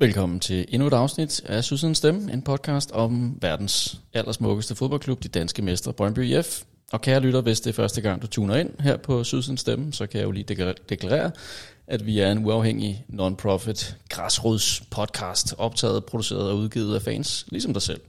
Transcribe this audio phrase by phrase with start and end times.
[0.00, 5.28] Velkommen til endnu et afsnit af Sydsiden Stemme, en podcast om verdens allersmukkeste fodboldklub, de
[5.28, 6.62] danske mestre Brøndby IF.
[6.92, 9.92] Og kære lytter, hvis det er første gang, du tuner ind her på Sydsens Stemme,
[9.92, 11.30] så kan jeg jo lige deklarere,
[11.86, 17.72] at vi er en uafhængig non-profit græsrods podcast, optaget, produceret og udgivet af fans, ligesom
[17.72, 18.00] dig selv.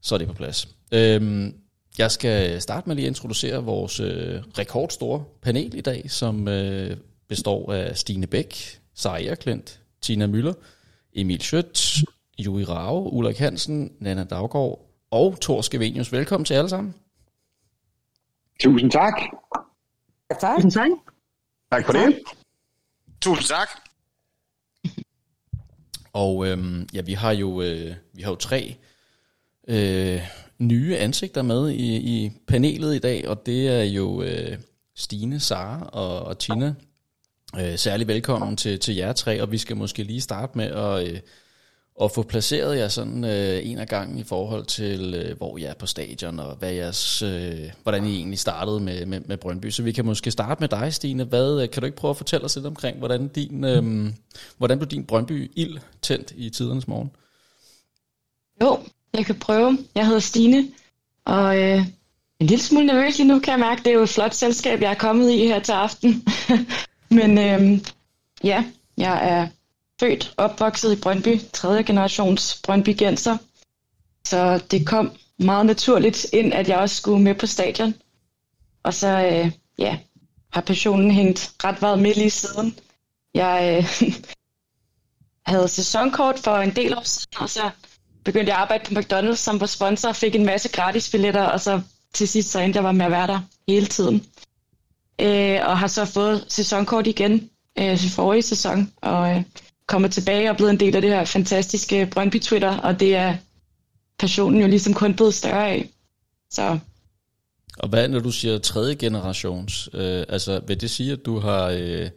[0.00, 0.68] Så er det på plads.
[0.92, 1.54] Øhm,
[1.98, 6.96] jeg skal starte med lige at introducere vores øh, rekordstore panel i dag, som øh,
[7.28, 10.52] består af Stine Bæk, Sara Klint, Tina Møller,
[11.14, 12.04] Emil Schødt,
[12.38, 16.12] Juri Rave, Ulrik Hansen, Nana Daggaard og Thor Skevenius.
[16.12, 16.94] Velkommen til alle sammen.
[18.60, 19.14] Tusind tak.
[20.30, 20.56] Ja, tak.
[20.56, 20.90] Tusind tak.
[21.72, 22.18] Tak for det.
[23.20, 23.68] Tusind tak.
[26.12, 28.76] Og øhm, ja, vi har jo øh, vi har jo tre
[29.68, 30.20] øh,
[30.58, 34.58] nye ansigter med i, i panelet i dag, og det er jo øh,
[34.96, 36.74] Stine, Sara og, og Tina.
[37.60, 41.08] Øh, særlig velkommen til, til jer tre, og vi skal måske lige starte med at,
[41.08, 41.20] øh,
[42.02, 45.62] at få placeret jer sådan øh, en af gangen i forhold til, øh, hvor I
[45.64, 49.70] er på stadion, og hvad jeres, øh, hvordan I egentlig startede med, med, med Brøndby.
[49.70, 51.24] Så vi kan måske starte med dig, Stine.
[51.24, 54.12] Hvad, øh, kan du ikke prøve at fortælle os lidt omkring, hvordan, din, øh,
[54.58, 57.10] hvordan blev din Brøndby ild tændt i tidernes morgen?
[58.62, 58.78] Jo,
[59.14, 59.78] jeg kan prøve.
[59.94, 60.68] Jeg hedder Stine,
[61.24, 61.86] og øh,
[62.40, 63.78] en lille smule nervøs lige nu, kan jeg mærke.
[63.78, 66.24] Det er jo et flot selskab, jeg er kommet i her til aften.
[67.12, 67.80] Men øh,
[68.44, 68.64] ja,
[68.96, 69.48] jeg er
[70.00, 73.36] født, opvokset i Brøndby, tredje generations Brøndby-genser.
[74.24, 77.94] Så det kom meget naturligt ind, at jeg også skulle med på stadion.
[78.82, 79.98] Og så øh, ja,
[80.52, 82.78] har passionen hængt ret meget med lige siden.
[83.34, 84.12] Jeg øh,
[85.52, 87.70] havde sæsonkort for en del år siden, og så
[88.24, 91.42] begyndte jeg at arbejde på McDonald's, som var sponsor, og fik en masse gratis billetter,
[91.44, 91.80] og så
[92.14, 94.26] til sidst så endte jeg var med at være der hele tiden.
[95.22, 99.42] Øh, og har så fået sæsonkort igen øh, til forrige sæson, og øh,
[99.86, 103.36] kommer tilbage og blevet en del af det her fantastiske Brøndby Twitter, og det er
[104.18, 105.88] passionen jo ligesom kun blevet større af.
[106.50, 106.78] Så.
[107.78, 111.64] Og hvad når du siger tredje generations, øh, altså vil det sige, at du har
[111.64, 112.10] øh,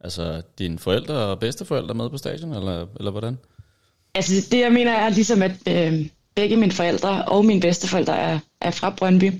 [0.00, 3.38] altså dine forældre og bedsteforældre med på stadion, eller, eller hvordan?
[4.14, 8.38] Altså det jeg mener er ligesom, at øh, begge mine forældre og mine bedsteforældre er,
[8.60, 9.32] er fra Brøndby.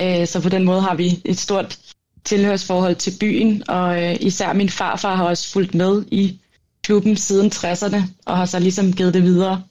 [0.00, 1.93] Øh, så på den måde har vi et stort
[2.24, 6.40] tilhørsforhold til byen, og øh, især min farfar har også fulgt med i
[6.82, 9.62] klubben siden 60'erne, og har så ligesom givet det videre.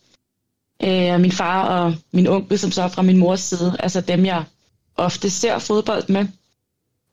[0.84, 4.26] Øh, min far og min onkel, som så er fra min mors side, altså dem,
[4.26, 4.44] jeg
[4.96, 6.26] ofte ser fodbold med,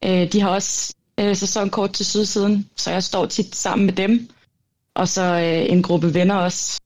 [0.04, 4.30] øh, de har også øh, sæsonkort til sydsiden, så jeg står tit sammen med dem,
[4.94, 6.80] og så øh, en gruppe venner også.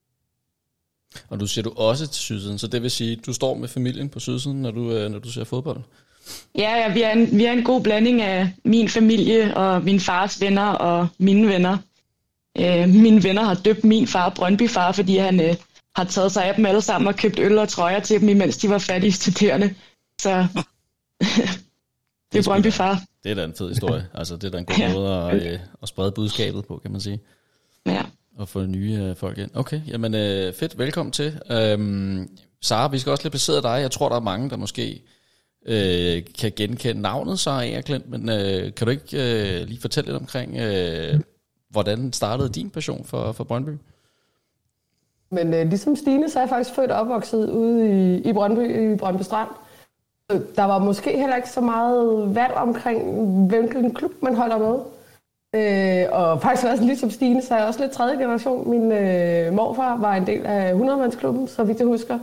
[1.29, 4.09] Og du ser du også til sydsiden, så det vil sige, du står med familien
[4.09, 5.81] på sydsiden, når du, øh, når du ser fodbold?
[6.57, 9.99] Ja, ja vi, er en, vi er en god blanding af min familie og min
[9.99, 11.77] fars venner og mine venner.
[12.57, 15.55] Øh, mine venner har døbt min far Brøndby-far, fordi han øh,
[15.95, 18.57] har taget sig af dem alle sammen og købt øl og trøjer til dem, imens
[18.57, 19.75] de var fattige studerende.
[20.21, 20.47] Så
[22.31, 23.01] det er Brøndby-far.
[23.23, 24.07] Det er da en fed historie.
[24.13, 24.93] Altså, det er da en god ja.
[24.93, 27.19] måde at, øh, at sprede budskabet på, kan man sige.
[27.85, 28.03] Ja.
[28.37, 29.49] Og få nye øh, folk ind.
[29.53, 30.77] Okay, jamen øh, fedt.
[30.77, 31.39] Velkommen til.
[31.51, 32.29] Øhm,
[32.61, 33.81] Sara, vi skal også lidt placere dig.
[33.81, 35.01] Jeg tror, der er mange, der måske
[35.65, 40.21] øh, kan genkende navnet Sara Egerklint, men øh, kan du ikke øh, lige fortælle lidt
[40.21, 41.19] omkring, øh,
[41.69, 43.77] hvordan startede din passion for, for Brøndby?
[45.31, 48.93] Men øh, ligesom Stine, så er jeg faktisk født og opvokset ude i, i Brøndby,
[48.93, 49.49] i Brøndby Strand.
[50.31, 54.79] Øh, der var måske heller ikke så meget valg omkring, hvilken klub man holder med.
[55.55, 58.69] Øh, og faktisk også ligesom Stine, så er jeg også lidt tredje generation.
[58.69, 62.19] Min øh, morfar var en del af 100-mandsklubben, så vidt jeg husker.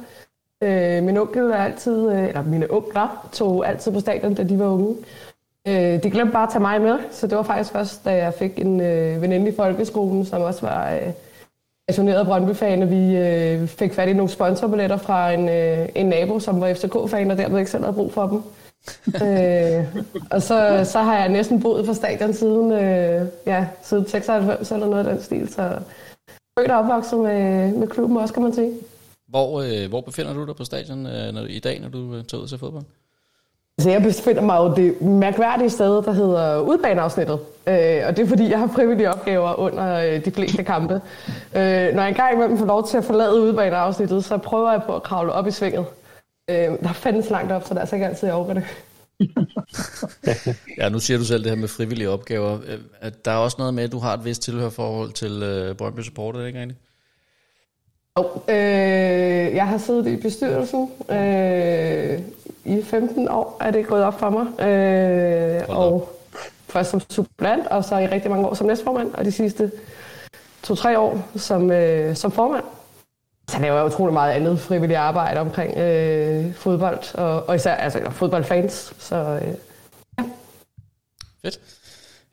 [0.63, 4.59] Øh, min onkel er altid, øh, eller mine onkler tog altid på stadion, da de
[4.59, 4.97] var unge.
[5.69, 8.35] Øh, de glemte bare at tage mig med, så det var faktisk først, da jeg
[8.35, 11.13] fik en øh, veninde i folkeskolen, som også var øh,
[11.89, 16.39] passioneret Brøndby-fan, og vi øh, fik fat i nogle sponsorbilletter fra en, øh, en nabo,
[16.39, 18.43] som var FCK-fan, og dermed ikke selv havde brug for dem.
[19.29, 19.85] øh,
[20.31, 24.87] og så, så har jeg næsten boet på stadion siden, øh, ja, siden 96 eller
[24.87, 25.79] noget af den stil, så
[26.59, 28.73] født og opvokset med, med klubben også, kan man sige.
[29.33, 32.25] Hvor, øh, hvor befinder du dig på stadion øh, når, i dag, når du øh,
[32.25, 32.85] tager ud til fodbold?
[33.79, 37.39] Altså, jeg befinder mig jo det mærkværdige sted, der hedder udbaneafsnittet.
[37.67, 40.95] Øh, og det er fordi, jeg har frivillige opgaver under øh, de fleste kampe.
[40.95, 44.97] Øh, når jeg engang imellem får lov til at forlade udbaneafsnittet, så prøver jeg på
[44.97, 45.85] at kravle op i svinget.
[46.51, 48.65] Øh, der findes langt op, så der er så ikke altid, jeg overgår det.
[50.79, 52.59] ja, nu siger du selv det her med frivillige opgaver.
[53.03, 56.01] Øh, der er også noget med, at du har et vist tilhørforhold til øh, Brøndby
[56.01, 56.79] Supporter, ikke rigtigt?
[58.19, 62.21] Jo, øh, jeg har siddet i bestyrelsen øh,
[62.65, 64.67] i 15 år, er det gået op for mig.
[64.69, 66.19] Øh, og
[66.69, 69.73] først som supplant, og så i rigtig mange år som næstformand, og de sidste
[70.63, 72.65] to-tre år som, øh, som formand.
[73.49, 78.11] Så laver jeg utrolig meget andet frivilligt arbejde omkring øh, fodbold, og, og især altså,
[78.11, 78.95] fodboldfans.
[78.99, 79.55] Så øh,
[80.19, 80.25] ja.
[81.43, 81.61] Fedt.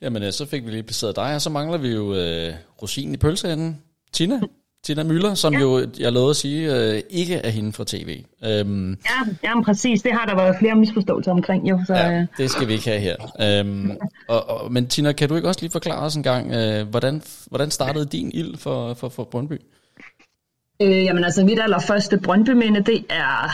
[0.01, 3.13] Jamen, øh, så fik vi lige placeret dig, og så mangler vi jo øh, rosinen
[3.13, 3.81] i pølseenden.
[4.11, 4.39] Tina,
[4.83, 5.59] Tina Møller, som ja.
[5.59, 8.23] jo, jeg lovede at sige, øh, ikke er hende fra tv.
[8.45, 10.01] Øhm, ja, jamen præcis.
[10.01, 11.69] Det har der været flere misforståelser omkring.
[11.69, 12.27] Jo, så, ja, øh.
[12.37, 13.15] det skal vi ikke have her.
[13.41, 13.91] øhm,
[14.29, 17.21] og, og, men Tina, kan du ikke også lige forklare os en gang, øh, hvordan,
[17.47, 19.61] hvordan startede din ild for, for, for Brøndby?
[20.81, 23.49] Øh, jamen altså, mit allerførste Brøndby-minde, det er,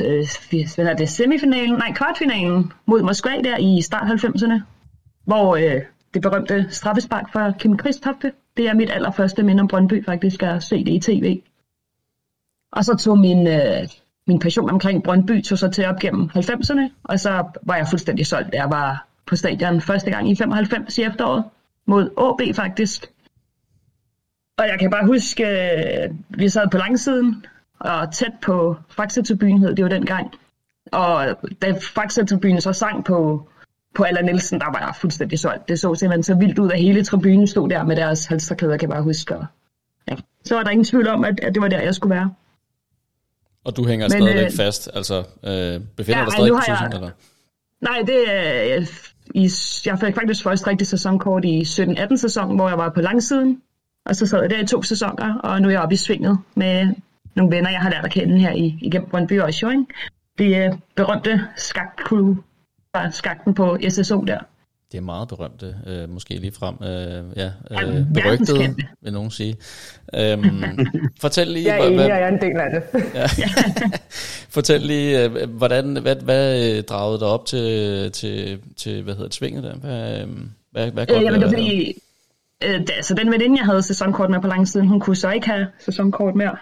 [0.00, 0.26] øh,
[0.74, 4.60] hvad er det, semifinalen, nej, kvartfinalen mod Moskva der i start 90'erne,
[5.24, 5.82] hvor øh,
[6.14, 10.62] det berømte straffespark for Kim Kristofte, det er mit allerførste minde om Brøndby faktisk, at
[10.62, 11.42] se det i tv.
[12.72, 13.88] Og så tog min, øh,
[14.26, 18.26] min passion omkring Brøndby tog så til op gennem 90'erne, og så var jeg fuldstændig
[18.26, 21.44] solgt, da jeg var på stadion første gang i 95 i efteråret,
[21.86, 23.06] mod AB faktisk.
[24.58, 27.46] Og jeg kan bare huske, øh, vi sad på langsiden,
[27.80, 30.34] og tæt på Faxe-tribunen hed det jo dengang.
[30.92, 31.26] Og
[31.62, 33.48] da Faxe-tribunen så sang på,
[33.94, 35.68] på Allan Nielsen, der var jeg fuldstændig solgt.
[35.68, 38.88] Det så simpelthen så vildt ud, at hele tribunen stod der med deres halsterklæder, kan
[38.88, 39.36] jeg bare huske.
[39.36, 39.46] Og,
[40.10, 40.14] ja.
[40.44, 42.34] Så var der ingen tvivl om, at, at det var der, jeg skulle være.
[43.64, 46.92] Og du hænger Men, stadigvæk øh, fast, altså øh, befinder ja, dig stadig i position,
[46.92, 47.10] eller?
[47.80, 48.76] Nej, det er...
[48.76, 48.86] Øh,
[49.34, 49.50] i,
[49.86, 53.62] jeg fik faktisk først rigtig sæsonkort i 17-18 sæson, hvor jeg var på langsiden.
[54.06, 56.38] Og så sad jeg der i to sæsoner, og nu er jeg oppe i svinget
[56.54, 56.94] med
[57.34, 59.88] nogle venner, jeg har lært at kende her i, igennem Brøndby og Sjøring.
[60.38, 62.34] Det er berømte skak-crew
[62.94, 64.38] fra skakten på SSO der.
[64.92, 69.56] Det er meget berømte, øh, måske lige frem, øh, ja, øh, berygtet, vil nogen sige.
[70.14, 70.44] Øhm,
[71.20, 71.66] fortæl lige...
[71.66, 73.04] Jeg er enig, hvad, jeg er en del af det.
[73.14, 73.48] ja.
[74.56, 79.28] fortæl lige, øh, hvordan, hvad, hvad øh, dragede dig op til, til, til hvad hedder
[79.28, 79.74] det, svinget der?
[79.74, 80.28] Hvad, øh,
[80.70, 81.94] hvad, hvad øh, jamen, det er fordi,
[82.64, 85.30] øh, da, så den veninde, jeg havde sæsonkort med på lang siden, hun kunne så
[85.30, 86.56] ikke have sæsonkort mere.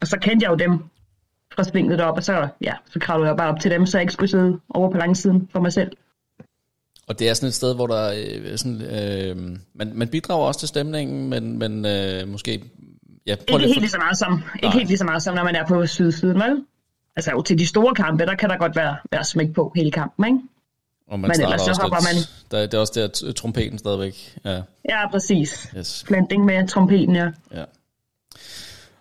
[0.00, 0.89] Og så kendte jeg jo dem
[1.64, 4.02] fra svinget derop, og så, ja, så kravlede jeg bare op til dem, så jeg
[4.02, 5.90] ikke skulle sidde over på langsiden for mig selv.
[7.06, 9.36] Og det er sådan et sted, hvor der øh, sådan, øh,
[9.74, 12.62] man, man bidrager også til stemningen, men, men øh, måske...
[13.26, 13.80] Ja, ikke helt for...
[13.80, 16.40] lige så meget som, ikke helt lige så meget som, når man er på sydsiden,
[16.40, 16.64] vel?
[17.16, 19.90] Altså jo til de store kampe, der kan der godt være, være smæk på hele
[19.90, 20.38] kampen, ikke?
[21.08, 22.60] Og man men ellers så hopper lidt, man...
[22.60, 24.38] Der, det er også der trompeten stadigvæk.
[24.44, 25.68] Ja, ja præcis.
[25.76, 26.04] Yes.
[26.06, 27.28] Planting med trompeten, ja.
[27.54, 27.64] ja.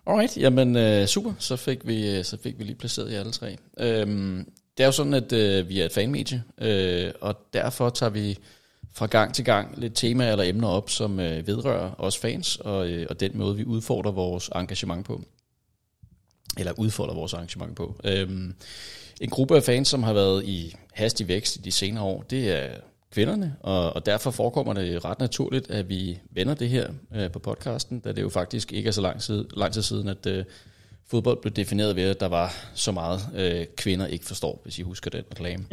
[0.09, 3.31] Alright, jamen øh, super, så fik, vi, øh, så fik vi lige placeret jer alle
[3.31, 3.57] tre.
[3.79, 8.09] Øhm, det er jo sådan, at øh, vi er et fanmedie, øh, og derfor tager
[8.09, 8.37] vi
[8.93, 12.89] fra gang til gang lidt temaer eller emner op, som øh, vedrører os fans, og,
[12.89, 15.21] øh, og den måde, vi udfordrer vores engagement på.
[16.57, 17.99] Eller udfordrer vores engagement på.
[18.03, 18.55] Øhm,
[19.21, 22.51] en gruppe af fans, som har været i hastig vækst i de senere år, det
[22.51, 22.69] er
[23.11, 27.39] kvinderne, og, og derfor forekommer det ret naturligt, at vi vender det her øh, på
[27.39, 30.45] podcasten, da det jo faktisk ikke er så lang tid, lang tid siden, at øh,
[31.09, 34.81] fodbold blev defineret ved, at der var så meget øh, kvinder ikke forstår, hvis I
[34.81, 35.65] husker den reklame.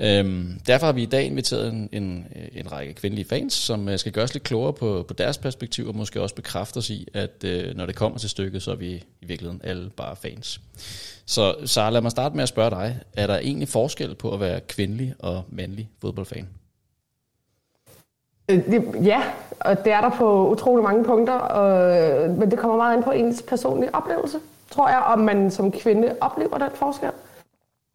[0.00, 3.98] øhm, derfor har vi i dag inviteret en, en, en række kvindelige fans, som øh,
[3.98, 7.08] skal gøre os lidt klogere på, på deres perspektiv, og måske også bekræfte os i,
[7.14, 8.92] at øh, når det kommer til stykket, så er vi
[9.22, 10.60] i virkeligheden alle bare fans.
[11.26, 13.00] Så Sara, lad mig starte med at spørge dig.
[13.12, 16.48] Er der egentlig forskel på at være kvindelig og mandlig fodboldfan?
[18.50, 19.22] Øh, ja,
[19.60, 23.10] og det er der på utrolig mange punkter, og, men det kommer meget ind på
[23.10, 24.38] ens personlige oplevelse,
[24.70, 27.10] tror jeg, om man som kvinde oplever den forskel.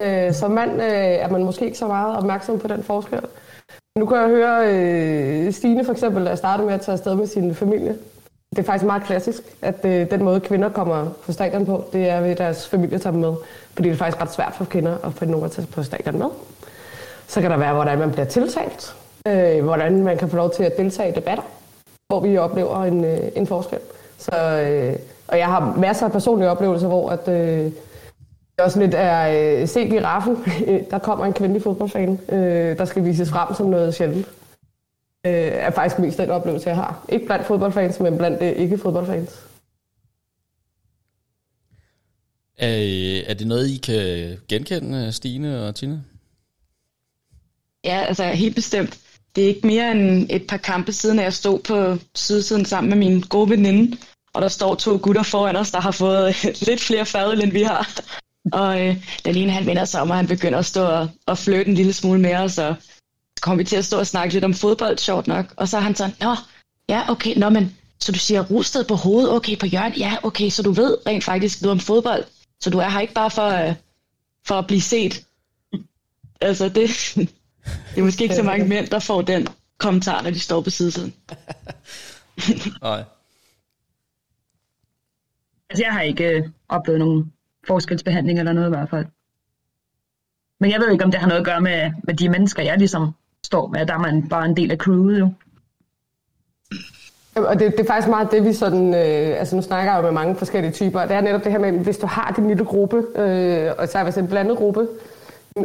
[0.02, 3.20] Øh, som mand øh, er man måske ikke så meget opmærksom på den forskel.
[3.98, 7.26] Nu kan jeg høre øh, Stine for eksempel, der startede med at tage afsted med
[7.26, 7.98] sin familie.
[8.50, 12.08] Det er faktisk meget klassisk, at øh, den måde kvinder kommer på stadion på, det
[12.08, 13.34] er ved deres familie tager dem med.
[13.74, 16.18] Fordi det er faktisk ret svært for kvinder at få nogen at tage på stadion
[16.18, 16.26] med.
[17.26, 18.96] Så kan der være, hvordan man bliver tiltalt
[19.28, 21.44] øh, hvordan man kan få lov til at deltage i debatter,
[22.08, 23.78] hvor vi oplever en, øh, en forskel.
[24.18, 24.98] Så, øh,
[25.28, 27.64] og jeg har masser af personlige oplevelser, hvor at, øh,
[28.56, 30.36] det også lidt er øh, set i raffen.
[30.90, 34.26] der kommer en kvindelig fodboldfan, øh, der skal vises frem som noget sjældent.
[35.26, 37.04] Øh, er faktisk mest den oplevelse, jeg har.
[37.08, 39.46] Ikke blandt fodboldfans, men blandt øh, ikke-fodboldfans.
[42.58, 46.04] Er, er det noget, I kan genkende, Stine og Tine?
[47.84, 49.00] Ja, altså helt bestemt
[49.36, 52.90] det er ikke mere end et par kampe siden, at jeg stod på sydsiden sammen
[52.90, 53.96] med min gode veninde,
[54.32, 57.62] og der står to gutter foran os, der har fået lidt flere fadøl, end vi
[57.62, 58.00] har.
[58.52, 61.38] Og øh, den ene, han vender sig om, og han begynder at stå og, og
[61.38, 62.74] flytte en lille smule mere, og så
[63.40, 65.54] kom vi til at stå og snakke lidt om fodbold, sjovt nok.
[65.56, 66.36] Og så er han sådan, nå,
[66.88, 70.48] ja, okay, nå, men så du siger Rosted på hovedet, okay, på hjørnet, ja, okay,
[70.48, 72.24] så du ved rent faktisk noget om fodbold.
[72.60, 73.74] Så du er her ikke bare for, øh,
[74.46, 75.24] for at blive set.
[76.40, 76.90] altså, det,
[77.94, 79.46] det er måske ikke så mange mænd, der får den
[79.78, 81.14] kommentar, når de står på sidesiden.
[82.82, 83.04] Nej.
[85.70, 87.32] Altså, jeg har ikke øh, oplevet nogen
[87.66, 89.06] forskelsbehandling eller noget i hvert fald.
[90.60, 92.78] Men jeg ved ikke, om det har noget at gøre med, med de mennesker, jeg
[92.78, 93.10] ligesom
[93.44, 93.86] står med.
[93.86, 95.32] Der er man bare en del af crewet jo.
[97.34, 98.94] Og det, det er faktisk meget det, vi sådan...
[98.94, 101.00] Øh, altså nu snakker jeg jo med mange forskellige typer.
[101.00, 103.98] Det er netop det her med, hvis du har din lille gruppe, øh, og så
[103.98, 104.88] er det en blandet gruppe,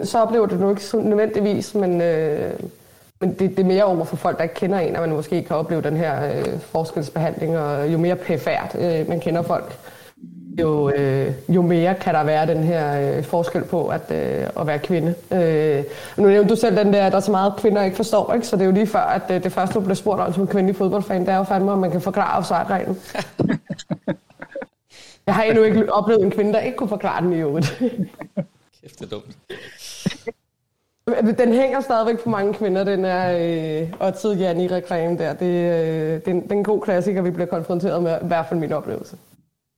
[0.04, 2.54] så oplever du det nu ikke så nødvendigvis, men, øh,
[3.22, 5.44] men det, det er mere over for folk, der ikke kender en, at man måske
[5.44, 9.78] kan opleve den her øh, forskelsbehandling, og jo mere pæfærd øh, man kender folk,
[10.60, 14.68] jo, øh, jo mere kan der være den her øh, forskel på at, øh, at
[14.68, 15.16] være kvinde.
[15.32, 15.84] Øh,
[16.18, 18.48] nu nævnte du selv den der, der er så meget kvinder ikke forstår, ikke?
[18.48, 20.48] så det er jo lige før, at øh, det første, du bliver spurgt om som
[20.48, 23.00] kvindelig fodboldfan, det er jo fandme, om man kan forklare offside-reglen.
[25.28, 27.82] Jeg har endnu ikke oplevet en kvinde, der ikke kunne forklare den i øvrigt.
[28.82, 29.26] Kæft, det er dumt.
[31.38, 33.38] Den hænger stadigvæk på mange kvinder, den er
[33.82, 35.34] øh, og tid Janni reklame der.
[35.34, 38.28] Det, øh, det, er en, det er en god klassiker, vi bliver konfronteret med, i
[38.28, 39.18] hvert fald min oplevelse.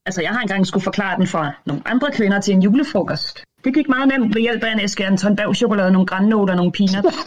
[0.06, 3.44] Altså, jeg har engang skulle forklare den for nogle andre kvinder til en julefrokost.
[3.64, 6.56] Det gik meget nemt ved hjælp af en æske Anton Berg chokolade, nogle grænnoter og
[6.56, 7.16] nogle peanuts.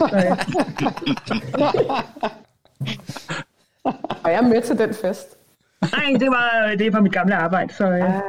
[4.24, 5.36] Og jeg er med til den fest.
[5.80, 7.74] Nej, det var det er på mit gamle arbejde.
[7.74, 8.06] Så, ja.
[8.06, 8.22] Ah,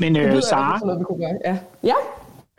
[0.00, 0.80] Men det øh, Sara.
[1.44, 1.58] Ja.
[1.82, 1.94] ja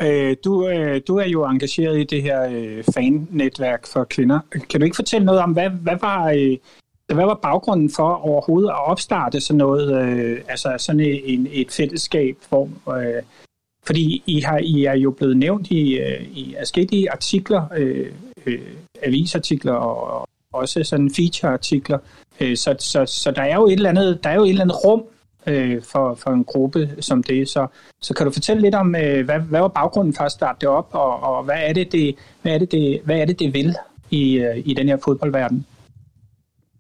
[0.02, 4.40] øh, du, øh, du er jo engageret i det her øh, fan-netværk for kvinder.
[4.70, 6.30] Kan du ikke fortælle noget om, hvad, hvad var...
[6.30, 6.58] Øh,
[7.14, 12.38] hvad var baggrunden for overhovedet at opstarte sådan noget, øh, altså sådan en, et fællesskab,
[12.50, 13.24] hvor, øh,
[13.86, 18.12] fordi I, har, I er jo blevet nævnt i, øh, i forskellige artikler, øh,
[18.46, 18.62] øh,
[19.02, 21.98] avisartikler og, og også sådan feature-artikler,
[22.42, 24.62] øh, så, så, så der er jo et eller andet, der er jo et eller
[24.62, 25.04] andet rum
[25.48, 27.50] øh, for, for en gruppe som det.
[27.50, 27.68] Så,
[28.02, 30.70] så kan du fortælle lidt om, øh, hvad, hvad var baggrunden for at starte det
[30.70, 33.54] op, og, og hvad er det, det, hvad er det, det, hvad er det, det
[33.54, 33.76] vil
[34.10, 35.66] i, øh, i den her fodboldverden?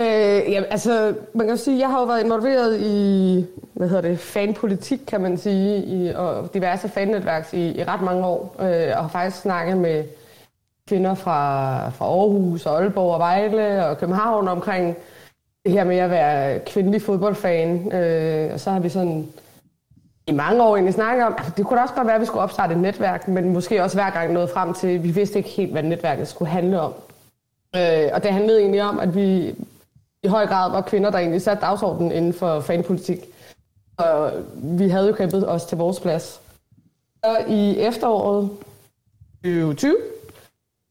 [0.01, 0.07] Øh,
[0.51, 4.99] ja, altså, man kan sige, jeg har jo været involveret i, hvad hedder det, fanpolitik,
[5.07, 9.07] kan man sige, i, og diverse fannetværks i, i ret mange år, øh, og har
[9.07, 10.03] faktisk snakket med
[10.87, 14.95] kvinder fra, fra Aarhus og Aalborg og Vejle og København omkring
[15.65, 17.93] det her med at være kvindelig fodboldfan.
[17.93, 19.27] Øh, og så har vi sådan
[20.27, 22.43] i mange år egentlig snakket om, det kunne da også godt være, at vi skulle
[22.43, 25.71] opstarte et netværk, men måske også hver gang nået frem til, vi vidste ikke helt,
[25.71, 26.93] hvad netværket skulle handle om.
[27.75, 29.55] Øh, og det handlede egentlig om, at vi
[30.23, 33.19] i høj grad var kvinder, der egentlig satte dagsordenen inden for fanpolitik.
[33.97, 36.41] Og vi havde jo kæmpet os til vores plads.
[37.23, 38.49] Og i efteråret
[39.43, 39.95] 2020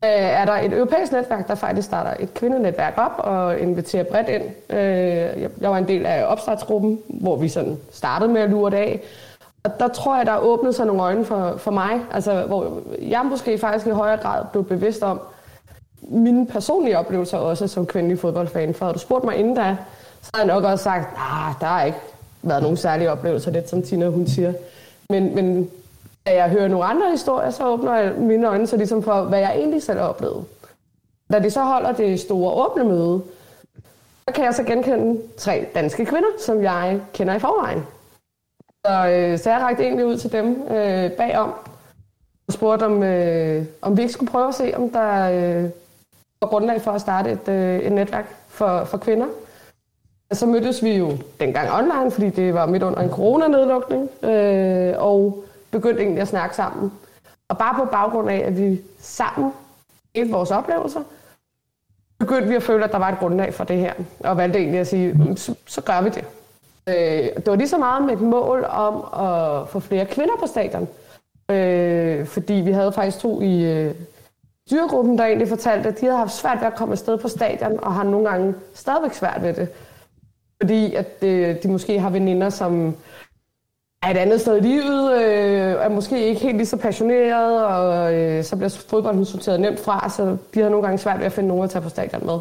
[0.04, 4.28] Øh, er der et europæisk netværk, der faktisk starter et kvindenetværk op og inviterer bredt
[4.28, 4.42] ind.
[4.70, 8.76] Øh, jeg var en del af opstartsgruppen, hvor vi sådan startede med at lure det
[8.76, 9.00] af.
[9.64, 13.26] Og der tror jeg, der åbnede sig nogle øjne for, for mig, altså, hvor jeg
[13.30, 15.20] måske faktisk i højere grad blev bevidst om,
[16.02, 18.74] mine personlige oplevelser også som kvindelig fodboldfan.
[18.74, 19.76] For havde du spurgt mig inden da,
[20.22, 21.98] så havde jeg nok også sagt, at nah, der har ikke
[22.42, 24.52] været nogen særlige oplevelser, lidt som Tina hun siger.
[25.10, 25.70] Men, men
[26.26, 29.38] da jeg hører nogle andre historier, så åbner jeg mine øjne så ligesom for, hvad
[29.38, 30.44] jeg egentlig selv har oplevet.
[31.32, 33.22] Da de så holder det store åbne møde,
[34.28, 37.86] så kan jeg så genkende tre danske kvinder, som jeg kender i forvejen.
[38.86, 41.54] Så, øh, så jeg rakte egentlig ud til dem øh, bagom
[42.46, 45.70] og spurgte, om, øh, om vi ikke skulle prøve at se, om der øh,
[46.40, 49.26] var grundlag for at starte et, øh, et netværk for, for kvinder.
[50.30, 54.94] Og så mødtes vi jo dengang online, fordi det var midt under en coronanedlukning, øh,
[54.98, 56.92] og begyndte egentlig at snakke sammen.
[57.48, 59.52] Og bare på baggrund af, at vi sammen
[60.14, 61.00] delte vores oplevelser,
[62.18, 64.80] begyndte vi at føle, at der var et grundlag for det her, og valgte egentlig
[64.80, 66.24] at sige, mm, så, så gør vi det.
[66.86, 68.94] Øh, det var lige så meget med et mål om
[69.26, 70.88] at få flere kvinder på stadion.
[71.50, 73.94] Øh, fordi vi havde faktisk to i øh,
[74.66, 77.78] styregruppen, der egentlig fortalte, at de havde haft svært ved at komme afsted på stadion,
[77.84, 79.68] og har nogle gange stadigvæk svært ved det.
[80.62, 82.96] Fordi at øh, de måske har veninder, som
[84.02, 88.14] er et andet sted i livet, øh, er måske ikke helt lige så passioneret, og
[88.14, 91.32] øh, så bliver fodbolden sorteret nemt fra, så de har nogle gange svært ved at
[91.32, 92.38] finde nogen at tage på stadion med.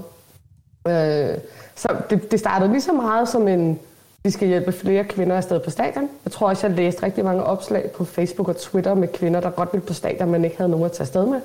[0.88, 1.38] Øh,
[1.76, 3.80] så det, det startede lige så meget som en,
[4.24, 6.10] vi skal hjælpe flere kvinder afsted på stadion.
[6.26, 9.50] Jeg tror også, jeg læste rigtig mange opslag på Facebook og Twitter med kvinder, der
[9.50, 11.42] godt ville på stadion, men ikke havde nogen at tage afsted med.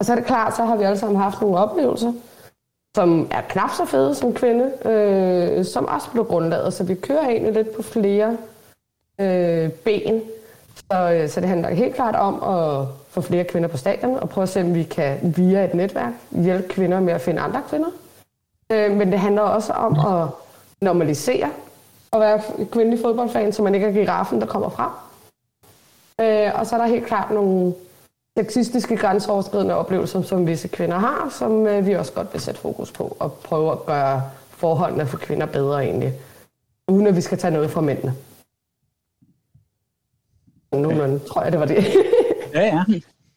[0.00, 2.12] Og så er det klart, så har vi alle sammen haft nogle oplevelser,
[2.96, 6.72] som er knap så fede som kvinde, øh, som også blev grundlaget.
[6.72, 8.36] Så vi kører egentlig lidt på flere
[9.22, 10.22] øh, ben.
[10.76, 14.28] Så, øh, så det handler helt klart om at få flere kvinder på stadion, og
[14.28, 17.62] prøve at se, om vi kan via et netværk hjælpe kvinder med at finde andre
[17.68, 17.88] kvinder.
[18.72, 20.28] Øh, men det handler også om at
[20.80, 21.50] normalisere
[22.12, 24.90] at være kvindelig fodboldfan, så man ikke er giraffen, der kommer frem.
[26.20, 27.74] Øh, og så er der helt klart nogle
[28.38, 32.92] sexistiske grænseoverskridende oplevelser, som visse kvinder har, som øh, vi også godt vil sætte fokus
[32.92, 36.12] på og prøve at gøre forholdene for kvinder bedre egentlig.
[36.88, 38.14] Uden at vi skal tage noget fra mændene.
[40.72, 41.76] Nogenlunde, tror jeg, det var det.
[42.54, 42.84] ja, ja.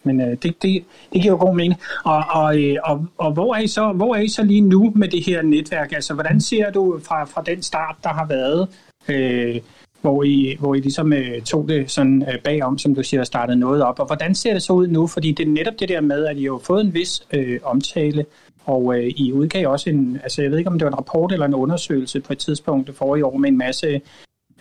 [0.04, 1.80] Men øh, det, det, det giver jo god mening.
[2.04, 4.92] Og, og, øh, og, og hvor, er I så, hvor er I så lige nu
[4.96, 5.92] med det her netværk?
[5.92, 8.68] Altså, hvordan ser du fra, fra den start, der har været,
[9.08, 9.62] øh,
[10.02, 13.28] hvor, I, hvor I ligesom øh, tog det sådan øh, bagom, som du siger, og
[13.28, 14.00] startede noget op?
[14.00, 15.08] Og hvordan ser det så ud nu?
[15.08, 18.26] Fordi det er netop det der med, at I har fået en vis øh, omtale,
[18.66, 21.32] og øh, I udgav også en, altså jeg ved ikke, om det var en rapport
[21.32, 24.02] eller en undersøgelse på et tidspunkt for i år med en masse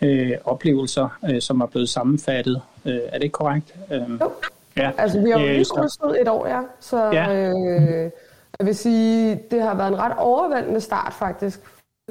[0.02, 2.62] øh, oplevelser, øh, som er blevet sammenfattet.
[2.84, 3.74] Øh, er det ikke korrekt?
[3.92, 4.30] Øh, jo.
[4.76, 4.90] Ja.
[4.98, 6.60] Altså, vi har jo lige krydset et år, ja.
[6.80, 7.48] Så ja.
[7.48, 8.10] Øh,
[8.58, 11.60] jeg vil sige, det har været en ret overvældende start, faktisk.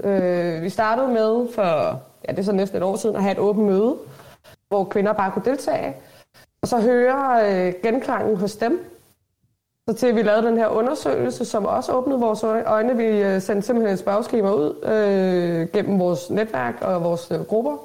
[0.03, 3.31] Øh, vi startede med for, ja, det er så næsten et år siden, at have
[3.31, 3.95] et åbent møde,
[4.67, 5.95] hvor kvinder bare kunne deltage.
[6.61, 8.92] Og så høre øh, genklangen hos dem.
[9.89, 12.97] Så til vi lavede den her undersøgelse, som også åbnede vores øjne.
[12.97, 17.77] Vi øh, sendte simpelthen et spørgeskema ud øh, gennem vores netværk og vores øh, grupper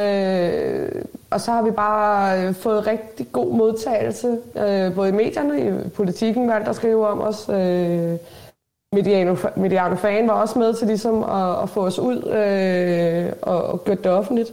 [0.00, 5.86] Øh, og så har vi bare øh, fået rigtig god modtagelse, øh, både i medierne,
[5.86, 7.48] i politikken valgte at skrive om os.
[7.48, 8.16] Øh,
[8.92, 13.62] Mediano, Mediano Fan var også med til ligesom at, at få os ud øh, og,
[13.62, 14.52] og gøre det offentligt.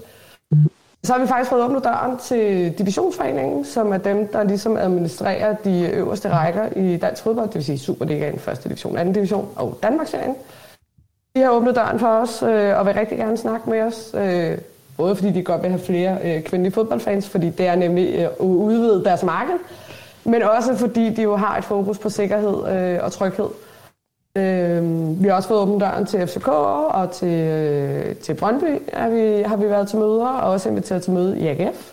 [1.07, 5.55] Så har vi faktisk fået åbnet døren til Divisionsforeningen, som er dem, der ligesom administrerer
[5.55, 9.77] de øverste rækker i dansk fodbold, det vil sige Superligaen, første division, anden division og
[9.83, 10.35] Danmarksserien.
[11.35, 14.15] De har åbnet døren for os øh, og vil rigtig gerne snakke med os.
[14.17, 14.57] Øh,
[14.97, 18.21] Både fordi de godt vil have flere øh, kvindelige fodboldfans, fordi det er nemlig øh,
[18.21, 19.55] at udvide deres marked,
[20.23, 23.47] men også fordi de jo har et fokus på sikkerhed øh, og tryghed.
[24.37, 24.83] Øh,
[25.23, 29.43] vi har også fået åbent døren til FCK og til, øh, til Brøndby er vi,
[29.43, 31.91] har vi været til møder, og også inviteret til møde i AGF.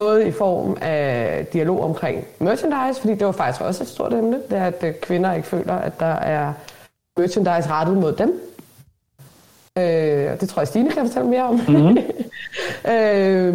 [0.00, 4.40] Både i form af dialog omkring merchandise, fordi det var faktisk også et stort emne,
[4.50, 6.52] det er, at øh, kvinder ikke føler, at der er
[7.16, 8.40] merchandise rettet mod dem.
[9.78, 11.54] Øh, det tror jeg, Stine kan fortælle mere om.
[11.54, 11.98] Mm-hmm.
[12.94, 13.54] øh,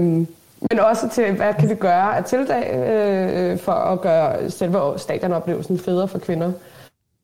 [0.69, 5.79] men også til, hvad kan vi gøre af tiltag øh, for at gøre selve stadionoplevelsen
[5.79, 6.51] federe for kvinder.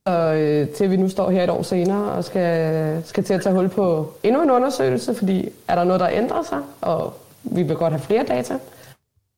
[0.07, 3.41] Og øh, til vi nu står her et år senere og skal, skal til at
[3.41, 7.63] tage hul på endnu en undersøgelse, fordi er der noget, der ændrer sig, og vi
[7.63, 8.59] vil godt have flere data.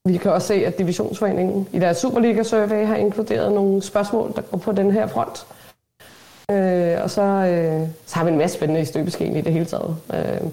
[0.06, 4.58] Vi kan også se, at Divisionsforeningen i deres Superliga-survey har inkluderet nogle spørgsmål, der går
[4.58, 5.46] på den her front.
[6.52, 9.66] Øh, og så, øh, så har vi en masse spændende i støbeskeen i det hele
[9.66, 9.96] taget.
[10.14, 10.50] Øh,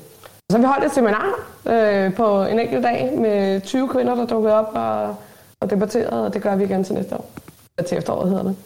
[0.50, 1.26] så har vi holdt et seminar
[1.66, 5.16] øh, på en enkelt dag med 20 kvinder, der dukkede op og,
[5.60, 7.30] og debatterede, og det gør vi igen til næste år.
[7.88, 8.56] Til efteråret hedder det.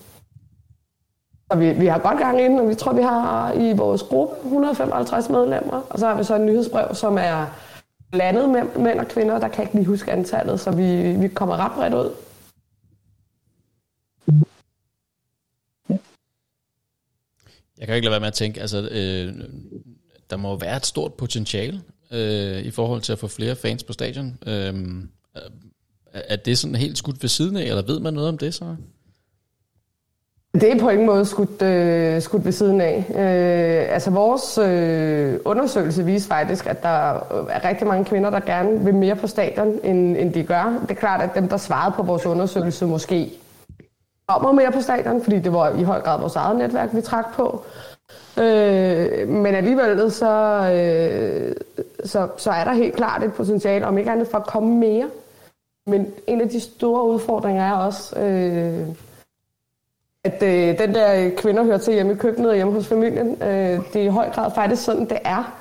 [1.51, 4.35] Og vi, vi har godt gang inden, og vi tror, vi har i vores gruppe
[4.45, 5.83] 155 medlemmer.
[5.91, 7.47] Og så har vi så et nyhedsbrev, som er
[8.13, 9.39] blandet med mænd og kvinder.
[9.39, 12.11] Der kan ikke lige huske antallet, så vi, vi kommer ret bredt ud.
[17.79, 19.35] Jeg kan ikke lade være med at tænke, altså, øh,
[20.31, 23.93] der må være et stort potentiale øh, i forhold til at få flere fans på
[23.93, 24.39] stadion.
[24.47, 24.75] Øh,
[26.13, 28.77] er det sådan helt skudt ved siden af, eller ved man noget om det så?
[30.55, 33.05] Det er på ingen måde skudt, øh, skudt ved siden af.
[33.09, 36.89] Øh, altså vores øh, undersøgelse viser faktisk, at der
[37.49, 40.79] er rigtig mange kvinder, der gerne vil mere på stadion, end, end de gør.
[40.83, 43.33] Det er klart, at dem, der svarede på vores undersøgelse, måske
[44.29, 47.35] kommer mere på stadion, fordi det var i høj grad vores eget netværk, vi trak
[47.35, 47.65] på.
[48.39, 50.33] Øh, men alligevel så,
[50.75, 51.55] øh,
[52.05, 55.07] så, så er der helt klart et potentiale, om ikke andet for at komme mere.
[55.87, 58.89] Men en af de store udfordringer er også, øh,
[60.25, 63.43] at øh, den der kvinder hører til hjemme i køkkenet og hjemme hos familien.
[63.43, 65.57] Øh, det er i høj grad faktisk sådan, det er.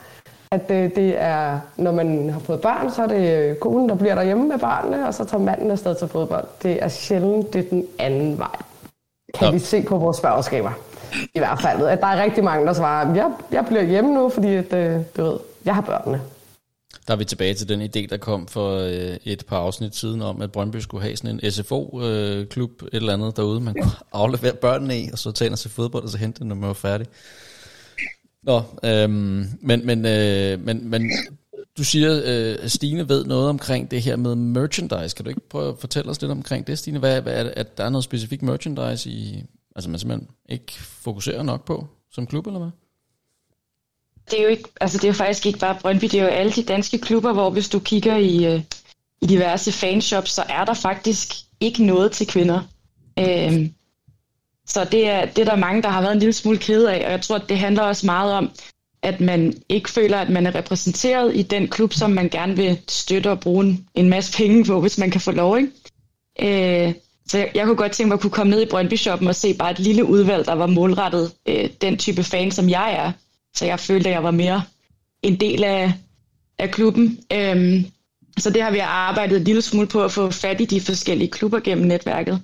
[0.52, 4.16] At øh, det er, når man har fået børn, så er det konen, der bliver
[4.16, 6.46] derhjemme med børnene, og så tager manden afsted til fodbold.
[6.64, 8.56] Det er sjældent, det er den anden vej.
[9.34, 9.52] Kan ja.
[9.52, 10.72] vi se på vores spørgeskaber.
[11.34, 11.88] I hvert fald.
[11.88, 15.02] At der er rigtig mange, der svarer, jeg, jeg bliver hjemme nu, fordi at, øh,
[15.18, 16.22] du ved, jeg har børnene.
[17.10, 20.22] Der er vi tilbage til den idé, der kom for øh, et par afsnit siden
[20.22, 23.92] om, at Brøndby skulle have sådan en SFO-klub, øh, et eller andet derude, man kunne
[24.14, 26.74] aflevere børnene i, og så tage sig fodbold, og så hente dem, når man var
[26.74, 27.08] færdig.
[28.44, 31.12] Nå, øhm, men, men, øh, men, men
[31.78, 35.16] du siger, øh, Stine ved noget omkring det her med merchandise.
[35.16, 37.00] Kan du ikke prøve at fortælle os lidt omkring det, Stine?
[37.00, 39.44] Hvad, hvad er det, at der er noget specifikt merchandise, i,
[39.76, 42.72] altså man simpelthen ikke fokuserer nok på som klub, eller hvad?
[44.32, 46.30] Det er jo ikke, altså det er jo faktisk ikke bare Brøndby, det er jo
[46.30, 48.62] alle de danske klubber, hvor hvis du kigger i, øh,
[49.22, 52.62] i diverse fanshops, så er der faktisk ikke noget til kvinder.
[53.20, 53.74] Øhm,
[54.68, 57.06] så det er, det er der mange, der har været en lille smule kede af,
[57.06, 58.52] og jeg tror, at det handler også meget om,
[59.02, 62.80] at man ikke føler, at man er repræsenteret i den klub, som man gerne vil
[62.88, 65.58] støtte og bruge en masse penge på, hvis man kan få lov.
[65.58, 66.88] Ikke?
[66.88, 66.94] Øh,
[67.28, 69.36] så jeg, jeg kunne godt tænke mig at kunne komme ned i Brøndby Shoppen og
[69.36, 73.12] se bare et lille udvalg, der var målrettet øh, den type fan, som jeg er
[73.56, 74.64] så jeg følte, at jeg var mere
[75.24, 75.94] en del af,
[76.58, 77.20] af klubben.
[77.34, 77.86] Øhm,
[78.38, 81.32] så det har vi arbejdet en lille smule på at få fat i de forskellige
[81.32, 82.42] klubber gennem netværket.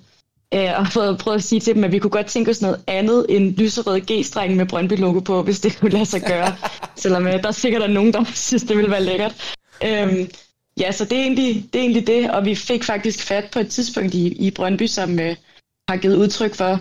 [0.54, 2.80] Øh, og fået prøvet at sige til dem, at vi kunne godt tænke os noget
[2.86, 6.56] andet end lyserød G-streng med Brøndby-logo på, hvis det kunne lade sig gøre.
[6.96, 9.54] Selvom øh, der er sikkert er nogen, der synes, det ville være lækkert.
[9.84, 10.30] Øhm,
[10.80, 13.58] ja, så det er, egentlig, det er egentlig det, og vi fik faktisk fat på
[13.58, 15.36] et tidspunkt i, i Brøndby, som øh,
[15.88, 16.80] har givet udtryk for,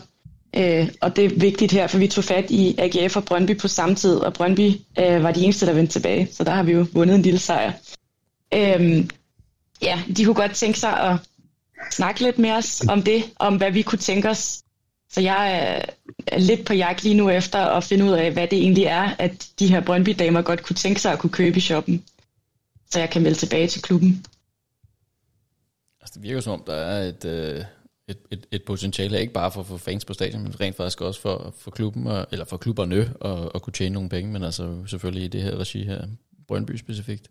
[0.57, 3.67] øh, og det er vigtigt her, for vi tog fat i AGF og Brøndby på
[3.67, 6.71] samme tid, og Brøndby øh, var de eneste, der vendte tilbage, så der har vi
[6.71, 7.71] jo vundet en lille sejr.
[8.53, 9.05] Øh,
[9.81, 11.17] ja, de kunne godt tænke sig at
[11.91, 14.61] snakke lidt med os om det, om hvad vi kunne tænke os.
[15.11, 15.93] Så jeg øh,
[16.27, 19.15] er lidt på jagt lige nu efter at finde ud af, hvad det egentlig er,
[19.19, 22.03] at de her Brøndby-damer godt kunne tænke sig at kunne købe i shoppen.
[22.91, 24.25] Så jeg kan melde tilbage til klubben.
[26.01, 27.63] Altså, det virker som om, der er et, øh,
[28.07, 31.01] et, et, et potentiale, ikke bare for at få fans på stadion, men rent faktisk
[31.01, 34.43] også for, for klubben, og, eller for klubberne at, at kunne tjene nogle penge, men
[34.43, 36.07] altså selvfølgelig i det her regi her,
[36.47, 37.29] Brøndby specifikt.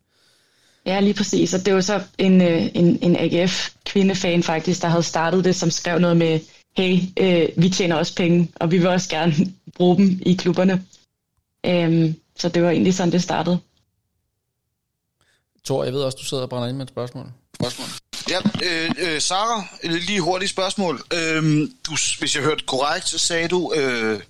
[0.87, 1.55] Ja, lige præcis.
[1.55, 5.71] Og det var så en, øh, en, en AGF-kvindefan faktisk, der havde startet det, som
[5.71, 6.41] skrev noget med,
[6.77, 9.35] hey, øh, vi tjener også penge, og vi vil også gerne
[9.77, 10.85] bruge dem i klubberne.
[11.67, 13.59] Øhm, så det var egentlig sådan, det startede.
[15.65, 17.27] Tor, jeg ved også, du sidder og brænder ind med et spørgsmål.
[17.55, 17.87] spørgsmål.
[18.31, 21.01] Ja, øh, øh, Sara, lige hurtigt spørgsmål.
[21.13, 21.43] Øh,
[21.87, 24.21] du, hvis jeg hørte korrekt, så sagde du, øh,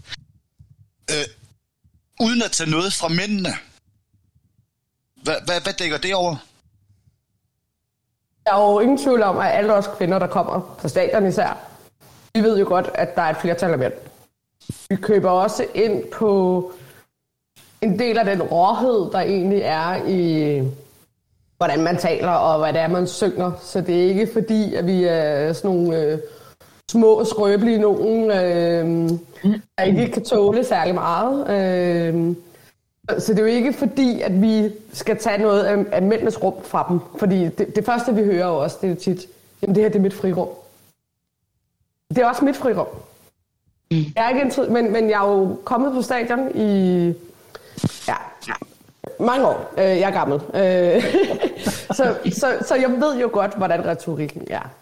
[1.11, 1.27] øh,
[2.21, 3.53] uden at tage noget fra mændene,
[5.23, 6.37] hvad, hvad, hvad dækker det over?
[8.47, 11.59] Der er jo ingen tvivl om, at alle os kvinder, der kommer på stadion især,
[12.35, 13.93] vi ved jo godt, at der er et flertal af mænd.
[14.89, 16.73] Vi køber også ind på
[17.81, 20.59] en del af den råhed, der egentlig er i,
[21.65, 23.53] hvordan man taler og hvad det er, man synger.
[23.63, 26.19] Så det er ikke fordi, at vi er sådan nogle øh,
[26.91, 29.11] små, skrøbelige nogen, øh,
[29.79, 31.51] der ikke kan tåle særlig meget.
[31.51, 32.35] Øh,
[33.19, 36.55] så det er jo ikke fordi, at vi skal tage noget af, af mændenes rum
[36.65, 37.01] fra dem.
[37.19, 39.27] Fordi det, det første, vi hører også, det er jo tit,
[39.63, 40.49] jamen det her det er mit frirum.
[42.09, 42.87] Det er også mit frirum.
[43.91, 43.97] Mm.
[44.17, 47.07] Jeg er ikke en, men, men jeg er jo kommet på stadion i
[48.09, 48.17] ja,
[49.21, 49.73] mange år.
[49.79, 50.41] Øh, jeg er gammel.
[50.55, 51.03] Øh,
[51.97, 54.75] så, så, så jeg ved jo godt, hvordan retorikken er.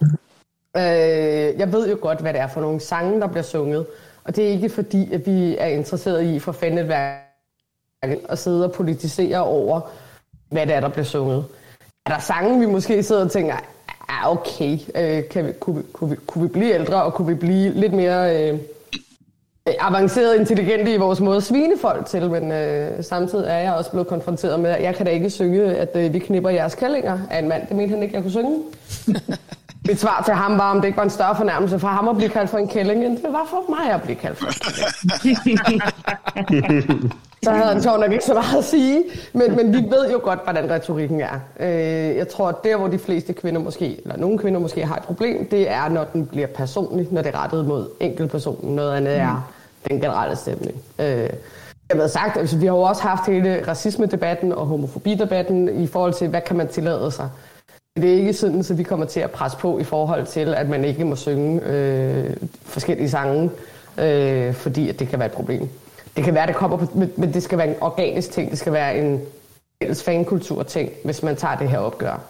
[0.76, 3.86] Øh, jeg ved jo godt, hvad det er for nogle sange, der bliver sunget.
[4.24, 6.92] Og det er ikke fordi, at vi er interesseret i for fanden
[8.28, 9.80] at sidde og politisere over,
[10.50, 11.44] hvad det er, der bliver sunget.
[12.06, 13.56] Er der sange, vi måske sidder og tænker,
[14.10, 17.34] ja, okay, øh, kan vi, kunne, kunne, vi, kunne vi blive ældre, og kunne vi
[17.34, 18.58] blive lidt mere øh,
[19.66, 23.90] avanceret intelligente i vores måde at svine folk til, men øh, samtidig er jeg også
[23.90, 27.18] blevet konfronteret med, at jeg kan da ikke synge, at øh, vi knipper jeres kællinger
[27.30, 27.66] af en mand.
[27.68, 28.62] Det mente han ikke, jeg kunne synge.
[29.88, 32.16] Mit svar til ham var, om det ikke var en større fornærmelse for ham at
[32.16, 35.36] blive kaldt for en kælling, end det var for mig at blive kaldt for en
[35.46, 37.12] kælling.
[37.44, 39.04] så havde han sjovt nok ikke så meget at sige.
[39.32, 41.40] Men, men vi ved jo godt, hvordan retorikken er.
[41.60, 44.96] Øh, jeg tror, at der, hvor de fleste kvinder måske, eller nogle kvinder måske har
[44.96, 48.76] et problem, det er, når den bliver personlig, når det er rettet mod enkeltpersonen.
[48.76, 49.52] Noget andet er
[49.88, 50.82] den generelle stemning.
[50.98, 51.30] Øh,
[51.90, 56.12] jeg har sagt, altså, vi har jo også haft hele racisme-debatten og homofobi-debatten i forhold
[56.12, 57.28] til, hvad kan man tillade sig.
[57.96, 60.68] Det er ikke sådan, at vi kommer til at presse på i forhold til, at
[60.68, 62.30] man ikke må synge øh,
[62.62, 63.50] forskellige sange,
[63.98, 65.68] øh, fordi at det kan være et problem.
[66.16, 68.50] Det kan være, det kommer på, men det skal være en organisk ting.
[68.50, 69.20] Det skal være en
[69.82, 72.20] fælles fankultur-ting, hvis man tager det her opgør.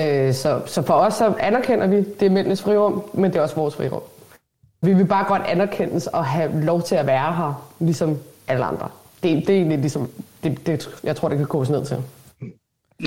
[0.00, 3.42] Øh, så, så for os så anerkender vi, det er mændenes frirum, men det er
[3.42, 4.02] også vores frirum.
[4.82, 8.18] Vi vil bare godt anerkendes og have lov til at være her, ligesom
[8.48, 8.88] alle andre.
[9.22, 10.10] Det, det er egentlig ligesom,
[10.44, 11.96] det, det, jeg tror, det kan koges ned til.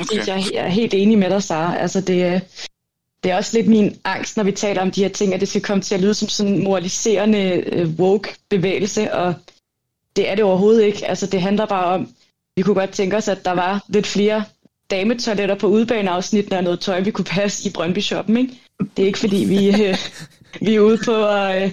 [0.01, 0.27] Okay.
[0.27, 1.77] Jeg er helt enig med dig, Sara.
[1.77, 2.41] Altså det,
[3.23, 5.47] det er også lidt min angst, når vi taler om de her ting, at det
[5.47, 9.33] skal komme til at lyde som sådan en moraliserende uh, woke-bevægelse, og
[10.15, 11.07] det er det overhovedet ikke.
[11.07, 12.09] Altså det handler bare om,
[12.55, 14.43] vi kunne godt tænke os, at der var lidt flere
[14.91, 18.37] dametoiletter på udbaneafsnittene og noget tøj, vi kunne passe i Brøndby Shoppen.
[18.37, 18.59] Ikke?
[18.97, 19.97] Det er ikke fordi, vi, uh,
[20.67, 21.71] vi er ude på at, uh,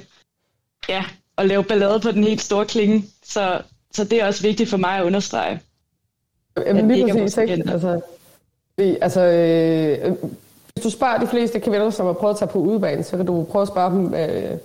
[0.88, 1.04] ja,
[1.38, 3.04] at lave ballade på den helt store klinge.
[3.24, 5.60] Så, så det er også vigtigt for mig at understrege.
[6.66, 7.52] Jamen lige præcis, ikke?
[7.52, 8.00] Altså,
[8.78, 10.16] det, altså, øh,
[10.74, 13.26] hvis du spørger de fleste kvinder, som har prøvet at tage på udebanen, så kan
[13.26, 14.58] du prøve at spørge dem, øh,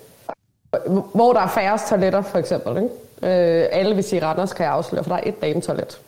[1.15, 2.77] hvor der er færrest toiletter, for eksempel.
[2.83, 2.89] Ikke?
[3.23, 5.99] Øh, alle vil sige, Randers kan jeg afsløre, for der er et dametoilet.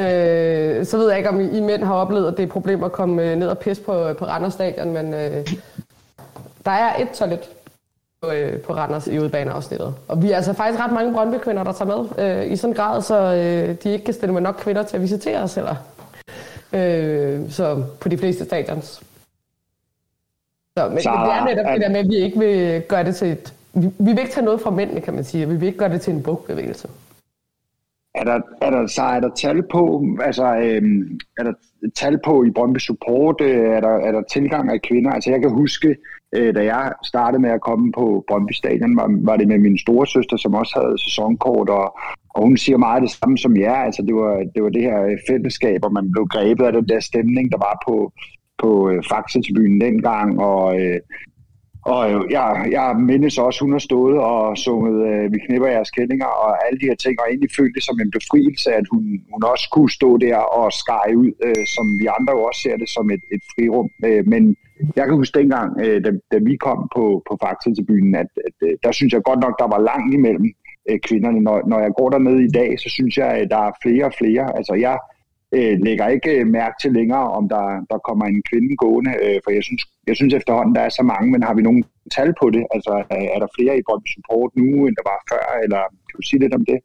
[0.00, 2.84] øh, så ved jeg ikke, om I, mænd har oplevet, at det er et problem
[2.84, 5.48] at komme øh, ned og pisse på, på Randers stadion, men øh,
[6.64, 7.40] der er et toilet
[8.22, 9.94] på, øh, på Randers i udbaneafsnittet.
[10.08, 12.76] Og vi er altså faktisk ret mange Brøndby-kvinder, der tager med øh, i sådan en
[12.76, 15.76] grad, så øh, de ikke kan stille med nok kvinder til at visitere os heller.
[16.72, 19.02] Øh, så på de fleste stadions.
[20.78, 23.16] Så, men, men det er netop det der med, at vi ikke vil gøre det
[23.16, 23.52] til et...
[23.74, 25.48] Vi, vi vil ikke tage noget fra mændene, kan man sige.
[25.48, 26.88] Vi vil ikke gøre det til en bogbevægelse.
[28.14, 31.52] er der, er der, så er der tal på, altså øhm, er der
[31.94, 35.10] tal på i Brøndby Support, øh, er, der, er der tilgang af kvinder?
[35.10, 35.96] Altså jeg kan huske,
[36.32, 39.78] øh, da jeg startede med at komme på Brøndby Stadion, var, var det med min
[39.78, 41.98] store søster, som også havde sæsonkort, og,
[42.34, 43.74] og hun siger meget det samme som jer.
[43.74, 46.88] Altså det var det, var det her øh, fællesskab, og man blev grebet af den
[46.88, 48.12] der stemning, der var på,
[48.62, 51.00] på øh, Faxe-tribunen dengang, og øh,
[51.84, 55.90] og øh, jeg, jeg mindes også, hun har stået og sunget øh, Vi knipper jeres
[55.90, 59.02] kællinger og alle de her ting, og egentlig følte det som en befrielse, at hun,
[59.32, 62.76] hun også kunne stå der og skære ud, øh, som vi andre jo også ser
[62.76, 63.88] det som et, et frirum.
[64.06, 64.56] Øh, men
[64.96, 68.30] jeg kan huske dengang, øh, da, da vi kom på, på Faktet til byen, at,
[68.46, 70.48] at øh, der synes jeg godt nok, der var langt imellem
[70.90, 71.40] øh, kvinderne.
[71.40, 74.14] Når, når jeg går derned i dag, så synes jeg, at der er flere og
[74.20, 74.56] flere.
[74.58, 74.98] Altså jeg
[75.52, 79.40] øh, lægger ikke øh, mærke til længere, om der, der kommer en kvinde gående, øh,
[79.44, 81.84] for jeg synes, jeg synes efterhånden, der er så mange, men har vi nogen
[82.16, 82.64] tal på det?
[82.74, 86.16] Altså øh, er der flere i Brøndby Support nu, end der var før, eller kan
[86.16, 86.78] du sige lidt om det?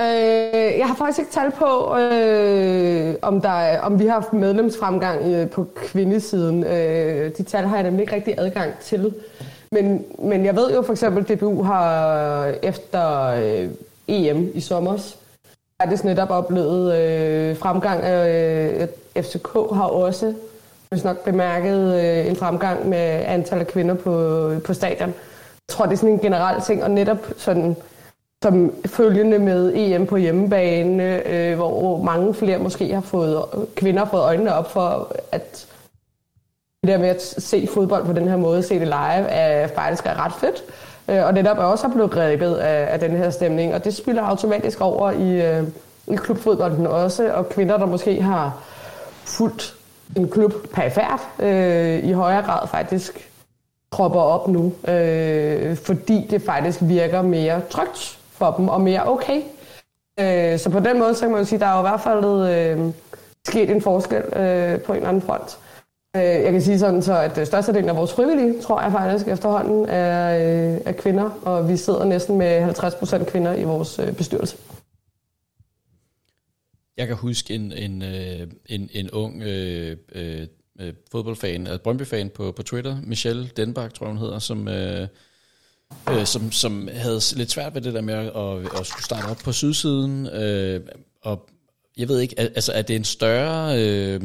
[0.00, 1.70] Øh, jeg har faktisk ikke tal på,
[2.02, 6.64] øh, om, der om vi har haft medlemsfremgang øh, på kvindesiden.
[6.64, 9.14] Øh, de tal har jeg nemlig ikke rigtig adgang til.
[9.72, 11.86] Men, men jeg ved jo for eksempel, at DBU har
[12.46, 13.68] øh, efter øh,
[14.08, 14.96] EM i sommer
[15.82, 18.04] faktisk netop oplevet øh, fremgang.
[18.04, 20.34] Øh, FCK har også
[20.90, 25.08] hvis nok bemærket øh, en fremgang med antallet af kvinder på, på stadion.
[25.08, 27.76] Jeg tror, det er sådan en generel ting, og netop sådan
[28.42, 33.44] som følgende med EM på hjemmebane, øh, hvor mange flere måske har fået,
[33.76, 35.66] kvinder har fået øjnene op for, at
[36.82, 40.06] det der med at se fodbold på den her måde, se det live, er faktisk
[40.06, 40.64] er ret fedt.
[41.08, 44.22] Øh, og netop er også blevet grebet af, af den her stemning, og det spiller
[44.22, 45.62] automatisk over i, øh,
[46.06, 48.62] i klubfodbolden også, og kvinder, der måske har
[49.24, 49.74] fuldt
[50.16, 53.30] en klub perifært, øh, i højere grad faktisk
[53.92, 59.42] tropper op nu, øh, fordi det faktisk virker mere trygt for dem, og mere okay.
[60.20, 62.00] Øh, så på den måde, så kan man jo sige, der er jo i hvert
[62.00, 62.92] fald øh,
[63.46, 65.58] sket en forskel øh, på en eller anden front.
[66.16, 69.28] Øh, jeg kan sige sådan, så at øh, størstedelen af vores frivillige, tror jeg faktisk
[69.28, 70.38] efterhånden, er,
[70.74, 74.56] øh, er kvinder, og vi sidder næsten med 50% kvinder i vores øh, bestyrelse.
[76.96, 78.02] Jeg kan huske en, en,
[78.66, 80.46] en, en ung øh, øh,
[81.10, 85.08] fodboldfan, altså Brøndby-fan på, på Twitter, Michelle Denbach, tror jeg hun hedder, som, øh,
[86.10, 89.26] øh, som, som havde lidt svært ved det der med at, at, at skulle starte
[89.26, 90.26] op på sydsiden.
[90.26, 90.80] Øh,
[91.22, 91.48] og
[91.96, 93.82] jeg ved ikke, altså er det en større...
[93.82, 94.20] Øh,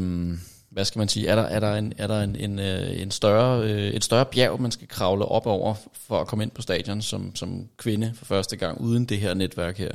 [0.73, 3.11] hvad skal man sige, er der, er der, en, er der en, en, øh, en
[3.11, 6.61] større, øh, et større bjerg, man skal kravle op over for at komme ind på
[6.61, 9.91] stadion som, som kvinde for første gang, uden det her netværk her?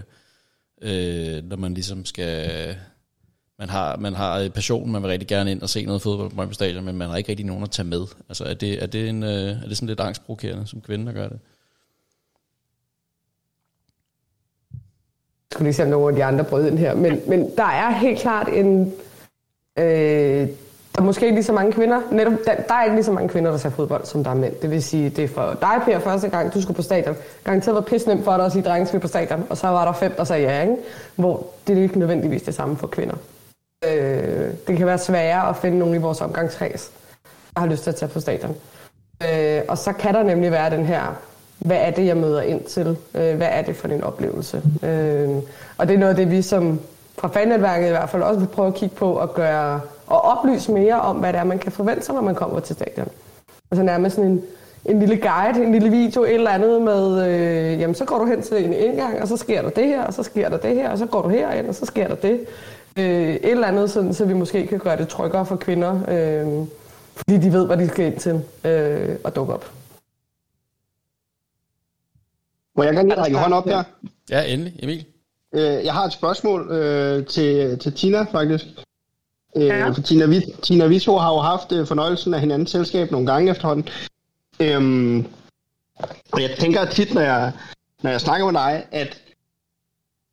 [0.83, 2.77] Øh, når man ligesom skal...
[3.59, 6.37] Man har, man har passion, man vil rigtig gerne ind og se noget fodbold på
[6.37, 8.07] Brøndby Stadion, men man har ikke rigtig nogen at tage med.
[8.29, 11.12] Altså er det, er det, en, øh, er det sådan lidt angstprovokerende som kvinde, der
[11.12, 11.38] gør det?
[14.71, 17.64] Jeg skulle lige se, om nogle af de andre brød ind her, men, men der
[17.64, 18.93] er helt klart en...
[19.79, 20.49] Øh,
[20.94, 22.01] der er måske ikke lige så mange kvinder.
[22.11, 24.35] Netop, der, der er ikke lige så mange kvinder, der ser fodbold, som der er
[24.35, 24.55] mænd.
[24.62, 27.16] Det vil sige, det er for dig, Per, første gang, du skulle på stadion.
[27.44, 29.46] Garanteret var pisse nemt for dig at sige, drenge skal på stadion.
[29.51, 30.77] Og så var der fem, der sagde ja, ikke?
[31.16, 33.14] Hvor det er ikke nødvendigvis det samme for kvinder.
[33.85, 36.90] Øh, det kan være sværere at finde nogen i vores omgangskreds,
[37.55, 38.57] der har lyst til at tage på stadion.
[39.33, 41.16] Øh, og så kan der nemlig være den her,
[41.59, 42.96] hvad er det, jeg møder ind til?
[43.14, 44.62] Øh, hvad er det for en oplevelse?
[44.83, 45.29] Øh,
[45.79, 46.81] og det er noget af det, vi som
[47.18, 50.73] fra fannetværket i hvert fald også vil prøve at kigge på og gøre og oplyse
[50.73, 53.09] mere om, hvad det er, man kan forvente sig, når man kommer til stadion.
[53.71, 54.42] Altså nærmest sådan en,
[54.85, 58.25] en lille guide, en lille video, et eller andet med, øh, jamen så går du
[58.25, 60.75] hen til en indgang, og så sker der det her, og så sker der det
[60.75, 62.40] her, og så går du herind, og så sker der det.
[62.99, 66.66] Øh, et eller andet, sådan, så vi måske kan gøre det tryggere for kvinder, øh,
[67.16, 69.73] fordi de ved, hvad de skal ind til øh, og dukke op.
[72.77, 73.83] Må jeg gerne række hånd op her?
[74.31, 74.75] Ja, endelig.
[74.83, 75.07] Emil?
[75.55, 78.64] Øh, jeg har et spørgsmål øh, til, til Tina, faktisk.
[79.56, 79.88] Øh, ja.
[79.88, 83.26] For Tina, vi, Tina vi to har jo haft øh, fornøjelsen af hinandens selskab nogle
[83.26, 83.88] gange efterhånden.
[84.61, 85.26] Øhm,
[86.32, 87.52] og jeg tænker tit, når jeg,
[88.02, 89.22] når jeg snakker med dig, at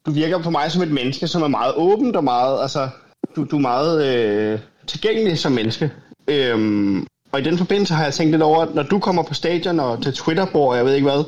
[0.05, 2.89] du virker på mig som et menneske, som er meget åbent og meget, altså,
[3.35, 5.91] du, du er meget øh, tilgængelig som menneske.
[6.27, 9.33] Øhm, og i den forbindelse har jeg tænkt lidt over, at når du kommer på
[9.33, 11.23] stadion og til Twitter, jeg ved ikke hvad,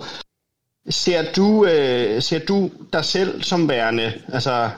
[0.90, 4.70] ser du, øh, ser du dig selv som værende altså,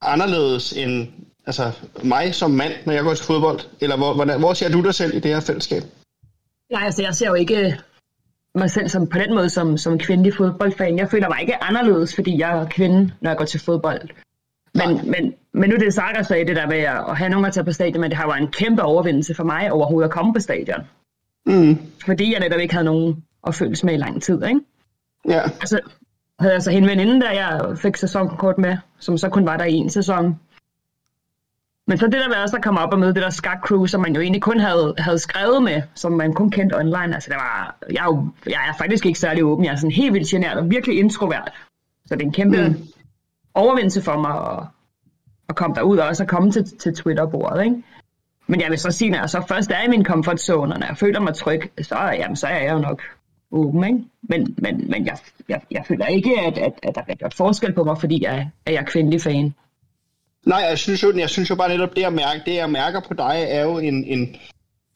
[0.00, 1.08] anderledes end
[1.46, 1.72] altså,
[2.04, 3.60] mig som mand, når jeg går til fodbold?
[3.80, 5.82] Eller hvor, hvor, hvor ser du dig selv i det her fællesskab?
[6.70, 7.78] Nej, altså jeg ser jo ikke
[8.54, 10.98] mig selv som, på den måde som, som kvindelig fodboldfan.
[10.98, 14.08] Jeg føler mig ikke anderledes, fordi jeg er kvinde, når jeg går til fodbold.
[14.74, 17.52] Men, men, men nu er det Saga sagde, det der med at have nogen at
[17.52, 20.34] tage på stadion, men det har været en kæmpe overvindelse for mig overhovedet at komme
[20.34, 20.80] på stadion.
[21.46, 21.78] Mm.
[22.06, 24.60] Fordi jeg netop ikke havde nogen at føles med i lang tid, ikke?
[25.28, 25.42] Ja.
[25.42, 25.80] Altså,
[26.40, 29.72] havde altså hende veninde, der jeg fik sæsonkort med, som så kun var der i
[29.72, 30.40] en sæson.
[31.92, 33.86] Men så det der med også at komme op og møde det der skak crew,
[33.86, 37.14] som man jo egentlig kun havde, havde skrevet med, som man kun kendte online.
[37.14, 39.64] Altså det var, jeg, er jo, jeg er faktisk ikke særlig åben.
[39.64, 41.52] Jeg er sådan helt vildt genert og virkelig introvert.
[42.06, 42.88] Så det er en kæmpe mm.
[43.54, 44.64] overvindelse for mig at,
[45.48, 47.64] at komme derud og også at komme til, til Twitter-bordet.
[47.64, 47.82] Ikke?
[48.46, 50.80] Men jeg vil så sige, når jeg så først er i min comfort zone, og
[50.80, 53.02] når jeg føler mig tryg, så, jamen, så er jeg jo nok
[53.50, 53.84] åben.
[53.84, 53.98] Ikke?
[54.22, 55.16] Men, men, men jeg,
[55.48, 58.50] jeg, jeg føler ikke, at, at, at der er gjort forskel på mig, fordi jeg,
[58.66, 59.54] at jeg er kvindelig fan.
[60.46, 63.00] Nej, jeg synes jo, jeg synes jo bare netop det, jeg, mærker, det jeg mærker
[63.00, 64.36] på dig, er jo en, en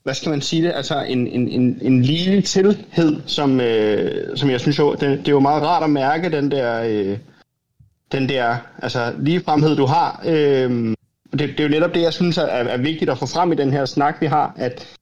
[0.03, 4.51] hvad skal man sige det, altså en, en, en, en lille tilhed, som, øh, som
[4.51, 7.19] jeg synes jo, det, det er jo meget rart at mærke den der, øh,
[8.13, 10.23] den der altså ligefremhed, du har.
[10.27, 10.95] Øh,
[11.33, 13.55] det, det er jo netop det, jeg synes er, er vigtigt at få frem i
[13.57, 14.97] den her snak, vi har, at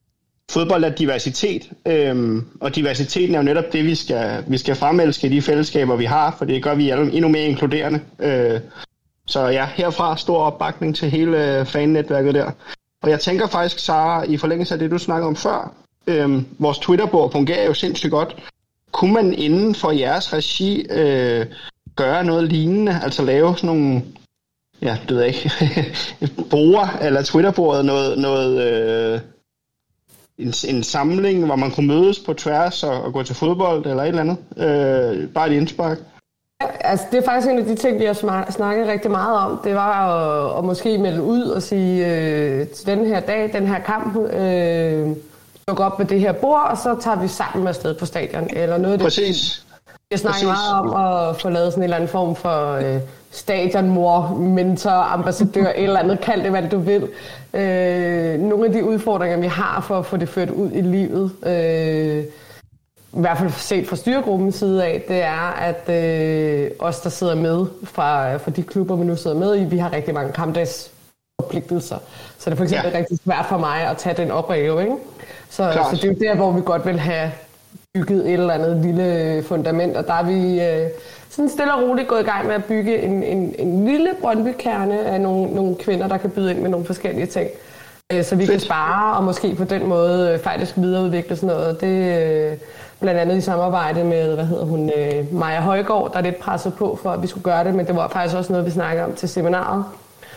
[0.50, 5.26] fodbold er diversitet, øh, og diversiteten er jo netop det, vi skal, vi skal fremelske
[5.26, 8.00] i de fællesskaber, vi har, for det gør vi endnu mere inkluderende.
[8.18, 8.60] Øh,
[9.26, 12.50] så ja, herfra stor opbakning til hele øh, fannetværket der.
[13.02, 15.74] Og jeg tænker faktisk, Sara, i forlængelse af det, du snakkede om før,
[16.06, 18.36] øhm, vores Twitter-bord fungerer jo sindssygt godt.
[18.92, 21.46] Kunne man inden for jeres regi øh,
[21.96, 24.02] gøre noget lignende, altså lave sådan nogle,
[24.82, 25.50] ja, det ved jeg ikke,
[26.50, 29.20] bruger eller Twitter-bordet noget, noget øh,
[30.38, 34.02] en, en samling, hvor man kunne mødes på tværs og, og gå til fodbold eller
[34.02, 34.38] et eller andet.
[34.56, 35.98] Øh, bare et indspark.
[36.80, 39.60] Altså, det er faktisk en af de ting, vi har snakket rigtig meget om.
[39.64, 43.66] Det var at, at måske melde ud og sige, øh, til den her dag, den
[43.66, 45.08] her kamp, øh,
[45.68, 48.48] dukke op med det her bord, og så tager vi sammen afsted på stadion.
[48.52, 49.04] Eller noget af det.
[49.04, 49.64] Præcis.
[50.10, 53.00] Jeg snakker meget om at få lavet sådan en eller anden form for øh,
[53.30, 57.08] stadionmor, mentor, ambassadør, et eller andet, kald det hvad du vil.
[57.54, 61.30] Øh, nogle af de udfordringer, vi har for at få det ført ud i livet,
[61.46, 62.24] øh,
[63.16, 67.34] i hvert fald set fra styregruppens side af, det er, at øh, os, der sidder
[67.34, 70.90] med fra, fra de klubber, vi nu sidder med i, vi har rigtig mange kampdags
[71.40, 71.98] forpligtelser.
[72.38, 72.98] Så det er for eksempel ja.
[72.98, 74.82] rigtig svært for mig at tage den opgave.
[74.82, 74.96] Ikke?
[75.50, 77.32] Så, så det er jo der, hvor vi godt vil have
[77.94, 80.90] bygget et eller andet lille fundament, og der er vi øh,
[81.30, 85.00] sådan stille og roligt gået i gang med at bygge en, en, en lille Brøndby-kerne
[85.00, 87.50] af nogle, nogle kvinder, der kan byde ind med nogle forskellige ting.
[88.12, 88.50] Øh, så vi Fedt.
[88.50, 91.80] kan spare og måske på den måde øh, faktisk videreudvikle sådan noget.
[91.80, 92.56] Det, øh,
[93.00, 96.98] blandt andet i samarbejde med, hvad hedder hun, øh, Maja Højgaard, der lidt presset på
[97.02, 99.12] for, at vi skulle gøre det, men det var faktisk også noget, vi snakkede om
[99.14, 99.84] til seminaret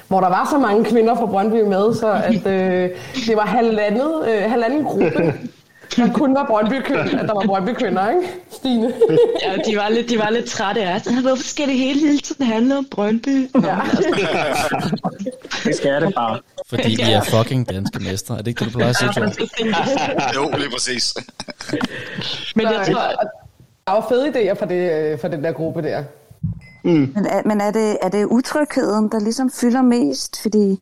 [0.08, 2.90] hvor der var så mange kvinder fra Brøndby med, så at, øh,
[3.28, 5.34] det var halvandet, øh, halvanden gruppe,
[5.98, 8.94] der kun var Brøndby-kvinder, at der var Brøndby-kvinder, ikke, Stine?
[9.44, 11.22] ja, de var lidt, de var lidt trætte af det.
[11.22, 13.50] Hvorfor skal det hele, hele tiden handle om Brøndby?
[13.64, 13.78] Ja.
[15.66, 16.40] det skal det bare.
[16.70, 18.34] Fordi vi er fucking danske mestre.
[18.34, 19.12] Er det ikke det, du plejer at sige,
[20.36, 21.16] Jo, lige præcis.
[22.56, 23.02] Men jeg tror,
[23.88, 26.04] der var fede idéer for, det, for den der gruppe der.
[26.84, 27.12] Mm.
[27.16, 30.42] Men, er, men er, det, er det utrygheden, der ligesom fylder mest?
[30.42, 30.80] Fordi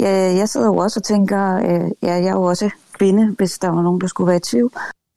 [0.00, 3.58] ja, jeg sidder jo også og tænker, øh, ja, jeg er jo også kvinde, hvis
[3.58, 4.72] der var nogen, der skulle være i tvivl.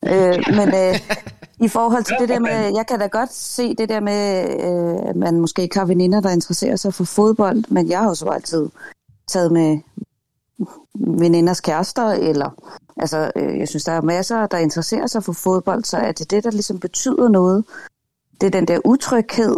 [0.06, 1.00] Øh, men øh,
[1.66, 5.10] i forhold til det der med, jeg kan da godt se det der med, øh,
[5.10, 8.16] at man måske ikke har veninder, der interesserer sig for fodbold, men jeg har jo
[8.16, 8.70] så altid
[9.28, 9.80] taget med
[10.96, 12.50] veninders kærester, eller
[12.98, 16.32] altså, øh, jeg synes, der er masser, der interesserer sig for fodbold, så er det
[16.32, 17.66] det, der ligesom betyder noget.
[18.42, 19.56] Det er den der utryghed,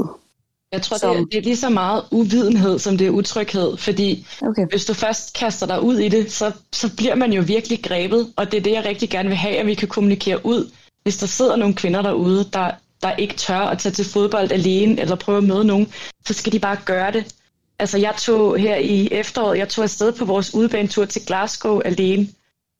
[0.71, 1.15] jeg tror, som...
[1.15, 4.65] det, er, det er lige så meget uvidenhed, som det er utryghed, fordi okay.
[4.69, 8.33] hvis du først kaster dig ud i det, så, så bliver man jo virkelig grebet,
[8.35, 10.71] og det er det, jeg rigtig gerne vil have, at vi kan kommunikere ud.
[11.03, 12.71] Hvis der sidder nogle kvinder derude, der,
[13.03, 15.93] der ikke tør at tage til fodbold alene, eller prøve at møde nogen,
[16.27, 17.35] så skal de bare gøre det.
[17.79, 22.27] Altså, jeg tog her i efteråret, jeg tog afsted på vores udebanetur til Glasgow alene,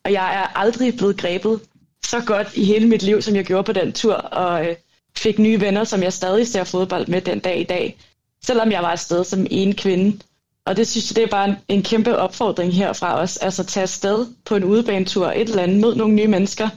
[0.05, 1.59] og jeg er aldrig blevet grebet
[2.05, 4.75] så godt i hele mit liv, som jeg gjorde på den tur, og øh,
[5.17, 7.97] fik nye venner, som jeg stadig ser fodbold med den dag i dag,
[8.43, 10.19] selvom jeg var afsted som en kvinde.
[10.65, 13.63] Og det synes jeg, det er bare en, en kæmpe opfordring her fra os, altså
[13.63, 16.69] tage afsted på en udebanetur, et eller andet, mød nogle nye mennesker,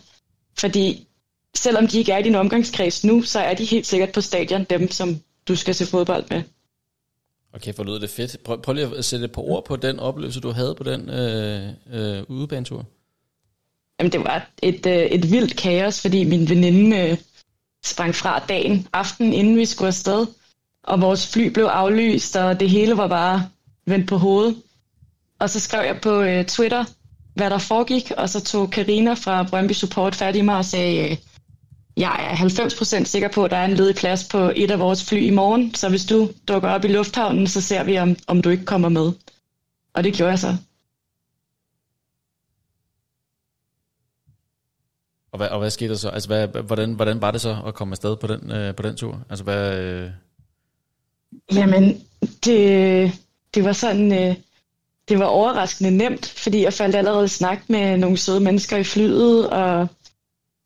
[0.58, 1.06] fordi
[1.56, 4.64] selvom de ikke er i din omgangskreds nu, så er de helt sikkert på stadion,
[4.64, 6.42] dem som du skal se fodbold med.
[7.54, 8.36] Okay, for lyder det fedt.
[8.44, 11.10] Prøv, prøv lige at sætte et par ord på den oplevelse, du havde på den
[11.10, 12.84] øh, øh, udebanetur.
[14.00, 17.16] Jamen, det var et, øh, et vildt kaos, fordi min veninde øh,
[17.84, 20.26] sprang fra dagen, aften inden vi skulle afsted.
[20.84, 23.48] Og vores fly blev aflyst, og det hele var bare
[23.86, 24.56] vendt på hovedet.
[25.40, 26.84] Og så skrev jeg på øh, Twitter,
[27.34, 31.10] hvad der foregik, og så tog Karina fra Brøndby Support fat i mig og sagde,
[31.10, 31.16] øh,
[31.96, 35.04] jeg er 90% sikker på, at der er en ledig plads på et af vores
[35.04, 38.42] fly i morgen, så hvis du dukker op i lufthavnen, så ser vi, om, om
[38.42, 39.12] du ikke kommer med.
[39.94, 40.56] Og det gjorde jeg så.
[45.32, 46.08] Og hvad, og hvad skete der så?
[46.08, 48.96] Altså, hvad, hvordan, hvordan var det så at komme afsted på den, øh, på den
[48.96, 49.20] tur?
[49.30, 50.10] Altså, hvad, øh,
[51.54, 52.02] Jamen,
[52.44, 53.12] det,
[53.54, 54.36] det var sådan, øh,
[55.08, 58.84] det var overraskende nemt, fordi jeg faldt allerede i snak med nogle søde mennesker i
[58.84, 59.88] flyet, og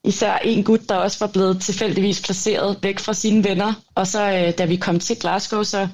[0.04, 3.72] især en gut, der også var blevet tilfældigvis placeret væk fra sine venner.
[3.94, 5.88] Og så øh, da vi kom til Glasgow, så,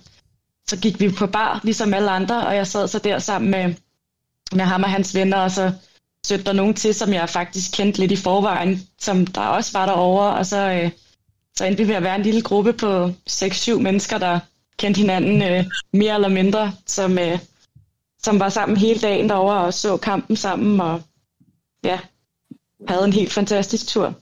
[0.68, 3.74] så gik vi på bar, ligesom alle andre, og jeg sad så der sammen med,
[4.52, 5.72] med ham og hans venner, og så
[6.24, 9.86] stødte der nogen til, som jeg faktisk kendte lidt i forvejen, som der også var
[9.86, 10.90] derovre, og så, øh,
[11.56, 14.40] så endte vi ved at være en lille gruppe på 6-7 mennesker, der
[14.76, 17.38] kendte hinanden øh, mere eller mindre, som, øh,
[18.22, 21.02] som var sammen hele dagen derovre og så kampen sammen, og
[21.84, 21.98] ja,
[22.88, 24.14] havde en helt fantastisk tur.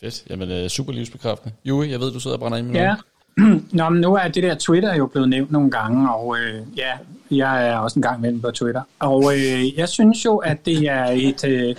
[0.00, 0.24] Fedt.
[0.30, 1.54] Jamen, uh, super livsbekræftende.
[1.64, 2.86] Juri, jeg ved, du sidder og brænder ind med Ja.
[2.86, 3.00] noget.
[3.78, 6.92] Nå, men nu er det der Twitter jo blevet nævnt nogle gange, og øh, ja,
[7.30, 8.82] jeg er også en gang imellem på Twitter.
[8.98, 11.44] Og øh, jeg synes jo, at det er et...
[11.44, 11.76] Øh,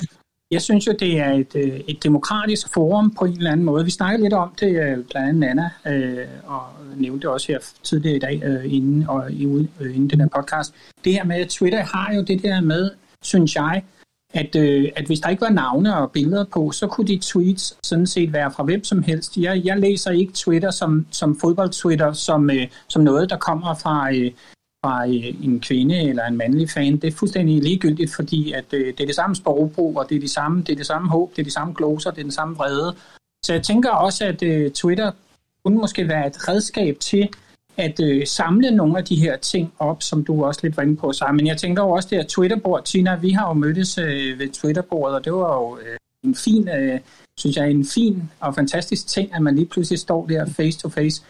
[0.51, 3.85] jeg synes jo, det er et, øh, et demokratisk forum på en eller anden måde.
[3.85, 6.61] Vi snakkede lidt om det, øh, blandt andet Anna, øh, og
[6.97, 9.45] nævnte også her tidligere i dag, øh, inden, og i,
[9.79, 10.75] øh, inden den her podcast.
[11.05, 12.91] Det her med, at Twitter har jo det der med,
[13.21, 13.83] synes jeg,
[14.33, 17.77] at, øh, at hvis der ikke var navne og billeder på, så kunne de tweets
[17.83, 19.37] sådan set være fra hvem som helst.
[19.37, 24.13] Jeg, jeg læser ikke Twitter som, som fodboldtwitter, som, øh, som noget, der kommer fra,
[24.13, 24.31] øh,
[24.85, 26.97] fra øh, en kvinde eller en mandlig fan.
[26.97, 30.19] Det er fuldstændig ligegyldigt, fordi at, øh, det er det samme sprogbrug, og det er,
[30.19, 32.31] de samme, det er det samme håb, det er de samme gloser, det er den
[32.31, 32.95] samme vrede.
[33.45, 35.11] Så jeg tænker også, at øh, Twitter
[35.63, 37.29] kunne måske være et redskab til
[37.79, 40.95] at øh, samle nogle af de her ting op, som du også lidt var inde
[40.95, 41.35] på, Sarah.
[41.35, 44.49] Men jeg tænker jo også, det her Twitterbord, Tina, vi har jo mødtes øh, ved
[44.49, 46.99] Twitterbordet, og det var jo øh, en fin, øh,
[47.37, 50.89] synes jeg, en fin og fantastisk ting, at man lige pludselig står der face to
[50.89, 51.23] face.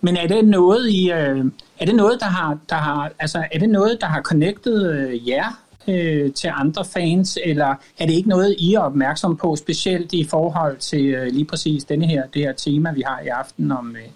[0.00, 1.44] Men er det noget i, øh,
[1.78, 5.28] er det noget, der har, der har, altså er det noget, der har connectet øh,
[5.28, 10.12] jer øh, til andre fans, eller er det ikke noget, I er opmærksom på, specielt
[10.12, 13.72] i forhold til øh, lige præcis denne her, det her tema, vi har i aften
[13.72, 14.08] om, øh,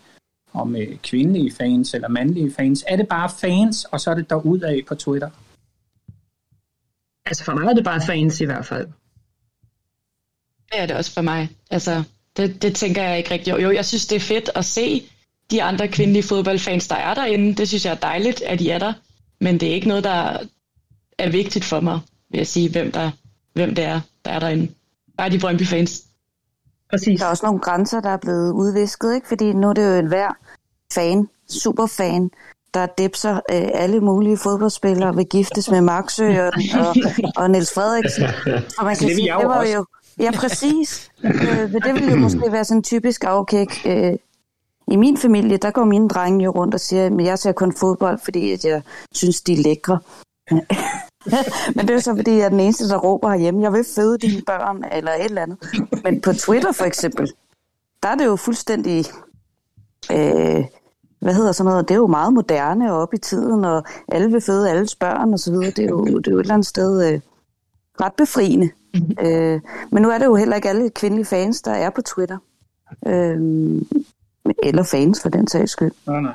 [0.52, 2.84] om øh, kvindelige fans eller mandlige fans?
[2.88, 5.30] Er det bare fans, og så er det derudad på Twitter?
[7.26, 8.88] Altså for mig er det bare fans i hvert fald.
[10.72, 11.48] Det er det også for mig.
[11.70, 12.02] Altså,
[12.36, 13.56] det, det tænker jeg ikke rigtigt.
[13.56, 15.02] Jo, jo, jeg synes, det er fedt at se
[15.50, 17.54] de andre kvindelige fodboldfans, der er derinde.
[17.54, 18.92] Det synes jeg er dejligt, at de er der.
[19.40, 20.38] Men det er ikke noget, der
[21.18, 23.10] er vigtigt for mig, vil jeg sige, hvem, der,
[23.52, 24.72] hvem det er, der er derinde.
[25.16, 26.04] Bare de Brøndby-fans.
[26.90, 27.20] Præcis.
[27.20, 29.28] Der er også nogle grænser, der er blevet udvisket, ikke?
[29.28, 30.36] fordi nu er det jo en hver
[30.92, 32.30] fan, superfan,
[32.74, 36.96] der dipser øh, alle mulige fodboldspillere vil giftes med Maxø og, og,
[37.36, 38.24] og Niels Frederiksen.
[38.78, 39.72] Og man kan Det sige, det var også.
[39.72, 39.84] jo...
[40.20, 41.10] Ja, præcis.
[41.24, 43.68] øh, men det ville jo måske være sådan typisk afkæk.
[43.86, 44.12] Øh,
[44.88, 47.72] I min familie, der går mine drenge jo rundt og siger, at jeg ser kun
[47.72, 48.82] fodbold, fordi at jeg
[49.14, 49.98] synes, de er lækre.
[51.76, 54.18] Men det er så fordi, jeg er den eneste, der råber herhjemme, jeg vil føde
[54.18, 55.58] dine børn, eller et eller andet.
[56.04, 57.32] Men på Twitter for eksempel,
[58.02, 59.04] der er det jo fuldstændig,
[60.12, 60.64] øh,
[61.20, 64.30] hvad hedder sådan noget, det er jo meget moderne og op i tiden, og alle
[64.30, 65.70] vil føde alles børn og så videre.
[65.70, 67.20] Det er jo, det er jo et eller andet sted øh,
[68.00, 68.70] ret befriende.
[69.22, 69.60] Øh,
[69.90, 72.38] men nu er det jo heller ikke alle kvindelige fans, der er på Twitter.
[73.06, 73.38] Øh,
[74.62, 75.92] eller fans for den sags skyld.
[76.06, 76.32] Nej, nej.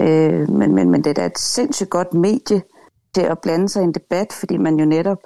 [0.00, 2.62] Øh, men, men, men det er da et sindssygt godt medie
[3.18, 5.18] til at blande sig i en debat, fordi man jo netop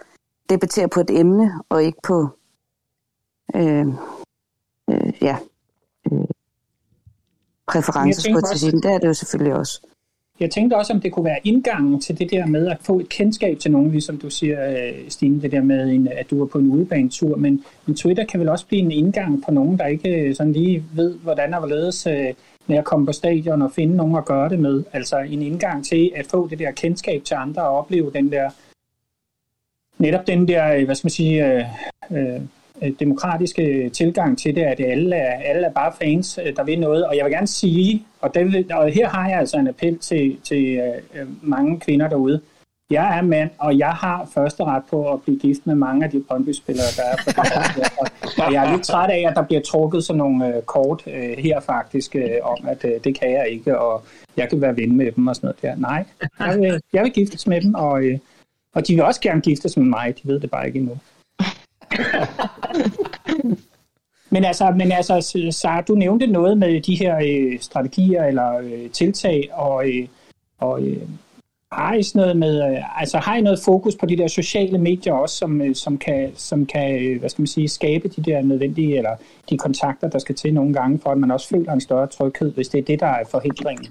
[0.51, 2.29] debatterer på et emne, og ikke på
[3.57, 3.87] øh,
[4.91, 5.37] øh, ja,
[6.13, 6.19] øh,
[8.45, 9.87] også- Det er det jo selvfølgelig også.
[10.41, 13.09] Jeg tænkte også, om det kunne være indgangen til det der med at få et
[13.09, 16.47] kendskab til nogen, ligesom du siger, øh, Stine, det der med, en, at du er
[16.47, 19.87] på en udebanetur, men, men Twitter kan vel også blive en indgang på nogen, der
[19.87, 22.35] ikke øh, sådan lige ved, hvordan og hvorledes øh,
[22.67, 24.85] med at komme på stadion og finde nogen at gøre det med.
[24.93, 28.51] Altså en indgang til at få det der kendskab til andre og opleve den der,
[29.99, 31.65] netop den der, øh, hvad skal man sige, øh,
[32.11, 32.41] øh,
[32.83, 36.81] øh, demokratiske tilgang til det, at alle er, alle er bare fans, øh, der vil
[36.81, 37.07] noget.
[37.07, 40.37] Og jeg vil gerne sige, og, det, og her har jeg altså en appel til,
[40.45, 40.77] til
[41.15, 42.41] øh, mange kvinder derude.
[42.93, 46.11] Jeg er mand, og jeg har første ret på at blive gift med mange af
[46.11, 47.37] de Brøndby-spillere, der er på det
[47.77, 47.89] her.
[48.47, 51.39] Og, jeg er lidt træt af, at der bliver trukket sådan nogle øh, kort øh,
[51.39, 54.05] her faktisk, øh, om at øh, det kan jeg ikke, og
[54.37, 55.77] jeg kan være ven med dem og sådan noget der.
[55.77, 56.05] Nej,
[56.41, 58.19] jeg vil, jeg vil giftes med dem, og, øh,
[58.75, 60.99] og de vil også gerne giftes med mig, de ved det bare ikke endnu.
[64.33, 68.91] Men altså, men altså, Sara, du nævnte noget med de her øh, strategier eller øh,
[68.91, 70.07] tiltag, og, øh,
[70.59, 71.03] og øh,
[71.73, 74.79] har I sådan noget med, øh, altså har I noget fokus på de der sociale
[74.79, 78.23] medier også, som, øh, som kan, som kan øh, hvad skal man sige, skabe de
[78.23, 79.17] der nødvendige, eller
[79.51, 82.53] de kontakter, der skal til nogle gange, for at man også føler en større tryghed,
[82.53, 83.87] hvis det er det, der er forhindringen?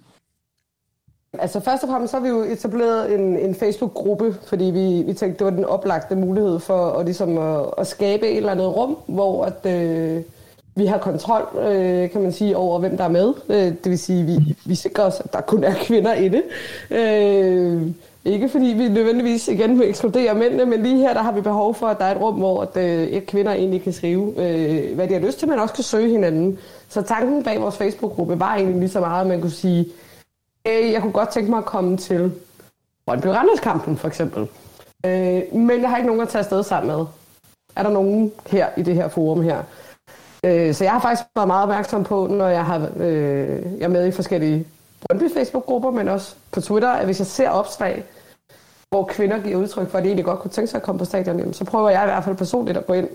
[1.39, 5.13] Altså først og fremmest så har vi jo etableret en, en Facebook-gruppe, fordi vi, vi
[5.13, 8.75] tænkte, det var den oplagte mulighed for at, ligesom at, at skabe et eller andet
[8.75, 10.21] rum, hvor at, øh,
[10.75, 13.33] vi har kontrol, øh, kan man sige, over hvem der er med.
[13.49, 16.43] Øh, det vil sige, vi, vi sikrer os, at der kun er kvinder i det.
[16.91, 17.91] Øh,
[18.25, 21.75] ikke fordi vi nødvendigvis igen vil ekskludere mændene, men lige her der har vi behov
[21.75, 25.07] for, at der er et rum, hvor at, øh, kvinder egentlig kan skrive, øh, hvad
[25.07, 26.57] de har lyst til, men også kan søge hinanden.
[26.89, 29.85] Så tanken bag vores Facebook-gruppe var egentlig lige så meget, at man kunne sige,
[30.67, 32.31] øh, jeg kunne godt tænke mig at komme til
[33.05, 34.47] Brøndby Randers-kampen for eksempel.
[35.05, 37.05] Øh, men jeg har ikke nogen at tage afsted sammen med.
[37.75, 39.63] Er der nogen her i det her forum her?
[40.45, 43.87] Øh, så jeg har faktisk været meget opmærksom på, når jeg, har, øh, jeg er
[43.87, 44.67] med i forskellige
[45.01, 48.03] Brøndby Facebook-grupper, men også på Twitter, at hvis jeg ser opslag,
[48.89, 51.05] hvor kvinder giver udtryk for, at de egentlig godt kunne tænke sig at komme på
[51.05, 53.07] stadion, så prøver jeg i hvert fald personligt at gå ind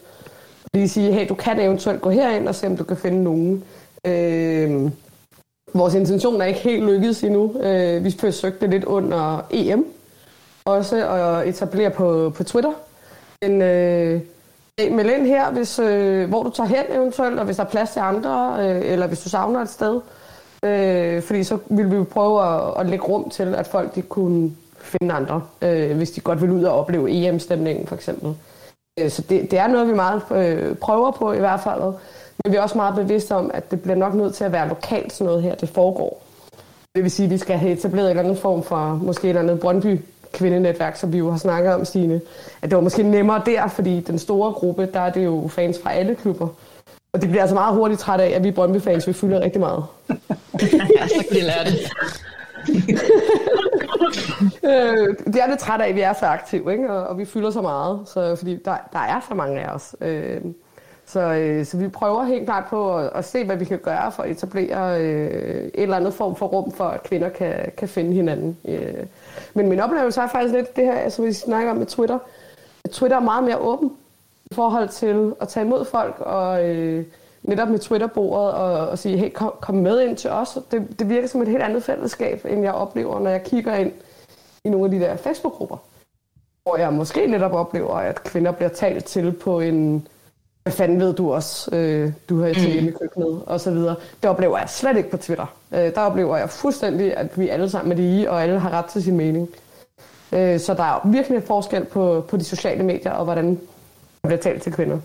[0.65, 3.25] og lige sige, hey, du kan eventuelt gå herind og se, om du kan finde
[3.25, 3.65] nogen.
[4.05, 4.91] Øh,
[5.75, 7.61] vores intention er ikke helt lykkedes endnu.
[7.61, 9.87] Øh, vi forsøgte lidt under EM,
[10.65, 12.73] også at etablere på, på Twitter.
[13.43, 14.21] En, øh,
[14.81, 17.69] Øh, meld ind her, hvis, øh, hvor du tager hen eventuelt, og hvis der er
[17.69, 20.01] plads til andre, øh, eller hvis du savner et sted.
[20.65, 24.57] Øh, fordi så vil vi prøve at, at lægge rum til, at folk de kunne
[24.79, 28.37] finde andre, øh, hvis de godt vil ud og opleve EM-stemningen for eksempel.
[29.01, 31.83] Øh, så det, det er noget, vi meget øh, prøver på i hvert fald.
[32.45, 34.69] Men vi er også meget bevidste om, at det bliver nok nødt til at være
[34.69, 36.23] lokalt sådan noget her, det foregår.
[36.95, 39.29] Det vil sige, at vi skal have etableret en eller anden form for måske et
[39.29, 40.01] eller andet Brøndby
[40.37, 42.21] kvindenetværk, som vi jo har snakket om, Stine.
[42.63, 45.79] At det var måske nemmere der, fordi den store gruppe, der er det jo fans
[45.83, 46.49] fra alle klubber.
[47.13, 49.85] Og det bliver altså meget hurtigt træt af, at vi Brøndby-fans, vi fylder rigtig meget.
[50.97, 51.93] ja, så kan de lære det.
[54.71, 56.93] øh, det er det træt af, at vi er så aktive, ikke?
[56.93, 59.97] Og, og vi fylder så meget, så, fordi der, der er så mange af os.
[60.01, 60.41] Øh,
[61.07, 64.13] så, øh, så vi prøver helt klart på at, at se, hvad vi kan gøre
[64.13, 67.89] for at etablere øh, et eller andet form for rum for, at kvinder kan, kan
[67.89, 68.59] finde hinanden.
[68.65, 69.07] Øh.
[69.55, 72.19] Men min oplevelse er faktisk lidt det her, som vi snakker om med Twitter.
[72.91, 73.93] Twitter er meget mere åben
[74.51, 77.05] i forhold til at tage imod folk og øh,
[77.43, 80.59] netop med Twitter-bordet og, og sige, hey, kom, kom med ind til os.
[80.71, 83.93] Det, det virker som et helt andet fællesskab, end jeg oplever, når jeg kigger ind
[84.65, 85.77] i nogle af de der Facebook-grupper.
[86.63, 90.09] Hvor jeg måske netop oplever, at kvinder bliver talt til på en
[90.67, 92.89] hvad fanden ved du også, øh, du har til mm.
[92.89, 93.97] i køkkenet, og så videre.
[94.23, 95.57] Det oplever jeg slet ikke på Twitter.
[95.75, 98.85] Øh, der oplever jeg fuldstændig, at vi alle sammen er lige, og alle har ret
[98.85, 99.49] til sin mening.
[100.33, 103.49] Øh, så der er virkelig en forskel på, på de sociale medier, og hvordan
[104.23, 104.99] der bliver talt til kvinder.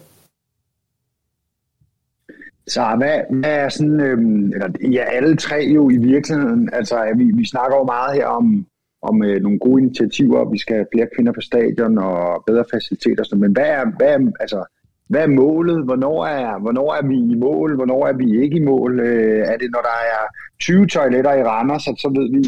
[2.68, 7.24] Så hvad, hvad er sådan, øhm, eller ja, alle tre jo i virkeligheden, altså vi,
[7.24, 8.66] vi snakker jo meget her om,
[9.02, 13.24] om øh, nogle gode initiativer, vi skal have flere kvinder på stadion og bedre faciliteter,
[13.24, 14.66] sådan, men hvad er, hvad er, altså,
[15.12, 15.80] hvad er målet?
[15.86, 17.76] Hvornår er, hvornår er vi i mål?
[17.76, 19.00] Hvornår er vi ikke i mål?
[19.00, 20.22] Øh, er det, når der er
[20.60, 22.40] 20 toiletter i Randers, så, så ved vi,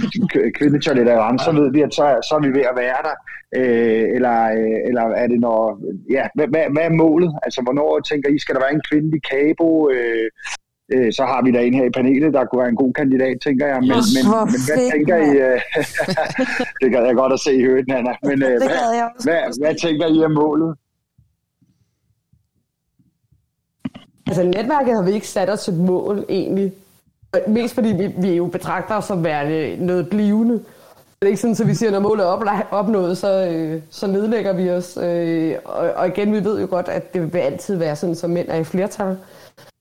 [0.60, 3.16] kvindetoiletter i Randers, så ved vi, at så, så er vi ved at være der?
[3.60, 5.60] Øh, eller, øh, eller er det når,
[6.16, 7.32] ja, hvad, hvad, hvad er målet?
[7.46, 9.90] Altså, hvornår tænker I, skal der være en kvindelig kabo?
[9.96, 10.28] Øh,
[10.94, 13.36] øh, så har vi da en her i panelet, der kunne være en god kandidat,
[13.48, 13.80] tænker jeg.
[13.80, 15.32] Men, men, men hvad tænker I?
[15.48, 15.60] Øh,
[16.82, 18.14] det kan jeg godt at se i højden, Anna.
[18.30, 18.82] Men øh, hvad,
[19.26, 20.72] hvad, hvad tænker I er målet?
[24.28, 26.74] Altså netværket har vi ikke sat os et mål egentlig.
[27.48, 30.54] Mest fordi vi, vi jo betragter os som værende noget blivende.
[30.54, 34.08] Det er ikke sådan, at vi siger, at når målet er opnået, så, øh, så
[34.08, 34.98] nedlægger vi os.
[34.98, 38.30] Øh, og, og igen, vi ved jo godt, at det vil altid være sådan, som
[38.30, 39.18] mænd er i flertal.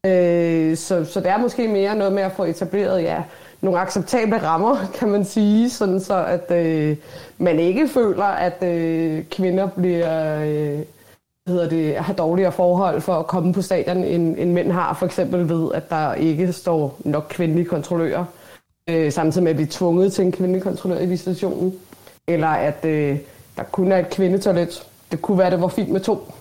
[0.07, 3.23] Øh, så, så det er måske mere noget med at få etableret ja,
[3.61, 6.97] nogle acceptable rammer, kan man sige, sådan så at øh,
[7.39, 10.41] man ikke føler, at øh, kvinder bliver...
[10.45, 10.79] Øh,
[11.49, 15.07] hedder det, har dårligere forhold for at komme på stadion, end, end mænd har, for
[15.07, 18.25] eksempel ved, at der ikke står nok kvindelige kontrollører,
[18.91, 21.75] øh, samtidig med at vi er tvunget til en kvindelig kontrollør i visitationen,
[22.29, 23.19] eller at øh,
[23.57, 24.87] der kun er et kvindetoilet.
[25.11, 26.33] Det kunne være, det var fint med to.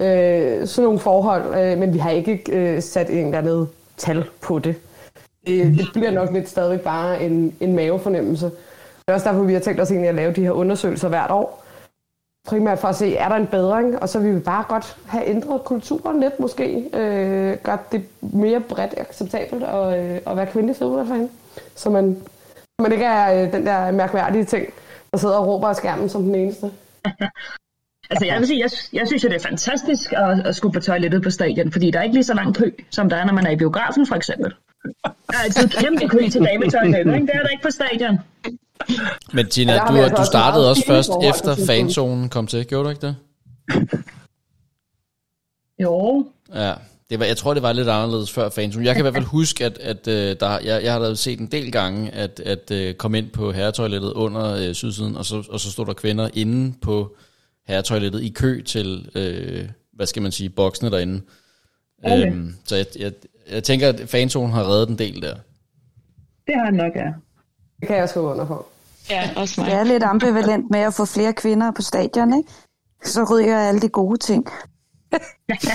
[0.00, 4.24] Øh, sådan nogle forhold, øh, men vi har ikke øh, sat en eller andet tal
[4.40, 4.74] på det.
[5.46, 8.46] Det, det bliver nok lidt stadig bare en, en mavefornemmelse.
[8.46, 11.30] Det er også derfor, vi har tænkt os egentlig at lave de her undersøgelser hvert
[11.30, 11.63] år,
[12.46, 15.28] primært for at se, er der en bedring, og så vil vi bare godt have
[15.28, 20.76] ændret kulturen lidt måske, øh, gør det mere bredt acceptabelt at, øh, at være kvindelig
[20.76, 21.30] fodboldfan,
[21.74, 22.16] så man,
[22.78, 24.66] man ikke er øh, den der mærkværdige ting,
[25.10, 26.70] der sidder og råber af skærmen som den eneste.
[28.10, 30.80] altså jeg vil sige, jeg, jeg synes jo, det er fantastisk at, at skulle på
[30.80, 33.32] toilettet på stadion, fordi der er ikke lige så lang kø, som der er, når
[33.32, 34.54] man er i biografen for eksempel.
[35.04, 37.26] Der er altid kæmpe kø til dametoilettet, ikke?
[37.26, 38.18] Det er der ikke på stadion.
[39.32, 42.90] Men Tina, ja, du, altså du startede også først efter fanzonen kom til, gjorde du
[42.90, 43.16] ikke det?
[45.82, 46.26] Jo.
[46.54, 46.74] Ja,
[47.10, 48.86] det var, jeg tror, det var lidt anderledes før fanzonen.
[48.86, 51.40] Jeg kan i hvert fald huske, at, at uh, der, jeg, jeg har da set
[51.40, 55.44] en del gange, at, at uh, komme ind på herretoilettet under uh, sydsiden, og så,
[55.50, 57.16] og så stod der kvinder inde på
[57.66, 61.22] herretoilettet i kø til, uh, hvad skal man sige, boksene derinde.
[62.04, 62.26] Okay.
[62.26, 63.12] Øhm, så jeg, jeg,
[63.50, 65.34] jeg tænker, at fanzonen har reddet en del der.
[66.46, 67.12] Det har han nok, ja.
[67.84, 68.66] Det kan jeg skrive under på.
[69.10, 69.70] Ja, også mig.
[69.70, 72.52] Jeg er lidt ambivalent med at få flere kvinder på stadion, ikke?
[73.04, 74.46] Så ryger alle de gode ting.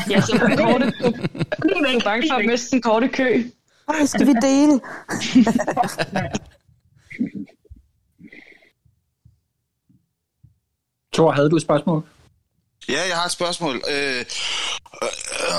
[0.09, 3.43] Ja, så den korte, jeg er bange for at miste den korte kø.
[3.89, 4.79] Ej, skal vi dele?
[11.13, 12.03] Thor, havde du et spørgsmål?
[12.89, 13.75] Ja, jeg har et spørgsmål.
[13.75, 14.25] Øh,
[15.03, 15.09] Øh,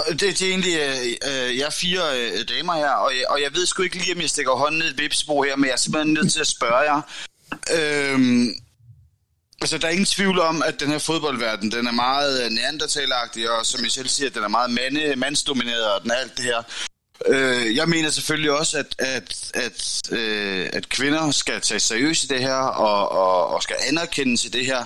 [0.09, 3.25] øh, det, det er egentlig, øh, øh, jeg er fire øh, damer her, og jeg,
[3.29, 5.65] og jeg ved sgu ikke lige, om jeg stikker hånden ned i et her, men
[5.65, 7.01] jeg er simpelthen nødt til at spørge jer.
[7.53, 8.47] Øh,
[9.61, 13.67] altså, der er ingen tvivl om, at den her fodboldverden, den er meget neandertalagtig, og
[13.67, 16.63] som jeg selv siger, den er meget mande, mandsdomineret, og den er alt det her.
[17.27, 22.27] Øh, jeg mener selvfølgelig også, at, at, at, øh, at kvinder skal tage seriøst i
[22.27, 24.85] det her, og, og, og skal anerkendes i det her.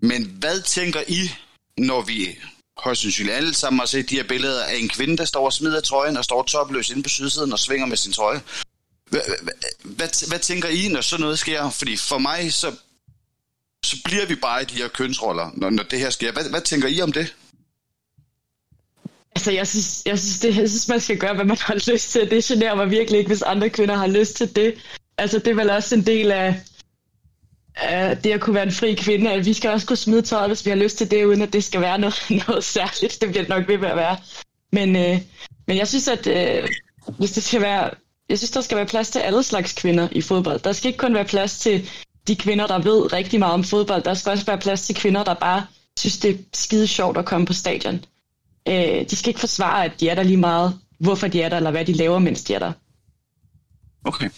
[0.00, 1.30] Men hvad tænker I,
[1.78, 2.38] når vi
[2.78, 5.52] højst sandsynligt alle sammen har set de her billeder af en kvinde, der står og
[5.52, 8.40] smider trøjen og står topløs inde på sydsiden og svinger med sin trøje?
[9.10, 9.20] Hvad,
[10.28, 11.70] hvad, tænker I, når sådan noget sker?
[11.70, 12.72] Fordi for mig, så,
[13.84, 16.32] så bliver vi bare i de her kønsroller, når, når det her sker.
[16.32, 17.34] Hvad, hvad tænker I om det?
[19.36, 22.10] Altså, jeg synes, jeg, synes det, jeg synes, man skal gøre, hvad man har lyst
[22.10, 22.30] til.
[22.30, 24.74] Det generer mig virkelig ikke, hvis andre kvinder har lyst til det.
[25.18, 26.62] Altså, det er vel også en del af,
[27.84, 30.48] øh, det at kunne være en fri kvinde, at vi skal også kunne smide tøjet,
[30.48, 33.20] hvis vi har lyst til det, uden at det skal være noget, noget særligt.
[33.20, 34.16] Det bliver det nok ved med at være.
[34.72, 35.20] Men, øh,
[35.66, 36.68] men jeg synes, at øh,
[37.18, 37.90] hvis det skal være,
[38.28, 40.60] jeg synes, der skal være plads til alle slags kvinder i fodbold.
[40.60, 41.90] Der skal ikke kun være plads til
[42.28, 44.02] de kvinder, der ved rigtig meget om fodbold.
[44.02, 45.66] Der skal også være plads til kvinder, der bare
[45.98, 48.04] synes, det er skide sjovt at komme på stadion.
[48.68, 51.56] Øh, de skal ikke forsvare, at de er der lige meget, hvorfor de er der,
[51.56, 52.72] eller hvad de laver, mens de er der.
[54.04, 54.30] Okay.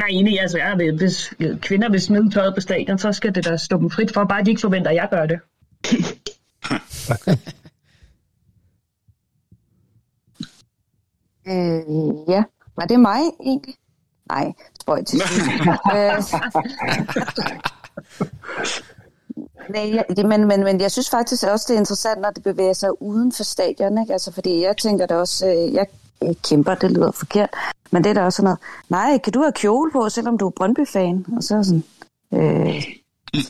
[0.00, 3.44] Nej, enig, altså, jeg vil, hvis kvinder vil smide tøjet på stadion, så skal det
[3.44, 5.40] da stå dem frit for, bare de ikke forventer, at jeg gør det.
[11.46, 12.42] Øh, ja.
[12.76, 13.74] Var det mig egentlig?
[14.28, 15.18] Nej, spøj til
[15.94, 16.22] øh,
[19.70, 23.02] Nej, men, men, men jeg synes faktisk også, det er interessant, når det bevæger sig
[23.02, 23.98] uden for stadion.
[23.98, 24.12] Ikke?
[24.12, 25.86] Altså, fordi jeg tænker det også, øh, jeg,
[26.22, 27.50] jeg kæmper, det lyder forkert,
[27.90, 28.58] men det er da også sådan noget,
[28.88, 31.26] nej, kan du have kjole på, selvom du er Brøndby-fan?
[31.36, 31.84] Og så er jeg sådan,
[32.34, 32.84] øh,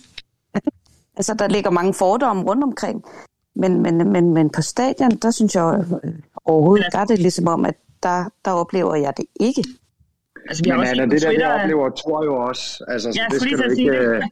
[1.19, 3.05] altså, der ligger mange fordomme rundt omkring.
[3.55, 6.13] Men, men, men, men på stadion, der synes jeg øh,
[6.45, 9.65] overhovedet, der er det ligesom om, at der, der oplever jeg det ikke.
[10.49, 12.85] Altså, vi har Men også Anna, det der, det Twitter, oplever Thor jo også.
[12.89, 13.91] Altså, så Ja, det skal du ikke...
[13.91, 14.23] øh,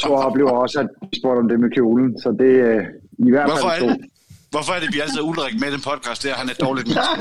[0.00, 2.86] Thor oplever også, at vi spurgte om det med kjolen, så det er øh,
[3.18, 4.04] i hvert Hvorfor er fald to.
[4.52, 6.22] Hvorfor er det vi altid har Ulrik med i den podcast?
[6.22, 7.12] Det er, han er dårligt menneske.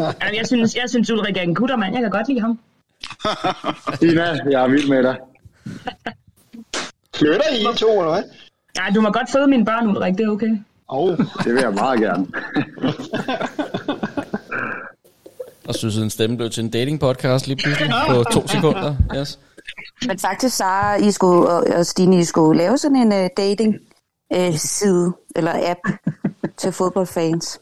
[0.22, 1.94] Ja, jeg synes, jeg synes Ulrik er en kuttermand.
[1.94, 2.58] Jeg kan godt lide ham.
[4.00, 5.16] Tina, jeg er vild med dig.
[7.16, 8.22] Flytter I to, eller hvad?
[8.78, 10.14] Ja, du må godt føde mine børn, Ulrik.
[10.18, 10.58] Det er okay.
[10.88, 12.26] Oh, Det vil jeg meget gerne.
[15.68, 18.96] Og synes, en stemme blev til en dating podcast lige pludselig på to sekunder.
[19.16, 19.38] Yes.
[20.06, 23.28] Men faktisk, Sara I skulle, og Stine, I skulle lave sådan en uh,
[24.34, 25.78] dating-side, eller app
[26.58, 27.60] til fodboldfans.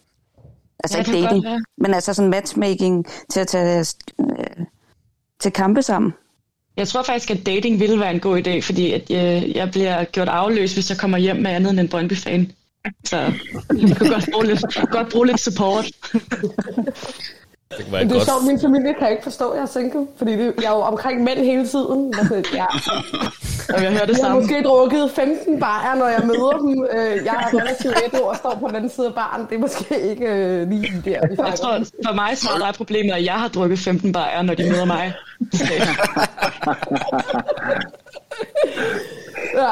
[0.84, 1.60] Altså Ja, ikke dating, godt være.
[1.78, 3.86] men altså sådan matchmaking til at tage
[4.18, 4.26] uh,
[5.40, 6.14] til kampe sammen.
[6.76, 10.04] Jeg tror faktisk, at dating ville være en god idé, fordi at jeg, jeg bliver
[10.04, 12.52] gjort afløs, hvis jeg kommer hjem med andet end en Brøndby-fan.
[13.04, 15.84] Så jeg kunne godt bruge lidt, godt bruge lidt support.
[17.70, 18.28] Det kunne være Men det er godt.
[18.28, 20.82] sjovt, min familie kan ikke forstå, at jeg er single, fordi det, jeg er jo
[20.82, 22.14] omkring mænd hele tiden.
[22.18, 22.64] Altså, ja.
[23.74, 24.40] Og jeg hører det Jeg har samme.
[24.40, 26.86] måske drukket 15 bajer, når jeg møder dem.
[26.96, 29.46] Øh, Jeg er relativt ædru og står på den anden side af baren.
[29.50, 32.72] Det er måske ikke øh, lige der, vi Jeg tror, for mig så er der
[32.72, 35.12] problemet, at jeg har drukket 15 bajer, når de møder mig.
[39.54, 39.70] Ja,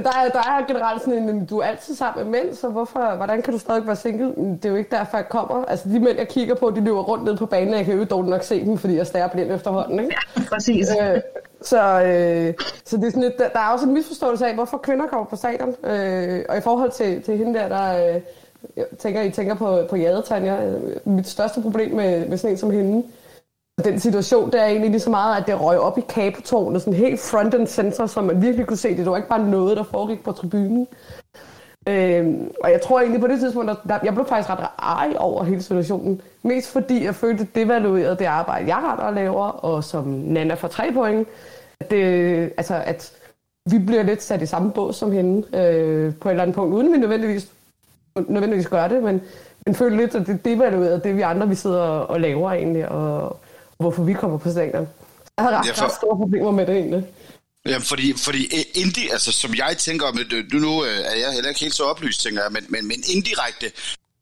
[0.00, 3.16] der, er, der er generelt sådan en, du er altid sammen med mænd, så hvorfor,
[3.16, 4.26] hvordan kan du stadig være single?
[4.36, 5.64] Det er jo ikke derfor, jeg kommer.
[5.64, 7.98] Altså, de mænd, jeg kigger på, de løber rundt ned på banen, og jeg kan
[7.98, 10.16] jo dårligt nok se dem, fordi jeg stærer blind efterhånden, ikke?
[10.48, 10.88] Præcis.
[11.02, 11.20] Øh,
[11.62, 14.78] så, øh, så det er sådan lidt, der, der er også en misforståelse af, hvorfor
[14.78, 15.74] kvinder kommer på stadion.
[15.84, 18.20] Øh, og i forhold til, til hende der, der øh,
[18.76, 20.64] jeg tænker, I tænker på, på Jade, Tanja.
[20.64, 23.02] Øh, Mit største problem med, med sådan en som hende,
[23.84, 26.98] den situation, der er egentlig lige så meget, at det røg op i kabetårnet, sådan
[26.98, 28.98] helt front and center, så man virkelig kunne se det.
[28.98, 30.86] Det var ikke bare noget, der foregik på tribunen.
[31.88, 35.14] Øhm, og jeg tror egentlig på det tidspunkt, at der, jeg blev faktisk ret ej
[35.18, 36.20] over hele situationen.
[36.42, 40.54] Mest fordi jeg følte, det devaluerede det arbejde, jeg retter og laver, og som Nana
[40.54, 41.28] for tre point.
[41.80, 43.12] At, det, altså, at
[43.70, 46.74] vi bliver lidt sat i samme båd som hende øh, på et eller andet punkt,
[46.74, 47.48] uden vi nødvendigvis,
[48.28, 49.20] nødvendigvis gør det, men,
[49.66, 53.36] men følte lidt, at det devaluerede det, vi andre vi sidder og laver egentlig, og
[53.82, 54.88] hvorfor vi kommer på stadion.
[55.36, 57.06] Jeg har ret, Ja, for- ret store problemer med det egentlig.
[57.66, 58.42] Jamen, fordi, fordi
[58.74, 60.06] indi, altså, som jeg tænker,
[60.52, 62.96] nu, nu øh, er jeg heller ikke helt så oplyst, tænker jeg, men, men, men
[63.14, 63.66] indirekte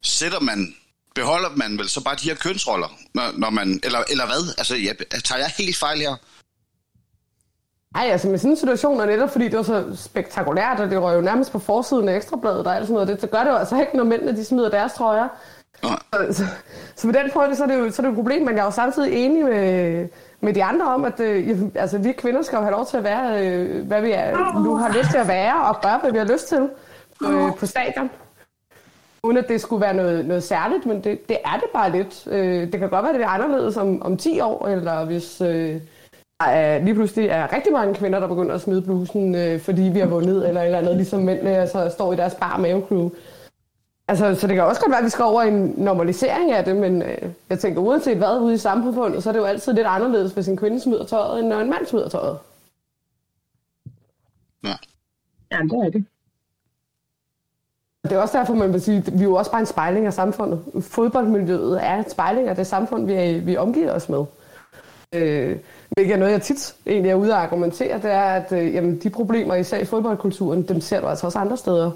[0.04, 0.74] sætter man,
[1.14, 4.54] beholder man vel så bare de her kønsroller, når, når man, eller, eller hvad?
[4.58, 4.94] Altså, jeg,
[5.24, 6.14] tager jeg helt fejl her?
[7.96, 11.02] Nej, altså med sådan en situation, og netop fordi det var så spektakulært, og det
[11.02, 13.50] var jo nærmest på forsiden af ekstrabladet og alt sådan noget, det, så gør det
[13.50, 15.28] jo altså ikke, når mændene de smider deres trøjer.
[15.82, 16.44] Så, så,
[16.96, 18.60] så på den måde, så er, det jo, så er det et problem, men jeg
[18.60, 20.08] er jo samtidig enig med,
[20.40, 23.04] med de andre om, at øh, altså, vi kvinder skal jo have lov til at
[23.04, 26.18] være, øh, hvad vi er, nu har lyst til at være, og gøre, hvad vi
[26.18, 26.68] har lyst til
[27.24, 28.10] øh, på stadion.
[29.22, 32.26] Uden at det skulle være noget, noget særligt, men det, det er det bare lidt.
[32.30, 35.40] Øh, det kan godt være, at det er anderledes om, om 10 år, eller hvis
[35.40, 35.80] øh,
[36.40, 39.82] der er, lige pludselig er rigtig mange kvinder, der begynder at smide blusen, øh, fordi
[39.82, 43.10] vi har vundet, eller eller andet, ligesom mændene altså, står i deres bar mavecrew.
[44.10, 46.76] Altså, så det kan også godt være, at vi skal over en normalisering af det,
[46.76, 47.18] men øh,
[47.50, 50.48] jeg tænker, uanset hvad ude i samfundet, så er det jo altid lidt anderledes, hvis
[50.48, 52.38] en kvinde smider tøjet, end når en mand smider tøjet.
[54.64, 54.74] Ja.
[55.52, 56.04] Ja, det er det.
[58.04, 60.06] Det er også derfor, man vil sige, at vi er jo også bare en spejling
[60.06, 60.64] af samfundet.
[60.80, 64.24] Fodboldmiljøet er en spejling af det samfund, vi, er, vi omgiver os med.
[65.14, 65.58] Øh,
[65.90, 68.98] hvilket er noget, jeg tit egentlig er ude at argumentere, det er, at øh, jamen,
[68.98, 71.90] de problemer, især i fodboldkulturen, dem ser du altså også andre steder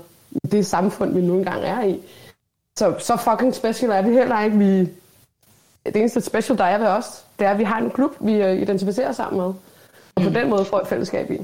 [0.50, 2.00] det samfund, vi nu engang er i.
[2.78, 4.58] Så, så fucking special er vi heller ikke.
[4.58, 4.78] Vi,
[5.86, 8.32] det eneste special, der er ved os, det er, at vi har en klub, vi
[8.32, 9.54] øh, identificerer sammen med.
[10.14, 11.38] Og på den måde får et fællesskab i.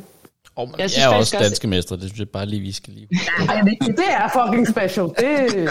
[0.56, 2.92] Oh, jeg, jeg synes, er også danske mestre, det synes jeg bare lige, vi skal
[2.92, 3.08] lige...
[3.48, 5.04] Ja, det er fucking special.
[5.04, 5.70] Det...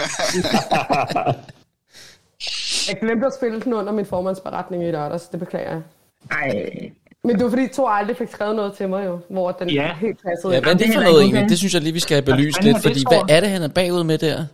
[2.88, 5.82] Jeg glemte at spille den under min formandsberetning i lørdags, det beklager jeg.
[6.30, 6.90] Ej,
[7.24, 9.94] men det var fordi, to aldrig fik skrevet noget til mig jo, hvor den ja.
[9.94, 10.52] helt passede.
[10.54, 11.48] Ja, hvad er det for noget egentlig?
[11.48, 13.68] Det synes jeg lige, vi skal have belyst lidt, fordi hvad er det, han er
[13.68, 14.44] bagud med der?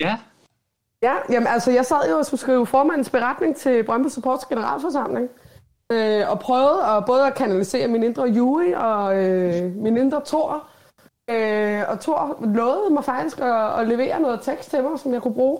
[0.00, 0.16] Ja.
[1.02, 5.28] Ja, jamen altså, jeg sad jo og skulle skrive formandens beretning til Brøndby Supports generalforsamling,
[5.92, 10.64] øh, og prøvede at både at kanalisere min indre Juri og øh, min indre Thor.
[11.30, 15.22] Øh, og Thor lovede mig faktisk at, at levere noget tekst til mig, som jeg
[15.22, 15.58] kunne bruge.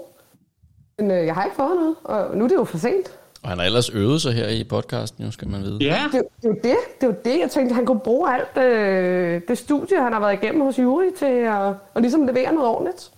[0.99, 3.19] Men øh, jeg har ikke fået noget, og nu er det jo for sent.
[3.45, 5.79] Og han har ellers øvet sig her i podcasten, jo, skal man vide.
[5.81, 6.03] Ja.
[6.13, 7.41] Det, det, er jo det, det er jo det.
[7.41, 11.11] Jeg tænkte, han kunne bruge alt øh, det studie, han har været igennem hos Jury,
[11.19, 13.11] til at, at ligesom levere noget ordentligt.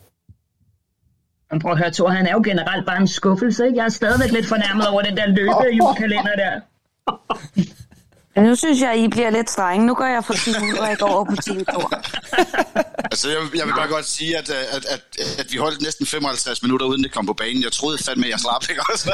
[1.51, 3.79] Men prøv at høre, Thor, han er jo generelt bare en skuffelse, ikke?
[3.79, 6.61] Jeg er stadigvæk lidt fornærmet over den der løbe julekalender der.
[8.37, 9.87] Ja, nu synes jeg, I bliver lidt strenge.
[9.87, 11.91] Nu går jeg fra Team Ulrik over på Team Thor.
[13.12, 15.03] altså, jeg, jeg vil bare godt sige, at, at, at,
[15.39, 17.62] at vi holdt næsten 55 minutter, uden det kom på banen.
[17.62, 19.07] Jeg troede fandme, jeg slap, ikke også?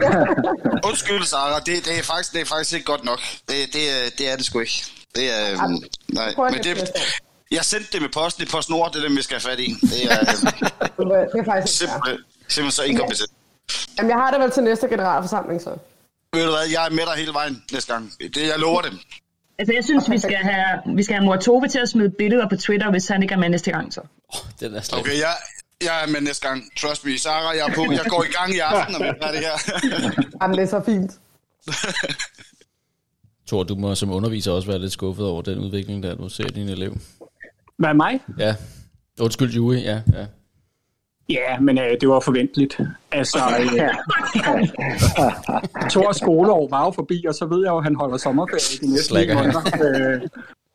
[0.88, 1.62] Undskyld, Sarah.
[1.66, 3.20] Det, det, er faktisk, det er faktisk ikke godt nok.
[3.48, 3.82] Det, det,
[4.18, 4.84] det er det sgu ikke.
[5.14, 6.90] Det er, øhm, nej, men det,
[7.50, 9.74] jeg sendte det med posten i PostNord, det er dem, vi skal have fat i.
[9.80, 10.20] Det er,
[10.98, 12.18] øhm, det er faktisk simpelthen,
[12.48, 13.30] simpelthen så inkompetent.
[13.98, 15.70] Jamen, jeg har det vel til næste generalforsamling, så.
[16.34, 18.12] Ved du hvad, jeg er med dig hele vejen næste gang.
[18.20, 18.98] Det, jeg lover dem.
[19.58, 22.48] Altså, jeg synes, vi skal have, vi skal have mor Tove til at smide billeder
[22.48, 24.00] på Twitter, hvis han ikke er med næste gang, så.
[24.28, 25.34] Oh, den er Okay, jeg,
[25.82, 26.62] jeg er med næste gang.
[26.76, 27.18] Trust me.
[27.18, 27.92] Sarah, jeg er på.
[27.92, 29.56] Jeg går i gang i aften, når vi er det her.
[30.42, 31.12] Jamen, det er så fint.
[33.48, 36.48] Thor, du må som underviser også være lidt skuffet over den udvikling, der du ser
[36.48, 36.96] din elev.
[37.78, 38.20] Hvad mig?
[38.38, 38.54] Ja.
[39.20, 39.76] Undskyld, Jue.
[39.76, 40.26] Ja, ja.
[41.30, 42.80] Ja, men øh, det var forventeligt.
[43.12, 43.88] Altså, øh,
[45.90, 48.92] Thors skoleår var jo forbi, og så ved jeg jo, at han holder sommerferie de
[48.92, 49.60] næste måneder.
[50.14, 50.28] Øh,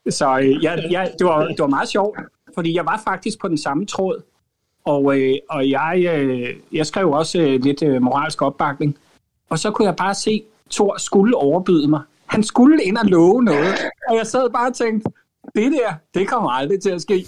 [0.10, 2.20] så øh, ja, ja, det, var, det var meget sjovt,
[2.54, 4.22] fordi jeg var faktisk på den samme tråd,
[4.86, 8.98] og, øh, og jeg, øh, jeg skrev også øh, lidt øh, moralsk opbakning,
[9.50, 12.02] og så kunne jeg bare se, at Thor skulle overbyde mig.
[12.26, 13.76] Han skulle ind og love noget,
[14.10, 15.10] og jeg sad bare og tænkte,
[15.56, 17.26] det der, det kommer aldrig til at ske.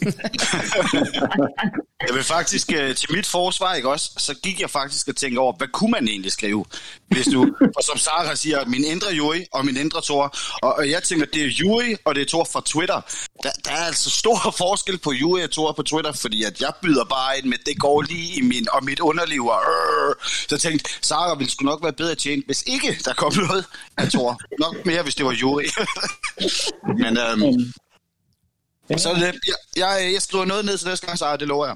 [2.08, 5.40] jeg vil faktisk uh, til mit forsvar, ikke også, så gik jeg faktisk og tænkte
[5.40, 6.66] over, hvad kunne man egentlig skrive,
[7.08, 7.42] hvis du,
[7.78, 11.26] og som Sarah siger, min indre Juri og min indre Tor, og, og jeg tænker,
[11.26, 13.02] det er Juri og det er Tor fra Twitter.
[13.44, 16.74] Der, der er altså stor forskel på Juri og Tor på Twitter, fordi at jeg
[16.82, 20.48] byder bare ind med, det går lige i min, og mit underliv, og øh, så
[20.52, 23.66] jeg tænkte, Sarah ville sgu nok være bedre tjent, hvis ikke der kom noget
[23.98, 24.40] af Tor.
[24.60, 25.66] Nok mere, hvis det var Juri.
[27.04, 27.74] Men øhm,
[28.90, 28.98] Ja.
[28.98, 31.76] Så det, jeg, jeg, jeg skriver noget ned til næste gang, så det lover jeg.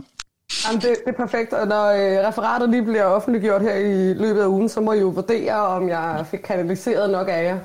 [0.66, 4.42] Jamen, det, det er perfekt, og når øh, referatet lige bliver offentliggjort her i løbet
[4.42, 7.60] af ugen, så må I jo vurdere, om jeg fik kanaliseret nok af jer.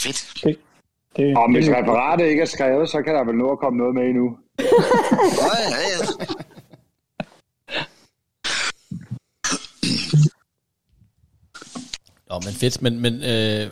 [0.00, 0.32] Fedt.
[0.44, 0.58] Det,
[1.16, 3.94] det, og hvis referatet ikke er skrevet, så kan der vel nå at komme noget
[3.94, 4.36] med endnu.
[4.58, 6.24] ja, ja, ja.
[12.28, 13.70] Nå, men fedt, men, men øh,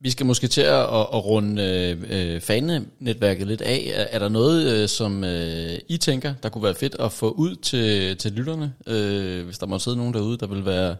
[0.00, 3.90] vi skal måske til at, at runde øh, øh, fanenetværket lidt af.
[3.94, 7.30] Er, er der noget, øh, som øh, I tænker, der kunne være fedt at få
[7.30, 8.74] ud til, til lytterne?
[8.86, 10.96] Øh, hvis der må sidde nogen derude, der vil være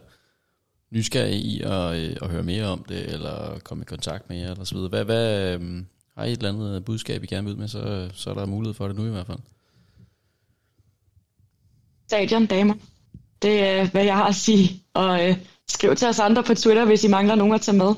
[0.91, 4.51] nysgerrige i at, øh, at høre mere om det, eller komme i kontakt med jer,
[4.51, 4.89] eller så videre.
[4.89, 5.83] Hvad, hvad, øh,
[6.17, 8.45] har I et eller andet budskab, I gerne vil ud med, så, så er der
[8.45, 9.39] mulighed for det nu i hvert fald.
[12.07, 12.73] Stadion, damer.
[13.41, 14.83] Det er, hvad jeg har at sige.
[14.93, 15.35] Og øh,
[15.69, 17.93] skriv til os andre på Twitter, hvis I mangler nogen at tage med.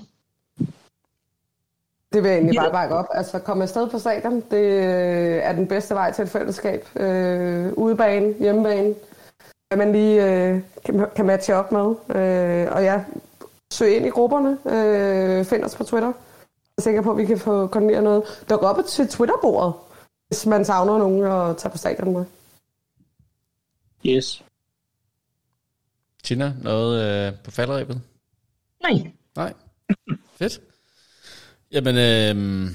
[2.13, 3.07] Det vil jeg egentlig bare bakke op.
[3.13, 4.43] Altså, kom afsted på stadion.
[4.51, 6.87] Det øh, er den bedste vej til et fællesskab.
[6.95, 8.95] Øh, udebane, hjemmebane.
[9.67, 11.95] Hvad man lige øh, kan, kan matche op med.
[12.09, 13.03] Øh, og ja,
[13.71, 14.57] søg ind i grupperne.
[14.65, 16.07] Øh, find os på Twitter.
[16.07, 18.45] Jeg er sikker på, at vi kan få koordineret noget.
[18.49, 19.73] Duk op til Twitterbordet,
[20.27, 22.25] hvis man savner nogen at tage på stadion med.
[24.05, 24.43] Yes.
[26.23, 28.01] Tina, noget øh, på falderæbet?
[28.83, 29.11] Nej.
[29.35, 29.53] Nej.
[30.35, 30.61] Fedt.
[31.73, 32.71] Jamen, øh,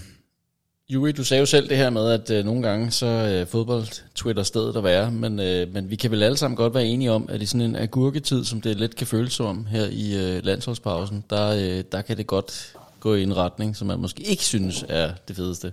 [0.88, 3.86] Juri, du sagde jo selv det her med, at øh, nogle gange så øh, fodbold
[4.14, 7.12] Twitter stedet at være, men, øh, men vi kan vel alle sammen godt være enige
[7.12, 10.44] om, at i sådan en agurketid, som det let kan føles som her i øh,
[10.44, 14.44] landsholdspausen, der, øh, der kan det godt gå i en retning, som man måske ikke
[14.44, 15.72] synes er det fedeste.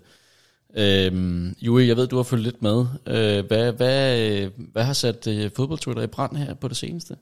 [0.78, 2.86] Øh, Juri, jeg ved, du har følt lidt med.
[3.07, 7.15] Øh, hvad, hvad, øh, hvad har sat øh, fodbold-Twitter i brand her på det seneste?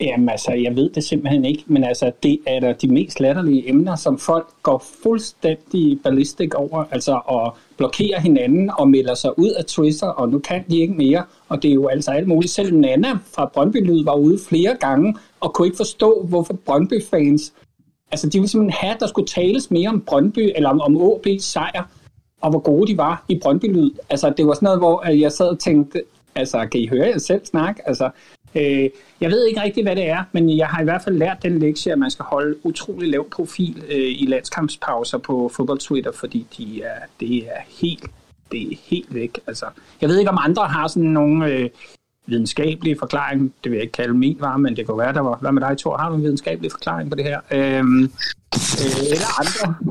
[0.00, 3.68] Jamen altså, jeg ved det simpelthen ikke, men altså, det er da de mest latterlige
[3.68, 9.50] emner, som folk går fuldstændig ballistik over, altså at blokere hinanden og melder sig ud
[9.50, 12.52] af Twitter, og nu kan de ikke mere, og det er jo altså alt muligt.
[12.52, 17.52] Selv Nana fra Brøndby Lyd var ude flere gange, og kunne ikke forstå, hvorfor Brøndby-fans,
[18.12, 20.96] altså de ville simpelthen have, at der skulle tales mere om Brøndby, eller om, om
[20.96, 21.84] OB's sejr,
[22.40, 23.90] og hvor gode de var i Brøndby Lyd.
[24.10, 26.02] Altså, det var sådan noget, hvor øh, jeg sad og tænkte,
[26.34, 27.88] altså, kan I høre jer selv snakke?
[27.88, 28.10] Altså,
[28.56, 28.90] Øh,
[29.20, 31.58] jeg ved ikke rigtig, hvad det er, men jeg har i hvert fald lært den
[31.58, 36.82] lektie, at man skal holde utrolig lav profil øh, i landskampspauser på fodboldtwitter, fordi de
[36.82, 38.10] er, det er helt
[38.52, 39.40] det er helt væk.
[39.46, 39.66] Altså,
[40.00, 41.70] jeg ved ikke, om andre har sådan nogle øh,
[42.26, 43.54] videnskabelige forklaring.
[43.64, 45.36] Det vil jeg ikke kalde min var, men det kan være, der var...
[45.36, 45.96] Hvad med dig, Thor?
[45.96, 47.40] Har du en videnskabelig forklaring på det her?
[47.50, 49.74] Øhm, øh, eller andre?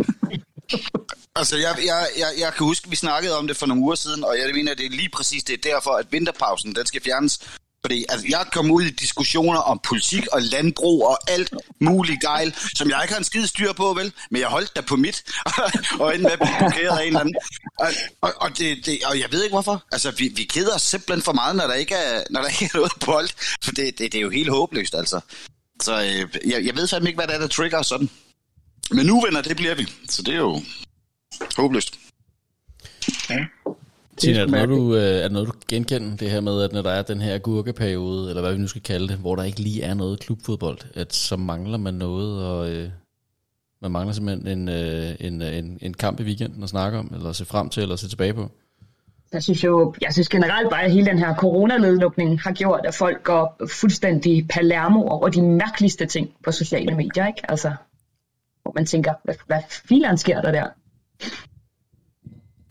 [1.36, 4.24] Altså, jeg, jeg, jeg, jeg kan huske, vi snakkede om det for nogle uger siden,
[4.24, 7.02] og jeg mener, at det er lige præcis det er derfor, at vinterpausen den skal
[7.02, 12.22] fjernes fordi altså, jeg kom ud i diskussioner om politik og landbrug og alt muligt
[12.22, 14.14] gejl, som jeg ikke har en skide styr på, vel?
[14.32, 15.24] Men jeg holdt der på mit,
[16.02, 17.36] og endte med at blive blokeret af en eller anden.
[17.80, 17.88] Og,
[18.22, 19.84] og, og, det, det, og jeg ved ikke hvorfor.
[19.92, 22.66] Altså, vi, vi keder os simpelthen for meget, når der ikke er, når der ikke
[22.74, 23.30] er noget bold.
[23.64, 25.20] For det, det, det er jo helt håbløst, altså.
[25.82, 28.10] Så øh, jeg, jeg ved fandme ikke, hvad det er, der trigger sådan.
[28.92, 29.88] Men nu, venner, det bliver vi.
[30.10, 30.62] Så det er jo
[31.58, 32.00] håbløst.
[33.30, 33.46] Ja.
[34.18, 36.74] Tina, er det, noget, du, øh, er det noget, du genkender det her med, at
[36.74, 39.44] når der er den her gurkeperiode, eller hvad vi nu skal kalde det, hvor der
[39.44, 42.90] ikke lige er noget klubfodbold, at så mangler man noget, og øh,
[43.82, 47.32] man mangler simpelthen en, øh, en, en, en kamp i weekenden at snakke om, eller
[47.32, 48.52] se frem til, eller se tilbage på?
[49.34, 52.94] Jeg synes jo, jeg synes generelt bare, at hele den her coronanedlukning har gjort, at
[52.94, 57.52] folk går fuldstændig palermo over de mærkeligste ting på sociale medier, ikke?
[57.52, 57.76] Altså,
[58.62, 60.68] hvor man tænker, hvad, hvad filen sker der der?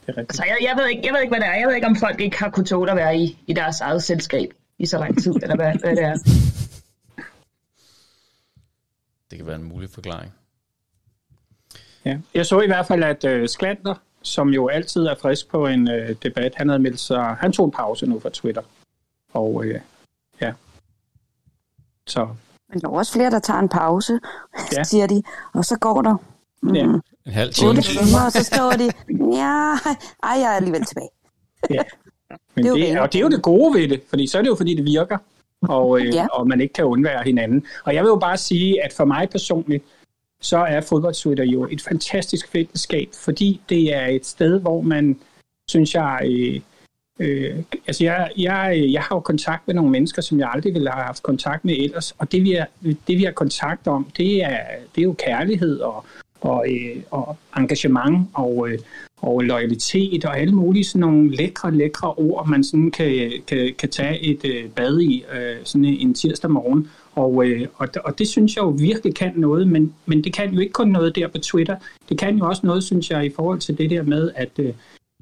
[0.06, 1.54] Det er altså, jeg, jeg, ved ikke, jeg ved ikke, hvad det er.
[1.54, 4.02] Jeg ved ikke, om folk ikke har kunnet tåle at være i, i deres eget
[4.02, 6.16] selskab i så lang tid, eller hvad, hvad det er.
[9.30, 10.32] Det kan være en mulig forklaring.
[12.04, 12.18] Ja.
[12.34, 15.88] Jeg så i hvert fald, at uh, Sklander, som jo altid er frisk på en
[15.88, 18.62] uh, debat, han havde meldt sig, han tog en pause nu fra Twitter.
[19.32, 19.66] Og uh,
[20.40, 20.52] ja,
[22.06, 22.28] så...
[22.68, 24.20] Men der er også flere, der tager en pause,
[24.72, 24.84] ja.
[24.84, 25.22] siger de,
[25.52, 26.16] og så går der
[26.62, 26.86] mm, ja.
[27.26, 27.70] En halv time.
[28.26, 28.84] og så står de,
[29.36, 29.76] ja,
[30.22, 31.10] ej, jeg er alligevel tilbage.
[31.70, 31.82] ja.
[32.54, 34.48] Men det, det, og det er jo det gode ved det, fordi så er det
[34.48, 35.18] jo fordi, det virker,
[35.62, 36.26] og, øh, ja.
[36.26, 37.66] og man ikke kan undvære hinanden.
[37.84, 39.84] Og jeg vil jo bare sige, at for mig personligt,
[40.40, 45.20] så er fodboldtwitter jo et fantastisk fællesskab, fordi det er et sted, hvor man,
[45.68, 46.60] synes jeg, øh,
[47.18, 50.90] øh, altså jeg, jeg, jeg har jo kontakt med nogle mennesker, som jeg aldrig ville
[50.90, 54.44] have haft kontakt med ellers, og det vi har, det, vi har kontakt om, det
[54.44, 54.58] er,
[54.94, 56.04] det er jo kærlighed og,
[56.42, 58.78] og, øh, og engagement og, øh,
[59.22, 63.88] og loyalitet og alle mulige sådan nogle lækre, lækre ord, man sådan kan, kan, kan
[63.88, 66.90] tage et øh, bad i øh, sådan en tirsdag morgen.
[67.14, 70.54] Og, øh, og, og det synes jeg jo virkelig kan noget, men, men det kan
[70.54, 71.76] jo ikke kun noget der på Twitter.
[72.08, 74.72] Det kan jo også noget, synes jeg, i forhold til det der med, at, øh,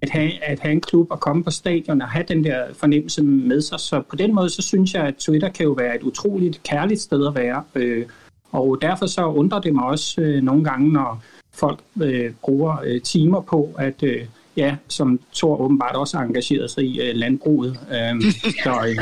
[0.03, 3.23] at, have, at have en klub og komme på stadion og have den der fornemmelse
[3.23, 3.81] med sig.
[3.81, 7.01] Så på den måde, så synes jeg, at Twitter kan jo være et utroligt kærligt
[7.01, 7.63] sted at være.
[7.75, 8.07] Øh,
[8.53, 11.23] og derfor så undrer det mig også øh, nogle gange, når
[11.53, 14.27] folk øh, bruger øh, timer på at, øh,
[14.57, 17.79] ja, som Thor åbenbart også har engageret sig i, øh, landbruget.
[17.91, 18.33] Øh,
[18.65, 18.97] så, øh,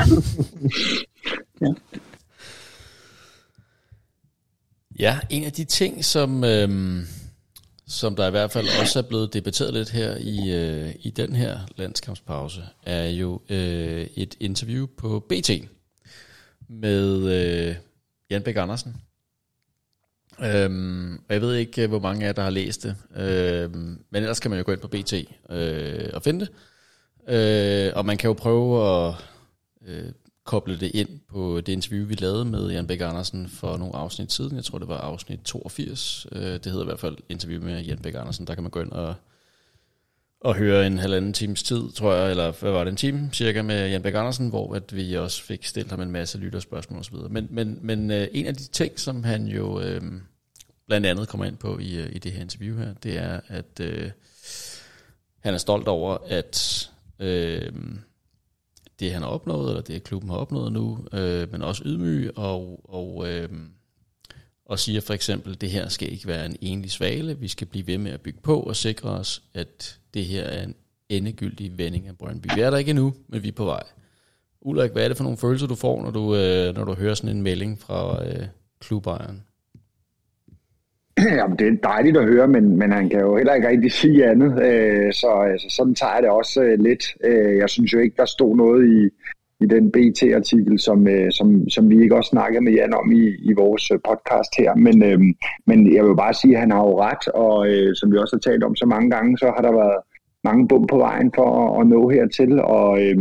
[1.61, 1.73] ja.
[4.99, 6.99] Ja, en af de ting, som, øh,
[7.87, 11.35] som der i hvert fald også er blevet debatteret lidt her i, øh, i den
[11.35, 15.51] her landskampspause, er jo øh, et interview på BT
[16.69, 17.75] med øh,
[18.29, 18.95] Jan Bæk Andersen,
[20.43, 22.95] Øhm, og jeg ved ikke, hvor mange af jer, der har læst det.
[23.15, 25.13] Øhm, men ellers kan man jo gå ind på BT
[25.49, 26.49] øh, og finde det.
[27.27, 29.15] Øh, og man kan jo prøve at
[29.87, 30.11] øh,
[30.49, 34.31] koble det ind på det interview, vi lavede med Jan Bæk Andersen for nogle afsnit
[34.31, 34.55] siden.
[34.55, 36.27] Jeg tror, det var afsnit 82.
[36.31, 38.47] Øh, det hedder i hvert fald interview med Jan Bæk Andersen.
[38.47, 39.15] Der kan man gå ind og,
[40.41, 43.61] og høre en halvanden times tid, tror jeg, eller hvad var det, en time cirka
[43.61, 47.15] med Jan Bæk Andersen, hvor at vi også fik stillet ham en masse lytterspørgsmål osv.
[47.29, 50.01] Men, men, men øh, en af de ting, som han jo øh,
[50.89, 53.79] blandt andet kommer ind på i, øh, i det her interview her, det er, at
[53.81, 54.11] øh,
[55.39, 57.71] han er stolt over, at øh,
[58.99, 62.79] det han har opnået, eller det klubben har opnået nu, øh, men også ydmyg, og,
[62.83, 63.49] og, øh,
[64.65, 67.87] og siger for eksempel, det her skal ikke være en enlig svale, vi skal blive
[67.87, 70.75] ved med at bygge på og sikre os, at det her er en
[71.09, 72.47] endegyldig vending af Brøndby.
[72.55, 73.83] Vi er der ikke endnu, men vi er på vej.
[74.61, 77.13] Ulrik, hvad er det for nogle følelser, du får, når du, øh, når du hører
[77.13, 78.47] sådan en melding fra øh,
[78.79, 79.43] klubejeren?
[81.39, 84.25] Jamen, det er dejligt at høre, men, men han kan jo heller ikke rigtig sige
[84.25, 84.51] andet.
[84.63, 87.03] Øh, så altså, sådan tager jeg det også øh, lidt.
[87.23, 89.09] Øh, jeg synes jo ikke, der stod noget i,
[89.63, 93.23] i den BT-artikel, som, øh, som, som vi ikke også snakkede med Jan om i,
[93.49, 94.75] i vores øh, podcast her.
[94.75, 95.19] Men, øh,
[95.65, 98.35] men jeg vil bare sige, at han har jo ret, og øh, som vi også
[98.35, 99.99] har talt om så mange gange, så har der været
[100.43, 103.17] mange bum på vejen for at, at nå hertil, og, øh,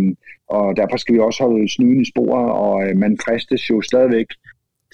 [0.49, 4.27] og derfor skal vi også holde snuden i sporet, og øh, man fristes jo stadigvæk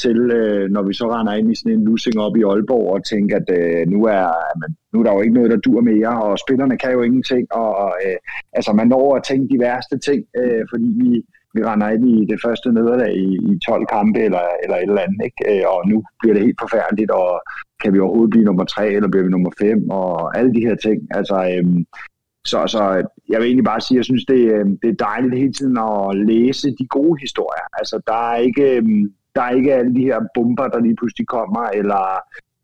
[0.01, 3.05] til, øh, når vi så render ind i sådan en losing op i Aalborg og
[3.05, 4.26] tænker, at øh, nu, er,
[4.61, 7.53] man, nu er der jo ikke noget, der dur mere, og spillerne kan jo ingenting,
[7.53, 8.16] og øh,
[8.53, 11.11] altså man når at tænke de værste ting, øh, fordi vi,
[11.55, 15.07] vi render ind i det første nederlag i, i 12 kampe eller, eller et eller
[15.07, 15.42] andet, ikke?
[15.51, 17.42] Øh, og nu bliver det helt forfærdeligt, og
[17.82, 20.76] kan vi overhovedet blive nummer 3, eller bliver vi nummer 5, og alle de her
[20.86, 20.99] ting.
[21.11, 21.84] Altså, øh,
[22.47, 22.82] så, så
[23.28, 25.78] jeg vil egentlig bare sige, at jeg synes, det, øh, det er dejligt hele tiden
[25.78, 27.66] at læse de gode historier.
[27.78, 28.84] Altså, der er ikke, øh,
[29.35, 32.05] der er ikke alle de her bomber, der lige pludselig kommer, eller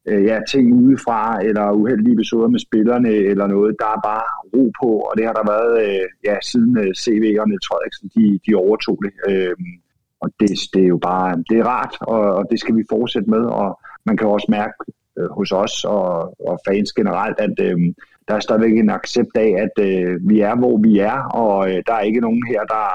[0.09, 3.77] øh, ja, ting udefra, eller uheldige episoder med spillerne, eller noget.
[3.79, 7.37] Der er bare ro på, og det har der været øh, ja, siden øh, CV
[7.41, 9.13] og Niels Frederiksen, de, de overtog det.
[9.29, 9.57] Øh,
[10.21, 13.31] og det, det er jo bare, det er rart, og, og det skal vi fortsætte
[13.31, 14.75] med, og man kan også mærke
[15.19, 16.11] øh, hos os og,
[16.49, 17.79] og fans generelt, at øh,
[18.29, 21.83] der er stadigvæk en accept af, at øh, vi er, hvor vi er, og øh,
[21.87, 22.87] der er ikke nogen her, der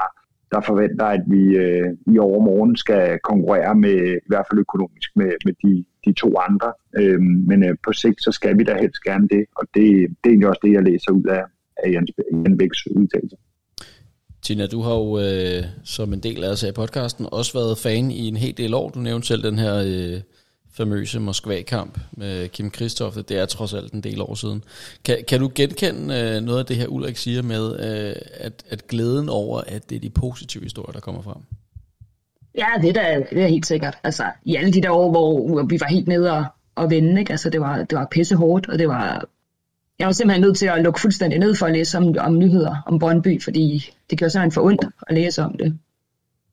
[0.52, 5.30] der forventer, at vi øh, i overmorgen skal konkurrere med, i hvert fald økonomisk, med,
[5.44, 6.72] med de, de to andre.
[6.98, 9.84] Øh, men øh, på sigt, så skal vi da helst gerne det, og det,
[10.20, 11.44] det er egentlig også det, jeg læser ud af,
[11.84, 13.36] af Jan, Jan Bæks udtalelse.
[14.42, 17.78] Tina, du har jo øh, som en del af os her i podcasten også været
[17.78, 18.88] fan i en hel del år.
[18.88, 20.20] Du nævnte selv den her øh,
[20.76, 23.22] famøse Moskva-kamp med Kim Kristoffer.
[23.22, 24.64] Det er trods alt en del år siden.
[25.04, 28.86] Kan, kan du genkende øh, noget af det her, Ulrik siger med, øh, at, at
[28.86, 31.42] glæden over, at det er de positive historier, der kommer frem?
[32.58, 33.98] Ja, det er, da, det er helt sikkert.
[34.04, 37.30] Altså, i alle de der år, hvor vi var helt nede og, og vende, ikke?
[37.30, 39.28] Altså, det var, det var pisse hårdt, og det var...
[39.98, 42.76] Jeg var simpelthen nødt til at lukke fuldstændig ned for at læse om, om nyheder
[42.86, 45.78] om Brøndby, fordi det gjorde simpelthen for ondt at læse om det.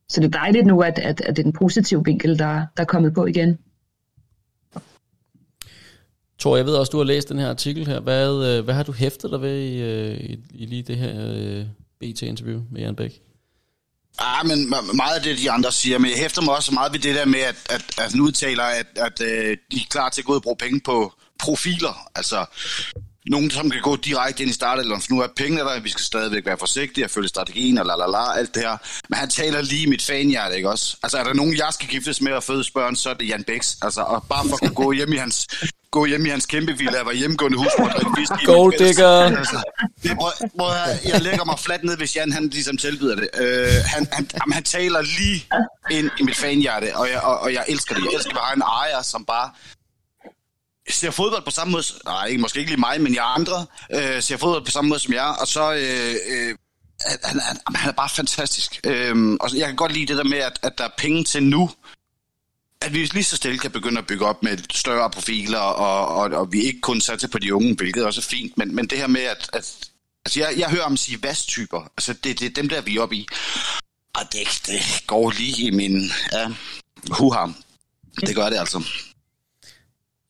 [0.10, 2.84] Så det er dejligt nu, at, at, at det er den positive vinkel, der, der
[2.84, 3.58] er kommet på igen.
[6.44, 8.00] Tor, jeg ved også, du har læst den her artikel her.
[8.00, 11.14] Hvad, øh, hvad har du hæftet dig ved i, øh, i, i lige det her
[11.36, 11.66] øh,
[12.00, 13.22] BT-interview med Jan Bæk?
[14.20, 17.00] Ah, men meget af det, de andre siger, men jeg hæfter mig også meget ved
[17.00, 20.22] det der med, at, at, at han udtaler, at, at, at de er klar til
[20.22, 22.10] at gå ud og bruge penge på profiler.
[22.16, 22.46] Altså,
[23.26, 26.04] nogen, som kan gå direkte ind i startalderen, for nu er pengene der, vi skal
[26.04, 28.78] stadigvæk være forsigtige og følge strategien og la la la, alt det her.
[29.10, 30.98] Men han taler lige mit fanhjerte, ikke også?
[31.04, 33.44] Altså, er der nogen, jeg skal giftes med og føde børn, så er det Jan
[33.44, 33.78] Bæks.
[33.82, 35.48] Altså, og bare for at kunne gå hjem i hans
[35.94, 38.46] gå hjem i hans kæmpe villa, jeg var hjemmegående hus og whisky.
[38.46, 39.38] Gold digger.
[39.40, 39.60] Altså,
[40.04, 43.30] det, hvor, hvor jeg, jeg lægger mig fladt ned, hvis Jan han ligesom tilbyder det.
[43.42, 45.48] Uh, han, han, jamen, han taler lige
[45.92, 48.04] ind i mit fanhjerte, og jeg, og, og jeg elsker det.
[48.04, 49.50] Jeg elsker at have en ejer, som bare
[50.90, 54.22] ser fodbold på samme måde, nej, ikke, måske ikke lige mig, men jeg andre, øh,
[54.22, 56.56] ser fodbold på samme måde som jeg, og så, øh, øh,
[57.24, 58.80] han, han, han er bare fantastisk.
[58.86, 61.44] Øh, og jeg kan godt lide det der med, at, at der er penge til
[61.44, 61.70] nu,
[62.84, 66.40] at vi lige så stille kan begynde at bygge op med større profiler, og, og,
[66.40, 68.98] og vi ikke kun satser på de unge, hvilket også er fint, men, men det
[68.98, 69.76] her med, at, at
[70.26, 73.02] altså jeg, jeg hører om sige vasttyper, altså det, det er dem der, vi er
[73.02, 73.28] oppe i,
[74.16, 76.48] og det, det går lige i min ja,
[77.12, 77.48] huha.
[78.22, 78.84] Det gør det altså.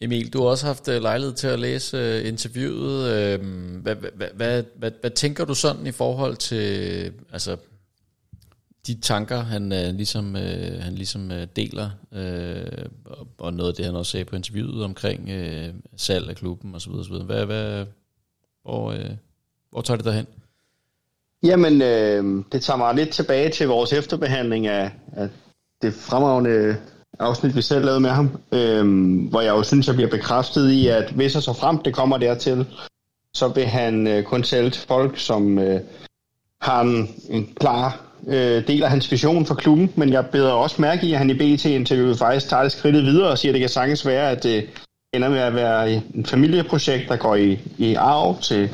[0.01, 3.39] Emil, du har også haft lejlighed til at læse interviewet.
[3.81, 7.57] Hvad, hvad, hvad, hvad, hvad tænker du sådan i forhold til altså,
[8.87, 12.85] de tanker, han øh, ligesom, øh, han ligesom øh, deler, øh,
[13.37, 16.91] og, noget af det, han også sagde på interviewet omkring øh, salg af klubben osv.
[16.91, 17.13] osv.
[17.13, 17.85] Hvad, hvad,
[18.63, 19.09] hvor, øh,
[19.71, 20.27] hvor tager det derhen?
[21.43, 25.29] Jamen, øh, det tager mig lidt tilbage til vores efterbehandling af, af
[25.81, 26.77] det fremragende
[27.19, 28.85] afsnit, vi selv lavede med ham, øh,
[29.29, 32.17] hvor jeg jo synes, jeg bliver bekræftet i, at hvis og så frem det kommer
[32.17, 32.65] dertil,
[33.33, 35.81] så vil han øh, kun sælge til folk, som øh,
[36.61, 41.07] har en, en klar øh, deler hans vision for klubben, men jeg beder også mærke
[41.07, 43.69] i, at han i BT-interviewet faktisk tager det skridtet videre og siger, at det kan
[43.69, 44.69] sagtens være, at det
[45.13, 48.69] ender med at være en familieprojekt, der går i, i arv til,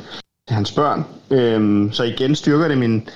[0.48, 1.04] til hans børn.
[1.30, 3.08] Øhm, så igen styrker det min,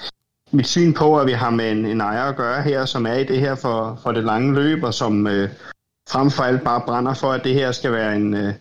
[0.52, 3.14] mit syn på, at vi har med en, en ejer at gøre her, som er
[3.14, 5.48] i det her for, for det lange løb, og som øh,
[6.08, 8.54] frem for alt bare brænder for, at det her skal være en, øh,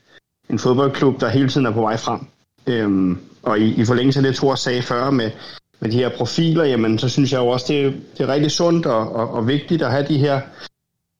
[0.50, 2.20] en fodboldklub, der hele tiden er på vej frem.
[2.68, 5.32] Øhm, og i, i forlængelse af det, Thor sagde før med,
[5.80, 8.86] med de her profiler, jamen så synes jeg jo også, det, det er rigtig sundt
[8.86, 10.42] og, og, og vigtigt at have de her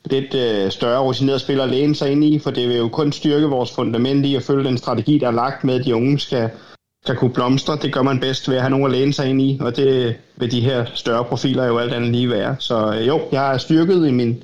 [0.06, 3.12] lidt øh, større rutinerede spillere at læne sig ind i, for det vil jo kun
[3.12, 6.20] styrke vores fundament i at følge den strategi, der er lagt med, at de unge
[6.20, 6.50] skal,
[7.04, 7.78] skal kunne blomstre.
[7.82, 10.16] Det gør man bedst ved at have nogen at læne sig ind i, og det
[10.36, 12.56] vil de her større profiler jo alt andet lige være.
[12.60, 14.44] Så øh, jo, jeg er styrket i min,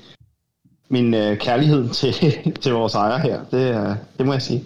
[0.89, 2.13] min øh, kærlighed til,
[2.61, 3.39] til vores ejer her.
[3.51, 4.63] Det, øh, det må jeg sige.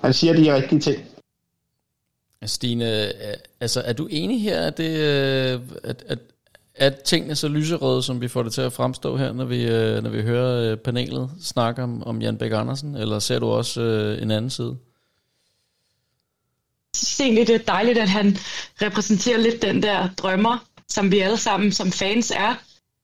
[0.00, 0.98] Han siger de rigtige ting.
[2.46, 6.18] Stine, øh, altså er du enig her, at, det, øh, at, at,
[6.74, 10.02] at tingene så lyserøde, som vi får det til at fremstå her, når vi, øh,
[10.02, 13.80] når vi hører panelet snakke om, om Jan Bæk Andersen, eller ser du også
[14.22, 14.76] en anden side?
[17.02, 18.36] synes egentlig, det er dejligt, at han
[18.82, 22.54] repræsenterer lidt den der drømmer, som vi alle sammen som fans er.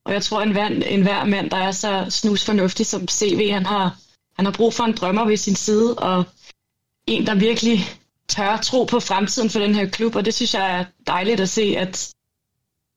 [0.05, 3.65] Og jeg tror, en hver, en hver mand, der er så snusfornuftig som CV, han
[3.65, 3.97] har,
[4.35, 6.23] han har brug for en drømmer ved sin side, og
[7.07, 7.79] en, der virkelig
[8.29, 11.49] tør tro på fremtiden for den her klub, og det synes jeg er dejligt at
[11.49, 12.13] se, at,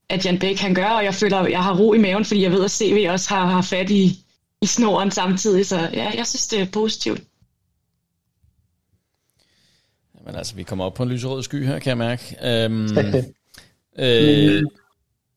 [0.08, 2.42] at Jan Bæk han gør, og jeg føler, at jeg har ro i maven, fordi
[2.42, 4.18] jeg ved, at CV også har, har fat i,
[4.62, 7.20] i snoren samtidig, så ja, jeg synes, det er positivt.
[10.26, 12.36] Men altså, vi kommer op på en lyserød sky her, kan jeg mærke.
[12.44, 12.88] Øhm,
[13.98, 14.62] øh,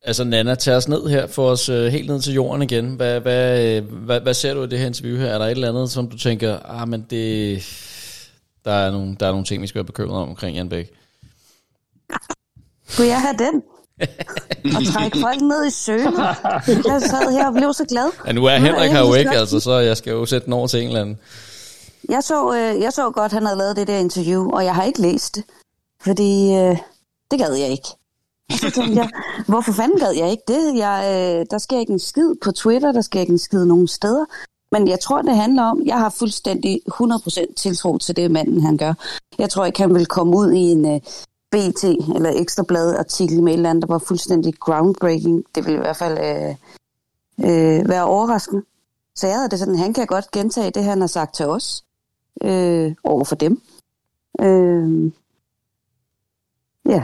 [0.02, 2.96] altså, Nana, tager os ned her, for os øh, helt ned til jorden igen.
[2.96, 5.28] Hvad, hvad, øh, hvad, hvad ser du i det her interview her?
[5.28, 7.62] Er der et eller andet, som du tænker, ah, men det,
[8.66, 10.90] der, er nogle, der er nogle ting, vi skal være bekymret om omkring Jan Bæk?
[12.96, 13.64] Kunne jeg have den?
[14.76, 16.14] og trække folk ned i søen.
[16.92, 18.12] Jeg sad her og blev så glad.
[18.28, 20.68] Ja, nu er Henrik her jo ikke, altså, så jeg skal jo sætte den over
[20.68, 21.18] til en eller anden.
[22.10, 24.76] Jeg så, øh, jeg så godt, at han havde lavet det der interview, og jeg
[24.76, 25.44] har ikke læst det,
[26.02, 26.78] fordi øh,
[27.32, 27.88] det gad jeg ikke.
[28.52, 29.10] Og så tænkte jeg,
[29.48, 30.78] hvorfor fanden gad jeg ikke det?
[30.78, 33.88] Jeg, øh, der sker ikke en skid på Twitter, der sker ikke en skid nogen
[33.88, 34.26] steder.
[34.76, 38.78] Men jeg tror, det handler om, jeg har fuldstændig 100% tiltro til det, manden han
[38.78, 38.94] gør.
[39.38, 41.00] Jeg tror ikke, han vil komme ud i en øh, uh,
[41.52, 41.84] BT
[42.16, 45.44] eller Ekstrablad artikel med et eller andet, der var fuldstændig groundbreaking.
[45.56, 46.56] Det ville i hvert fald uh,
[47.38, 48.64] uh, være overraskende.
[49.16, 51.84] Så jeg havde det sådan, han kan godt gentage det, han har sagt til os
[52.44, 53.62] øh, over for dem.
[54.42, 55.12] Øh,
[56.86, 57.04] ja,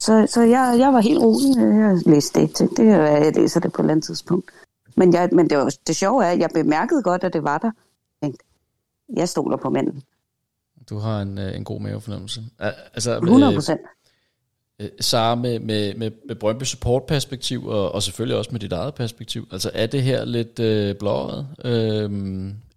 [0.00, 1.56] så, så jeg, jeg var helt rolig.
[1.56, 2.58] Jeg læste det.
[2.58, 4.50] Det kan være, jeg læser det på et eller andet tidspunkt.
[5.00, 7.58] Men, jeg, men det, var, det sjove er, at jeg bemærkede godt, at det var
[7.58, 7.70] der.
[8.22, 8.32] Jeg
[9.16, 10.02] jeg stoler på manden.
[10.90, 12.40] Du har en, øh, en god mavefornemmelse.
[12.94, 13.80] Altså, 100 procent.
[14.80, 18.72] Øh, Sara, med, med, med, med Brøndby support perspektiv, og, og selvfølgelig også med dit
[18.72, 21.46] eget perspektiv, altså er det her lidt øh, blåret?
[21.64, 22.10] Øh,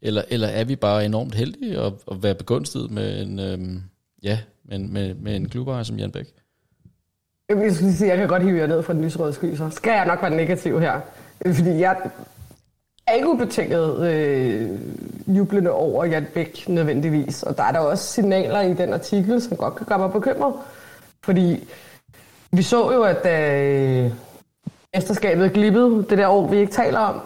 [0.02, 3.82] eller, eller er vi bare enormt heldige at, at være begunstiget med en, øhm,
[4.24, 6.28] ja, med, med, med en klubejer som Jan Bæk?
[7.50, 9.92] Jeg skulle sige, jeg kan godt hive jer ned fra den lysrøde sky, så skal
[9.92, 11.02] jeg nok være negativ her.
[11.46, 11.96] Fordi jeg
[13.08, 14.70] er ikke ubetinget øh,
[15.28, 17.44] jublende over Jan Bæk nødvendigvis.
[17.44, 20.54] Og der er der også signaler i den artikel, som godt kan gøre mig bekymret.
[21.24, 21.68] Fordi
[22.52, 24.12] vi så jo, at da øh,
[24.96, 27.22] mesterskabet glippede det der år, vi ikke taler om,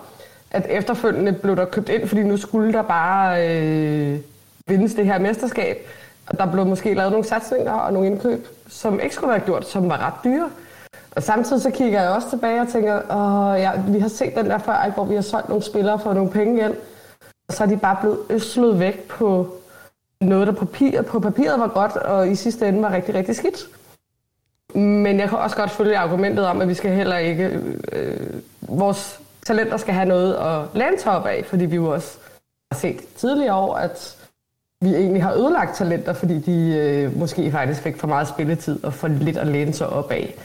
[0.52, 4.20] at efterfølgende blev der købt ind, fordi nu skulle der bare øh,
[4.68, 5.78] vindes det her mesterskab.
[6.28, 9.68] Og der blev måske lavet nogle satsninger og nogle indkøb, som ikke skulle være gjort,
[9.68, 10.50] som var ret dyre.
[11.12, 14.46] Og samtidig så kigger jeg også tilbage og tænker, åh, ja, vi har set den
[14.46, 16.76] der før, ikke, hvor vi har solgt nogle spillere for nogle penge ind.
[17.48, 19.54] Og så er de bare blevet øslet væk på
[20.22, 23.36] noget, der på papir, på papiret var godt, og i sidste ende var rigtig, rigtig
[23.36, 23.68] skidt.
[24.76, 27.62] Men jeg kan også godt følge argumentet om, at vi skal heller ikke...
[27.92, 28.30] Øh,
[28.62, 32.18] vores talenter skal have noget at læne sig op af, fordi vi jo også
[32.72, 34.18] har set tidligere år, at
[34.82, 38.94] vi egentlig har ødelagt talenter, fordi de øh, måske faktisk fik for meget spilletid og
[38.94, 40.36] for lidt at læne sig op af.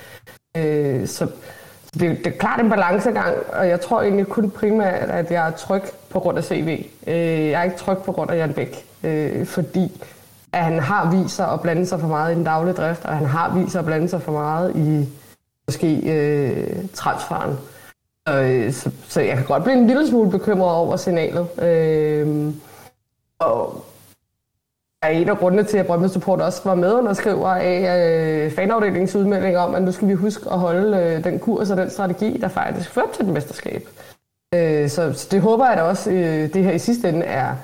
[0.56, 1.26] Øh, så
[1.94, 5.50] det, det er klart en balancegang, og jeg tror egentlig kun primært, at jeg er
[5.50, 6.86] tryg på grund af CV.
[7.06, 7.14] Øh,
[7.48, 10.02] jeg er ikke tryg på grund af Jan Bæk, øh, fordi
[10.52, 13.16] at han har vist sig at blande sig for meget i den daglige drift, og
[13.16, 15.08] han har vist sig at blande sig for meget i
[15.68, 17.58] måske øh, transferen.
[18.28, 21.62] Øh, så, så jeg kan godt blive en lille smule bekymret over signalet.
[21.62, 22.52] Øh,
[23.38, 23.84] og
[25.02, 28.50] er en af grundene til, at Brøndby Support også var med og skriver af øh,
[28.50, 31.90] fanafdelingens udmelding om, at nu skal vi huske at holde øh, den kurs og den
[31.90, 33.88] strategi, der faktisk førte til den mesterskab.
[34.54, 37.54] Øh, så, så det håber jeg da også, øh, det her i sidste ende er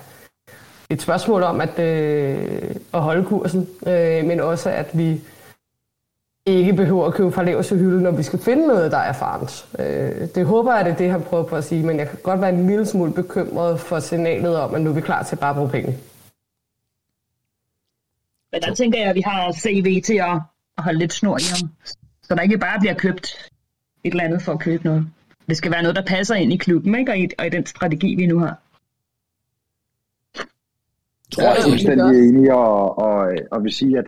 [0.90, 5.20] et spørgsmål om at, øh, at holde kursen, øh, men også at vi
[6.47, 9.66] ikke behøver at købe fra laveste hylde, når vi skal finde noget, der er erfarent.
[9.78, 12.19] Øh, det håber jeg, det er det, han prøver på at sige, men jeg kan
[12.23, 15.36] godt være en lille smule bekymret for signalet om, at nu er vi klar til
[15.36, 15.98] bare at bruge penge.
[18.52, 20.40] Men der tænker jeg, at vi har CV til at
[20.78, 21.70] holde lidt snor i ham.
[22.22, 23.50] Så der ikke bare bliver købt
[24.04, 25.06] et eller andet for at købe noget.
[25.48, 27.12] Det skal være noget, der passer ind i klubben, ikke?
[27.12, 28.62] Og, i, og i den strategi, vi nu har.
[31.32, 34.04] Tror jeg er fuldstændig enig, og, og, og vil sige, at,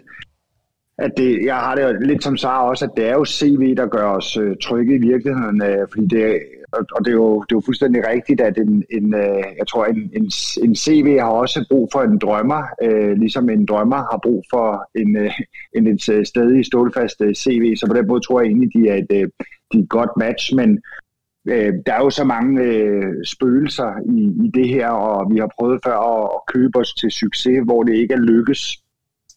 [1.00, 3.86] at det, jeg har det lidt som Sara også, at det er jo CV, der
[3.86, 7.56] gør os øh, trygge i virkeligheden, øh, fordi det, og det er, jo, det er
[7.56, 10.30] jo fuldstændig rigtigt, at en, en, øh, jeg tror, en, en,
[10.62, 14.88] en CV har også brug for en drømmer, øh, ligesom en drømmer har brug for
[14.94, 15.32] en, øh,
[15.76, 18.88] en et øh, stadig stålfast øh, CV, så på den måde tror jeg egentlig, de
[18.88, 19.28] er et, øh,
[19.72, 20.82] de er et godt match, men
[21.48, 25.50] øh, der er jo så mange øh, spøgelser i, i det her, og vi har
[25.58, 28.82] prøvet før at, at købe os til succes, hvor det ikke er lykkes.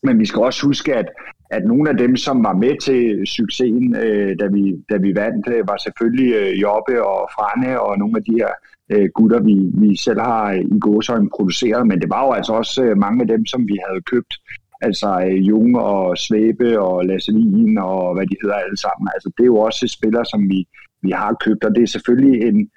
[0.04, 1.06] Men vi skal også huske, at,
[1.56, 5.48] at nogle af dem, som var med til succesen, øh, da, vi, da vi vandt,
[5.48, 8.52] øh, var selvfølgelig øh, Jobbe og Frane og nogle af de her
[8.94, 11.88] øh, gutter, vi, vi selv har øh, i gåsøjne produceret.
[11.88, 14.34] Men det var jo altså også øh, mange af dem, som vi havde købt.
[14.82, 19.08] Altså øh, Jung og Svæbe og Lasse Wien og hvad de hedder alle sammen.
[19.16, 20.60] Altså det er jo også spillere, som vi,
[21.02, 22.70] vi har købt, og det er selvfølgelig en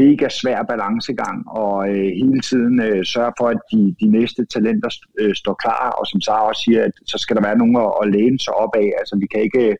[0.00, 4.90] mega svær balancegang, og øh, hele tiden øh, sørge for, at de, de næste talenter
[5.20, 7.90] øh, står klar, og som Sara også siger, at så skal der være nogen at,
[8.02, 8.88] at læne sig op af.
[8.98, 9.76] Altså vi kan ikke,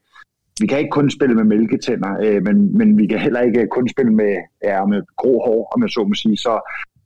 [0.60, 3.88] vi kan ikke kun spille med mælketænder, øh, men, men vi kan heller ikke kun
[3.88, 6.36] spille med, ja, med grå hår, om jeg så må sige.
[6.36, 6.52] Så,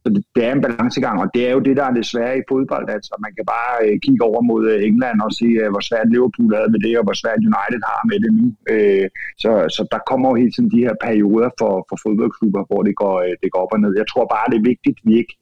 [0.03, 2.39] så det, det er en balancegang, og det er jo det, der er det svære
[2.39, 2.87] i fodbold.
[2.97, 6.12] Altså, man kan bare øh, kigge over mod øh, England og se, øh, hvor svært
[6.12, 8.47] Liverpool havde med det, og hvor svært United har med det nu.
[8.73, 9.07] Øh,
[9.43, 12.95] så, så der kommer jo hele tiden de her perioder for, for fodboldklubber, hvor det
[13.03, 13.93] går, øh, det går op og ned.
[14.01, 15.35] Jeg tror bare, det er vigtigt, at vi ikke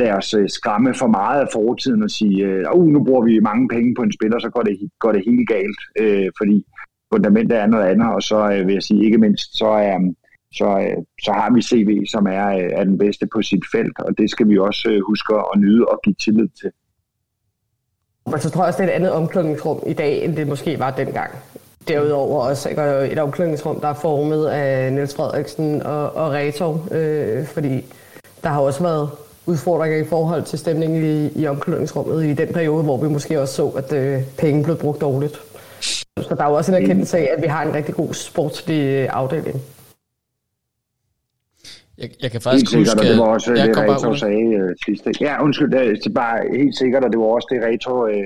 [0.00, 3.48] lader os øh, skræmme for meget af fortiden og sige, øh, uh, nu bruger vi
[3.50, 4.74] mange penge på en spiller, så går det,
[5.04, 5.80] går det helt galt.
[6.02, 6.56] Øh, fordi
[7.12, 9.96] fundamentet er noget andet, og så øh, vil jeg sige, ikke mindst, så er...
[9.96, 10.14] Øh,
[10.52, 13.98] så, øh, så har vi CV, som er, øh, er den bedste på sit felt,
[13.98, 16.70] og det skal vi også øh, huske at nyde og give tillid til.
[18.26, 20.78] Men så tror jeg også, det er et andet omklædningsrum i dag, end det måske
[20.78, 21.30] var dengang.
[21.88, 27.46] Derudover også ikke, et omklædningsrum, der er formet af Niels Frederiksen og, og Retor, øh,
[27.46, 27.84] fordi
[28.42, 29.10] der har også været
[29.46, 33.54] udfordringer i forhold til stemningen i, i omklædningsrummet i den periode, hvor vi måske også
[33.54, 35.40] så, at øh, penge blev brugt dårligt.
[36.18, 39.08] Så der er jo også en erkendelse af, at vi har en rigtig god sportslig
[39.08, 39.62] afdeling.
[42.02, 44.70] Jeg, jeg kan faktisk helt huske, sikkert, det var også jeg det, Reto sagde uh,
[44.86, 45.08] sidste.
[45.20, 48.24] Ja, undskyld, det er bare helt sikkert, og det var også det, Reto uh,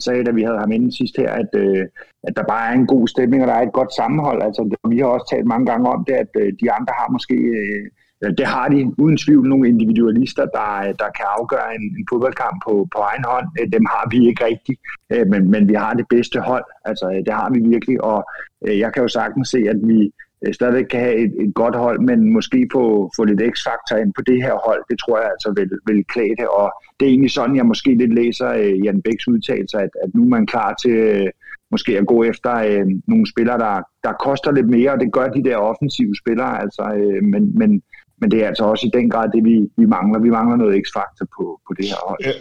[0.00, 1.84] sagde, da vi havde ham inde sidst her, at, uh,
[2.28, 4.42] at der bare er en god stemning, og der er et godt sammenhold.
[4.42, 7.34] Altså, vi har også talt mange gange om det, at uh, de andre har måske...
[7.34, 7.84] Uh,
[8.38, 10.70] det har de uden tvivl nogle individualister, der,
[11.02, 13.46] der kan afgøre en, en fodboldkamp på, på egen hånd.
[13.72, 14.80] Dem har vi ikke rigtigt,
[15.30, 16.64] men, men vi har det bedste hold.
[16.84, 18.24] Altså, det har vi virkelig, og
[18.66, 20.10] jeg kan jo sagtens se, at vi, Øh,
[20.52, 24.22] stadigvæk kan have et, et godt hold, men måske få, få lidt x-faktor ind på
[24.22, 26.48] det her hold, det tror jeg altså vil, vil klæde det.
[26.48, 30.14] Og det er egentlig sådan, jeg måske lidt læser uh, Jan Bæks udtalelse, at, at
[30.14, 31.28] nu er man klar til uh,
[31.70, 33.74] måske at gå efter uh, nogle spillere, der,
[34.04, 37.82] der koster lidt mere, og det gør de der offensive spillere, altså, uh, men, men,
[38.20, 40.18] men det er altså også i den grad det, vi, vi mangler.
[40.20, 42.20] Vi mangler noget x-faktor på, på det her hold.
[42.26, 42.34] Øh,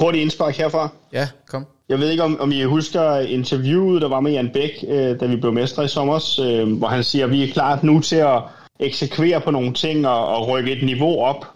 [0.00, 0.88] hurtig indspark herfra.
[1.12, 1.64] Ja, kom.
[1.92, 5.26] Jeg ved ikke, om, om I husker interviewet, der var med Jan Bæk, øh, da
[5.26, 8.16] vi blev mestre i sommer, øh, hvor han siger, at vi er klar nu til
[8.16, 8.42] at
[8.80, 11.46] eksekvere på nogle ting og, og rykke et niveau op.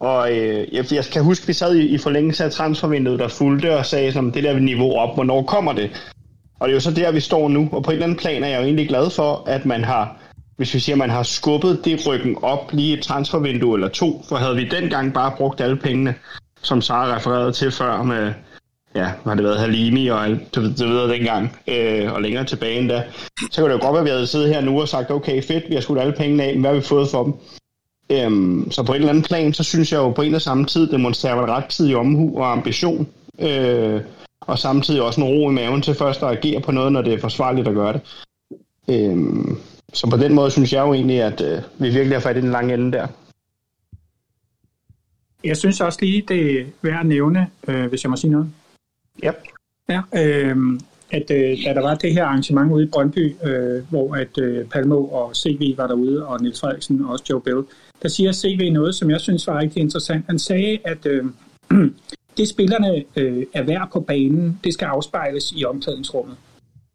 [0.00, 3.28] Og øh, jeg, jeg kan huske, at vi sad i, i forlængelse af transfervinduet, der
[3.28, 5.90] fulgte og sagde, at det der niveau op, hvornår kommer det?
[6.60, 7.68] Og det er jo så der, vi står nu.
[7.72, 10.16] Og på en eller anden plan er jeg jo egentlig glad for, at man har,
[10.56, 14.24] hvis vi siger, at man har skubbet det ryggen op lige et transfervindue eller to,
[14.28, 16.14] for havde vi dengang bare brugt alle pengene,
[16.62, 18.32] som Sara refererede til før med
[18.94, 22.78] ja, har det været Halimi og alt det, det videre dengang, øh, og længere tilbage
[22.78, 23.02] endda,
[23.50, 25.42] så kunne det jo godt være, at vi havde siddet her nu og sagt, okay,
[25.42, 27.34] fedt, vi har skudt alle pengene af, men hvad har vi fået for dem?
[28.12, 30.66] Øhm, så på en eller anden plan, så synes jeg jo på en og samme
[30.66, 33.08] tid demonstrerer man ret tid i omhu og ambition,
[33.38, 34.00] øh,
[34.40, 37.12] og samtidig også en ro i maven til først at agere på noget, når det
[37.12, 38.00] er forsvarligt at gøre det.
[38.88, 39.58] Øhm,
[39.92, 42.40] så på den måde synes jeg jo egentlig, at øh, vi virkelig har fat i
[42.40, 43.06] den lange ende der.
[45.44, 48.50] Jeg synes også lige, det er værd at nævne, øh, hvis jeg må sige noget.
[49.22, 49.32] Ja.
[49.88, 50.56] Ja, øh,
[51.10, 54.66] at øh, da der var det her arrangement ude i Brøndby, øh, hvor at øh,
[54.66, 57.62] Palmo og CV var derude, og Niels Frederiksen og også Joe Bell,
[58.02, 60.24] der siger CV noget, som jeg synes var rigtig interessant.
[60.26, 61.24] Han sagde, at øh,
[62.36, 66.36] det spillerne øh, er værd på banen, det skal afspejles i omklædningsrummet.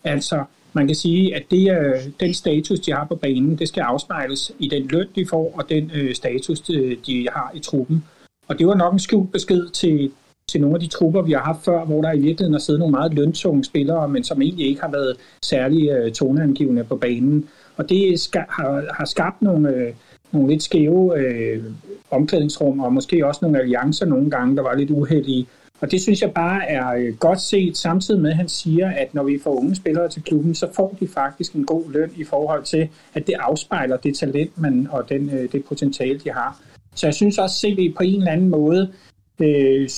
[0.04, 0.44] Altså,
[0.74, 4.52] man kan sige, at det, øh, den status, de har på banen, det skal afspejles
[4.60, 8.04] i den løn, de får, og den øh, status, de, de har i truppen.
[8.48, 10.12] Og det var nok en skjult besked til,
[10.50, 12.80] til nogle af de trupper, vi har haft før, hvor der i virkeligheden har siddet
[12.80, 17.50] nogle meget løntunge spillere, men som egentlig ikke har været særlig øh, toneangivende på banen.
[17.78, 19.94] Og det ska, har, har skabt nogle, øh,
[20.32, 21.64] nogle lidt skæve øh,
[22.12, 25.48] omklædningsrum, og måske også nogle alliancer nogle gange, der var lidt uheldige.
[25.82, 29.14] Og det synes jeg bare er øh, godt set, samtidig med at han siger, at
[29.14, 32.24] når vi får unge spillere til klubben, så får de faktisk en god løn i
[32.24, 36.60] forhold til, at det afspejler det talent man, og den, øh, det potentiale, de har.
[36.96, 38.92] Så jeg synes også, at CV på en eller anden måde
[39.40, 39.90] øh,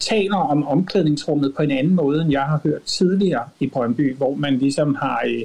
[0.00, 4.34] taler om omklædningsrummet på en anden måde, end jeg har hørt tidligere i Brøndby, hvor
[4.34, 5.42] man ligesom har øh,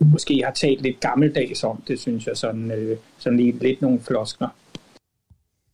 [0.00, 4.00] måske har talt lidt gammeldags om det, synes jeg, sådan, øh, sådan lige lidt nogle
[4.00, 4.48] floskler.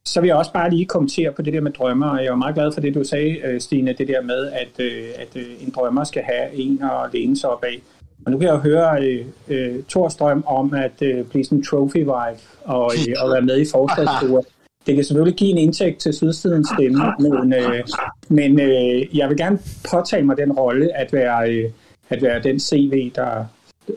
[0.04, 2.34] Så vil jeg også bare lige kommentere på det der med drømmer, og jeg er
[2.34, 5.62] meget glad for det, du sagde, øh, Stine, det der med, at, øh, at øh,
[5.62, 7.82] en drømmer skal have en at læne sig op af.
[8.26, 11.58] Og nu kan jeg jo høre øh, øh, Thors drøm om at øh, blive sådan
[11.58, 14.52] en trophy wife og, øh, og være med i forsvarsgruppen.
[14.90, 17.84] Det kan selvfølgelig give en indtægt til Sydstidens stemme, men, øh,
[18.28, 19.58] men øh, jeg vil gerne
[19.90, 21.70] påtage mig den rolle at være, øh,
[22.08, 23.44] at være den CV, der,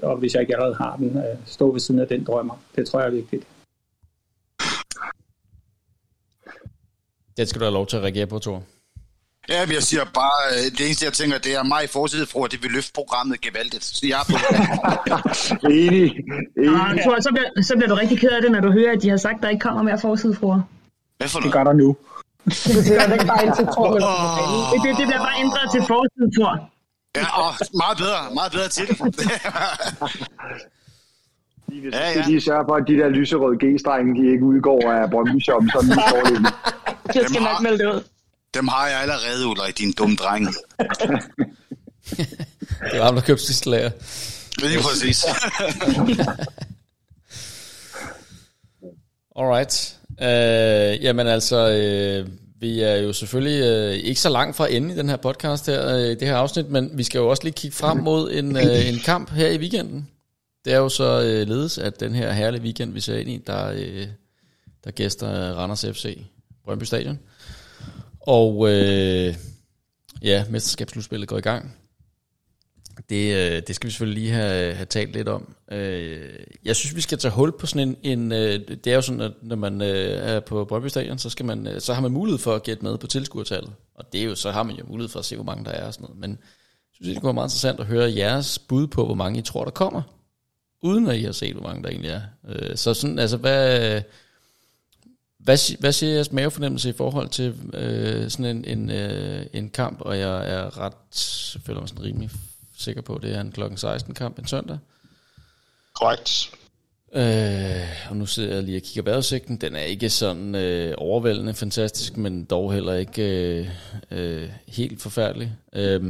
[0.02, 2.62] og hvis jeg ikke allerede har den, øh, stå ved siden af den drømmer.
[2.76, 3.44] Det tror jeg er vigtigt.
[7.38, 8.64] Det skal du have lov til at reagere på, Thor.
[9.50, 12.28] Ja, men jeg siger bare, øh, det eneste jeg tænker, det er mig i forsiden
[12.28, 13.84] for, at det vil løfte programmet gevaldigt.
[13.84, 14.38] Så jeg er på
[15.72, 16.12] Enig.
[16.58, 18.92] Ah, jeg tror, så, bliver, så bliver du rigtig ked af det, når du hører,
[18.92, 20.62] at de har sagt, at der ikke kommer mere forsidefruer.
[21.24, 21.54] Hvad for Det noget?
[21.54, 21.90] gør der nu.
[22.46, 22.54] Det
[23.08, 24.02] det ikke bare indtil Thor vil
[24.72, 26.56] Det, det, det bliver bare ændret til forsidefruer.
[27.20, 28.96] Ja, åh, meget bedre, meget bedre til det.
[31.94, 32.22] Ja, Ja, ja.
[32.28, 35.90] De sørger for, at de der lyserøde G-strenge, de ikke udgår af Brøndby Shop, sådan
[35.90, 36.54] lige står det.
[37.16, 38.04] Jeg skal Dem nok har- melde det ud.
[38.54, 40.48] Dem har jeg allerede, Ulrik, din dumme dreng.
[42.92, 43.92] Det var ham, der købte sidste lager.
[44.58, 45.26] Lige præcis.
[49.36, 50.00] Alright.
[50.24, 52.28] Øh, jamen altså, øh,
[52.60, 55.88] vi er jo selvfølgelig øh, ikke så langt fra enden i den her podcast her,
[55.88, 58.90] øh, det her afsnit, men vi skal jo også lige kigge frem mod en, øh,
[58.90, 60.08] en kamp her i weekenden.
[60.66, 63.38] Det er jo så øh, ledes, at den her herlige weekend, vi ser ind i,
[63.48, 64.08] der, øh,
[64.84, 66.18] der gæster Randers FC
[66.66, 67.20] Brøndby Stadion.
[68.20, 69.36] Og øh,
[70.22, 71.76] ja, mesterskabsslutspillet går i gang.
[73.10, 75.56] Det, øh, det skal vi selvfølgelig lige have, have talt lidt om.
[75.72, 76.30] Øh,
[76.66, 77.98] jeg synes, vi skal tage hul på sådan en...
[78.04, 81.46] en øh, det er jo sådan, at når man er på Brøndby Stadion, så, skal
[81.46, 83.74] man, så har man mulighed for at gætte med på tilskuertallet.
[83.96, 85.72] Og det er jo, så har man jo mulighed for at se, hvor mange der
[85.72, 86.20] er og sådan noget.
[86.20, 86.38] Men jeg
[86.94, 89.64] synes, det kunne være meget interessant at høre jeres bud på, hvor mange I tror,
[89.64, 90.02] der kommer.
[90.82, 92.76] Uden at I har set, hvor mange der egentlig er.
[92.76, 94.02] Så sådan, altså, hvad...
[95.38, 100.02] Hvad, hvad siger jeres mavefornemmelse i forhold til øh, sådan en, en, øh, en kamp,
[100.02, 100.94] og jeg er ret,
[101.66, 102.30] føler mig sådan rimelig
[102.84, 104.78] sikker på, det er en klokken 16 kamp en søndag.
[105.94, 106.52] Korrekt.
[107.16, 109.58] Øh, og nu sidder jeg lige og kigger vejrudsigten.
[109.58, 113.24] Den er ikke sådan øh, overvældende fantastisk, men dog heller ikke
[113.60, 113.70] øh,
[114.12, 115.56] øh, helt forfærdelig.
[115.74, 116.02] Øh,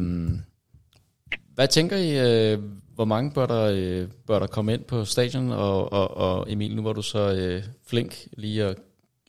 [1.56, 2.60] hvad tænker I, øh,
[2.96, 5.52] hvor mange bør der, øh, bør der komme ind på stadion?
[5.52, 8.78] Og, og, og Emil, nu var du så øh, flink lige at,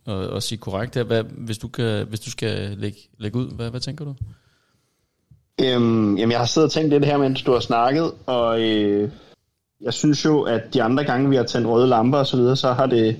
[0.06, 1.02] at, at sige korrekt her.
[1.02, 4.14] Hvad, hvis, du kan, hvis du skal lægge, lægge ud, hvad, hvad tænker du?
[5.60, 9.10] Øhm, jamen, jeg har siddet og tænkt lidt her, mens du har snakket, og øh,
[9.80, 12.56] jeg synes jo, at de andre gange, vi har tændt røde lamper og så videre,
[12.56, 13.16] så har det,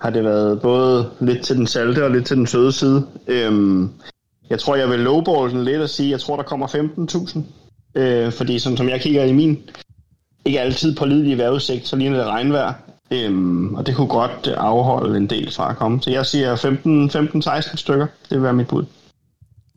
[0.00, 3.06] har det været både lidt til den salte og lidt til den søde side.
[3.26, 3.90] Øhm,
[4.50, 7.40] jeg tror, jeg vil lowball den lidt og sige, jeg tror, der kommer 15.000.
[8.00, 9.58] Øh, fordi sådan som jeg kigger i min
[10.44, 12.72] ikke altid pålidelig vejrudsigt, så ligner det regnvejr.
[13.10, 16.02] Øhm, og det kunne godt afholde en del fra at komme.
[16.02, 18.06] Så jeg siger 15-16 stykker.
[18.06, 18.84] Det vil være mit bud.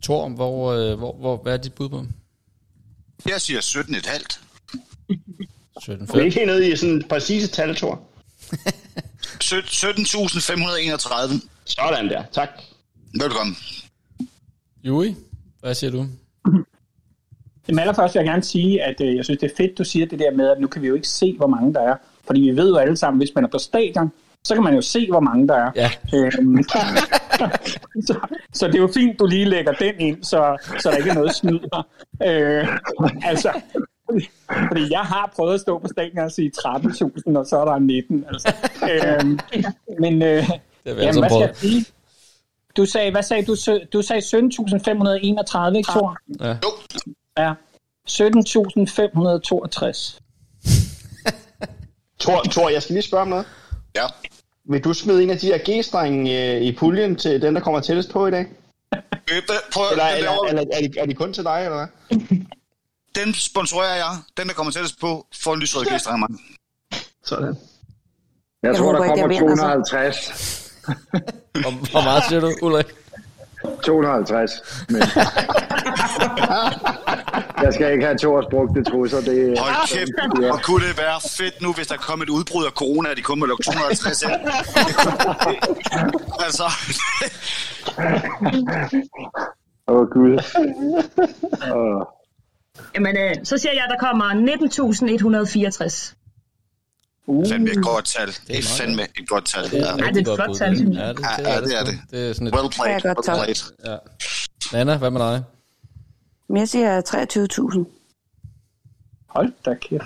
[0.02, 2.06] Thor, hvor, øh, hvor, hvor, hvad er dit bud på?
[3.28, 4.38] Jeg siger 17,5.
[5.82, 8.00] 17 Du er ikke helt nede i sådan præcise tal, Thor.
[9.44, 11.40] 17.531.
[11.64, 12.48] Sådan der, tak.
[13.20, 13.56] Velkommen.
[14.84, 15.16] Juri,
[15.60, 16.06] hvad siger du?
[17.68, 20.06] Jamen allerførst vil jeg gerne sige, at øh, jeg synes, det er fedt, du siger
[20.06, 21.96] det der med, at nu kan vi jo ikke se, hvor mange der er.
[22.26, 24.12] Fordi vi ved jo alle sammen, hvis man er på stadion,
[24.44, 25.70] så kan man jo se, hvor mange der er.
[25.76, 25.90] Ja.
[26.14, 26.56] Øhm,
[28.06, 28.14] så,
[28.54, 31.14] så det er jo fint, du lige lægger den ind, så, så der ikke er
[31.14, 31.82] noget snyd her.
[32.24, 32.68] Øh,
[33.24, 33.60] altså,
[34.68, 37.78] fordi jeg har prøvet at stå på stadion og sige 13.000, og så er der
[37.78, 38.24] 19.
[38.28, 38.54] Altså.
[38.90, 39.38] Øhm,
[40.00, 40.46] men øh, Det
[40.86, 41.84] jamen, altså hvad skal jeg sige?
[42.76, 43.56] Du sagde, hvad sagde du?
[43.92, 46.16] Du sagde 17.531, ikke, Thor?
[46.40, 46.56] Ja.
[47.38, 47.52] Ja.
[48.10, 50.20] 17.562.
[52.20, 53.46] Thor, Thor, jeg skal lige spørge om noget.
[53.96, 54.06] ja.
[54.68, 57.80] Vil du smide en af de her G-strenge øh, i puljen til den, der kommer
[57.80, 58.46] tættest på i dag?
[59.72, 62.18] Prøv, Eller, den eller, eller er, de, er de kun til dig, eller hvad?
[63.24, 64.16] den sponsorerer jeg.
[64.36, 66.40] Den, der kommer tættest på, får en lysrød gæstremang.
[67.24, 67.46] Sådan.
[67.46, 67.54] Jeg,
[68.62, 69.62] Jeg tror, der kommer vinder, så.
[69.62, 70.72] 250.
[71.52, 72.86] Hvor, hvor meget siger du, Ulrik?
[73.84, 74.50] 250.
[74.88, 74.96] Men...
[77.64, 79.20] jeg skal ikke have Thors brugte trusser.
[79.20, 82.70] Det, Hold kæft, hvor kunne det være fedt nu, hvis der kom et udbrud af
[82.70, 84.30] corona, at de kun må lukke 250 ind.
[86.46, 86.64] altså,
[89.88, 90.38] Åh, oh, Gud.
[91.72, 92.06] Oh.
[92.94, 94.24] Jamen, øh, så siger jeg, at der kommer
[95.84, 96.25] 19.164.
[97.48, 98.26] fandme et godt tal.
[98.48, 99.64] Det er fandme et godt tal.
[99.72, 100.78] Ja, Ja, det er et godt flot tal, det.
[100.78, 101.04] synes jeg.
[101.04, 101.98] Ja, det, Ja, det er det.
[102.10, 102.54] Det er sådan et...
[102.54, 103.62] well played, Det er godt well played.
[103.86, 103.96] Ja.
[104.78, 105.42] Nana, hvad med dig?
[106.56, 107.84] Jeg siger 23.000.
[109.28, 110.02] Hold da kæft.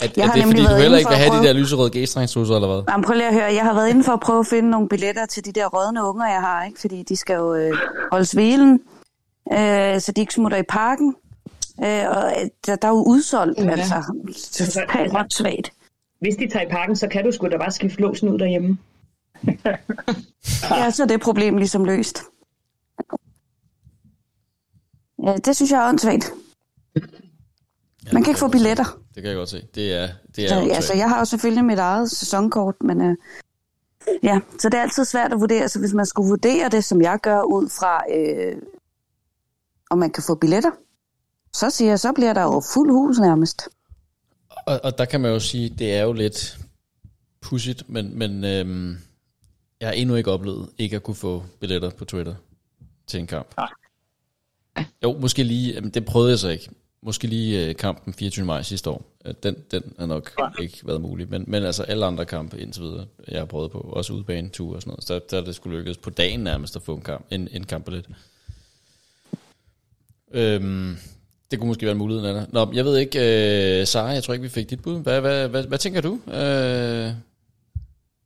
[0.00, 1.46] Er, Jeg er har det nemlig fordi, du heller ikke vil at have de prøve-
[1.46, 2.82] der lyserøde g-strengstrusser, eller hvad?
[2.92, 3.44] Jamen, prøv lige at høre.
[3.54, 6.04] Jeg har været inde for at prøve at finde nogle billetter til de der rådne
[6.04, 6.80] unger, jeg har, ikke?
[6.80, 7.72] Fordi de skal jo øh,
[8.12, 8.80] holdes hvilen,
[9.52, 11.14] øh, så de ikke smutter i parken.
[11.84, 13.64] Øh, og øh, der, der er jo udsolgt, ja.
[13.64, 13.70] Ja.
[13.70, 13.94] altså.
[14.58, 15.72] Det er helt svagt.
[16.22, 18.78] Hvis de tager i parken, så kan du sgu da bare skifte låsen ud derhjemme.
[20.70, 22.22] Ja, så er det problem ligesom løst.
[25.26, 26.32] Ja, det synes jeg er åndssvagt.
[28.12, 28.84] Man kan ikke få billetter.
[29.14, 29.62] Det kan jeg godt se.
[29.74, 30.76] Det er, det er Så, åndssvagt.
[30.76, 33.16] altså, jeg har jo selvfølgelig mit eget sæsonkort, men øh,
[34.22, 35.68] ja, så det er altid svært at vurdere.
[35.68, 38.56] Så hvis man skulle vurdere det, som jeg gør, ud fra, øh,
[39.90, 40.70] om man kan få billetter,
[41.52, 43.68] så siger jeg, så bliver der jo fuld hus nærmest.
[44.66, 46.58] Og, og der kan man jo sige, det er jo lidt
[47.40, 48.98] pudsigt, men, men øhm,
[49.80, 52.34] jeg har endnu ikke oplevet ikke at kunne få billetter på Twitter
[53.06, 53.56] til en kamp.
[53.56, 53.68] Nej.
[55.02, 56.70] Jo, måske lige, jamen, det prøvede jeg så ikke.
[57.02, 58.46] Måske lige øh, kampen 24.
[58.46, 59.04] maj sidste år.
[59.42, 60.52] Den, den har nok Nej.
[60.60, 61.30] ikke været mulig.
[61.30, 63.78] Men, men altså alle andre kampe indtil videre, jeg har prøvet på.
[63.78, 65.04] Også udbaneture og sådan noget.
[65.04, 67.48] Så der, der er det skulle lykkes på dagen nærmest at få en, kamp, en,
[67.52, 68.06] en kampbillet.
[70.30, 70.96] Øhm,
[71.52, 72.44] det kunne måske være en mulighed, Anna.
[72.52, 73.18] Nå, jeg ved ikke,
[73.80, 75.02] øh, Sara, jeg tror ikke, vi fik dit bud.
[75.02, 76.18] Hvad, hvad, hvad, hvad tænker du?
[76.34, 77.10] Øh,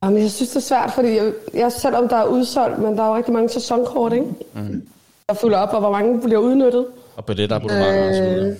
[0.04, 3.02] Jamen, jeg synes, det er svært, fordi jeg, jeg, selvom der er udsolgt, men der
[3.02, 4.26] er jo rigtig mange sæsonkort, ikke?
[4.54, 4.82] Mm.
[5.28, 6.86] Der fylder op, og hvor mange bliver udnyttet.
[7.16, 8.50] og på det der abonnementer øh, og så videre.
[8.50, 8.56] Øh,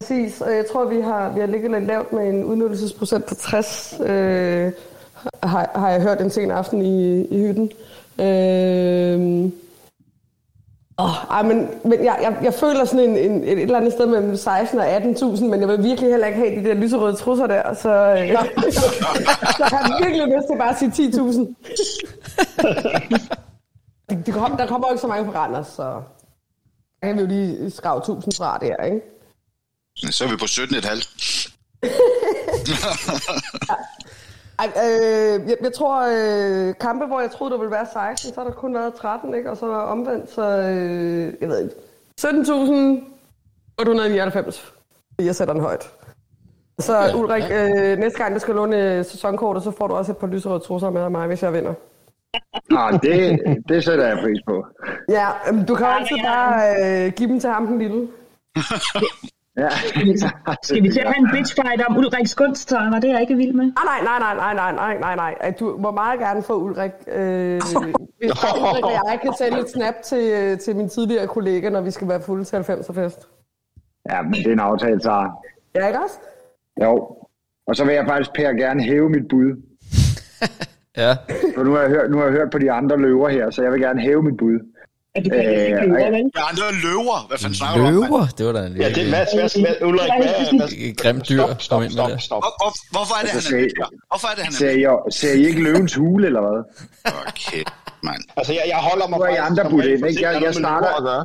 [0.00, 3.34] præcis, og jeg tror, vi har, vi har ligget lidt lavt med en udnyttelsesprocent på
[3.34, 4.72] 60, øh,
[5.42, 7.70] har, har jeg hørt en sen aften i, i hytten.
[8.18, 9.50] Øh,
[10.98, 14.06] åh, ej, men, men jeg, jeg, jeg føler sådan en, en, et, eller andet sted
[14.06, 17.46] mellem 16 og 18.000, men jeg vil virkelig heller ikke have de der lyserøde trusser
[17.46, 18.38] der, så øh, jeg
[19.58, 21.54] har virkelig lyst til bare at sige 10.000.
[24.10, 26.02] Det, det kom, der kommer jo ikke så mange fra Randers, så
[27.00, 29.00] der kan vi jo lige skrave 1000 fra der, ikke?
[29.96, 31.48] Så er vi på 17,5.
[34.62, 38.40] Ej, øh, jeg, jeg tror, øh, kampe, hvor jeg troede, der ville være 16, så
[38.40, 39.50] har der kun været 13, ikke?
[39.50, 41.74] Og så omvendt, så øh, jeg ved ikke,
[42.20, 44.72] 17.899,
[45.18, 45.90] jeg sætter den højt.
[46.78, 47.92] Så Ja, Ulrik, ja.
[47.92, 50.90] øh, næste gang, du skal låne sæsonkortet, så får du også et par lyserøde trusser
[50.90, 51.74] med af mig, hvis jeg vinder.
[52.78, 54.66] Ah, det, det sætter jeg pris på.
[55.08, 58.08] Ja, øhm, du kan altid bare øh, give dem til ham, den lille.
[59.56, 59.68] Ja.
[60.62, 61.94] Skal vi til at have en bitchfight om
[62.56, 63.64] så var det jeg ikke vild med?
[63.64, 65.34] Nej, nej, nej, nej, nej, nej, nej, nej.
[65.40, 66.90] Ej, Du må meget gerne få Ulrik.
[67.06, 67.60] Øh,
[68.18, 71.80] hvis Ulrik og jeg kan sende et snap til, øh, til min tidligere kollega, når
[71.80, 73.28] vi skal være fulde til 90'er fest.
[74.10, 75.30] ja, men det er en aftale, Sara.
[75.74, 76.18] Ja, ikke også?
[76.82, 77.16] Jo.
[77.66, 79.50] Og så vil jeg faktisk, Per, gerne hæve mit bud.
[80.96, 81.12] Ja,
[81.54, 83.62] For nu har, jeg hørt, nu har jeg hørt på de andre løver her, så
[83.62, 84.58] jeg vil gerne hæve mit bud.
[85.16, 85.72] Du kan Øh, jeg-
[86.34, 87.18] er andre løver.
[87.28, 87.92] Hvad fanden snakker du om?
[87.94, 88.26] løver.
[88.38, 91.62] Det var da en Ja, det er hvad, hvad, hvad, Ulrik, hvad, grimt dyr, Stop,
[91.62, 92.22] stop, stop, det.
[92.22, 92.42] stop.
[92.42, 93.88] Hvor, hvor, hvorfor er det, Altså, han er?
[94.10, 95.06] Hvorfor er det, han er?
[95.08, 96.58] I, ser I ikke løvens hule, eller hvad?
[97.28, 97.62] Okay,
[98.02, 98.22] mand.
[98.36, 100.22] Altså, jeg, jeg holder mig Nu er I andre budt ind, ikke?
[100.22, 101.24] Jeg- der er jeg starter-.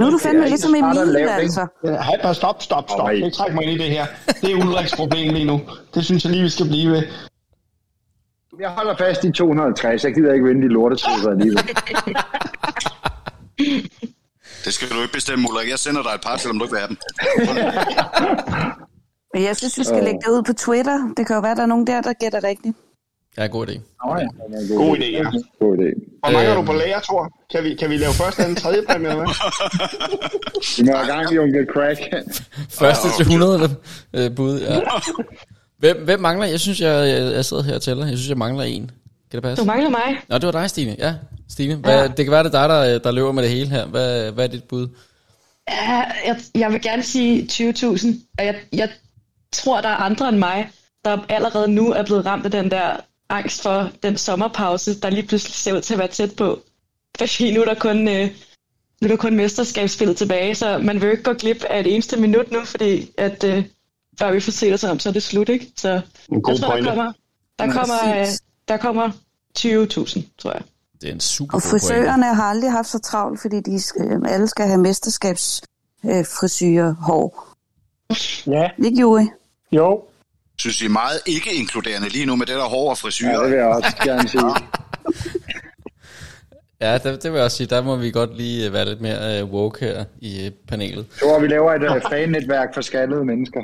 [0.00, 1.66] Nu er du fandme Jeg ligesom starter Emil, altså.
[2.22, 3.06] Bare stop, stop, stop.
[3.06, 3.10] Oj.
[3.10, 4.06] Ikke træk mig ind i det her.
[4.40, 5.60] Det er Ulriks problem lige nu.
[5.94, 7.02] Det synes jeg lige, vi skal blive ved.
[8.60, 10.04] Jeg holder fast i 250.
[10.04, 11.58] Jeg gider ikke vinde de lortetrusser alligevel.
[14.64, 15.70] Det skal du ikke bestemme, Ulrik.
[15.70, 16.98] Jeg sender dig et par, selvom du ikke vil have dem.
[19.34, 20.98] Men jeg synes, vi skal lægge det ud på Twitter.
[21.16, 22.76] Det kan jo være, der er nogen der, der gætter rigtigt.
[23.38, 23.80] Ja, god idé.
[24.76, 25.24] God idé, ja.
[25.60, 26.18] God idé.
[26.20, 26.66] Hvor mange har du Øhm.
[26.66, 27.30] på lager, Thor?
[27.52, 30.84] Kan vi, kan vi lave første, anden, tredje præmie, eller hvad?
[30.84, 32.00] Vi må have gang i onkel Crack.
[32.70, 33.76] Første til 100
[34.14, 34.80] øh, bud, ja.
[35.78, 36.46] Hvem, hvem mangler?
[36.46, 38.06] Jeg synes, jeg, jeg, jeg sidder her og tæller.
[38.06, 38.90] Jeg synes, jeg mangler en.
[39.30, 39.62] Kan det passe?
[39.62, 40.20] Du mangler mig.
[40.28, 40.96] Nå, det var dig, Stine.
[40.98, 41.14] Ja,
[41.48, 41.74] Stine.
[41.74, 42.06] Hvad, Ja.
[42.06, 43.86] Det kan være, det er dig, der, der løber med det hele her.
[43.86, 44.88] Hvad, hvad er dit bud?
[45.68, 48.08] Ja, jeg, jeg vil gerne sige 20.000,
[48.38, 48.88] og jeg, jeg
[49.52, 50.70] tror, der er andre end mig,
[51.04, 52.96] der allerede nu er blevet ramt af den der
[53.28, 56.62] angst for den sommerpause, der lige pludselig ser ud til at være tæt på.
[57.18, 58.30] Fordi nu er der kun øh,
[59.00, 61.94] nu er der kun mesterskabsspillet tilbage, så man vil jo ikke gå glip af et
[61.94, 63.64] eneste minut nu, fordi at øh,
[64.18, 65.72] før vi får set os om, så er det slut, ikke?
[65.76, 66.00] Så
[66.32, 66.88] En god jeg tror, der pointe.
[66.88, 67.12] kommer,
[67.58, 68.26] der kommer, øh,
[68.68, 69.10] der kommer
[69.58, 70.62] 20.000, tror jeg.
[71.00, 74.48] Det er en super Og frisørerne har aldrig haft så travlt, fordi de skal, alle
[74.48, 77.48] skal have mesterskabsfrisyrer øh, hår.
[78.46, 79.26] Ja, Ikke, Juri?
[79.72, 80.02] jo.
[80.58, 83.30] synes, I er meget ikke-inkluderende lige nu med det der hår og frisyrer.
[83.30, 84.42] Ja, det vil jeg også gerne sige.
[86.80, 87.66] Ja, det, det vil jeg også sige.
[87.66, 91.06] Der må vi godt lige øh, være lidt mere uh, woke her i panelet.
[91.10, 93.60] Jeg tror, vi laver et uh, fan-netværk for skaldede mennesker.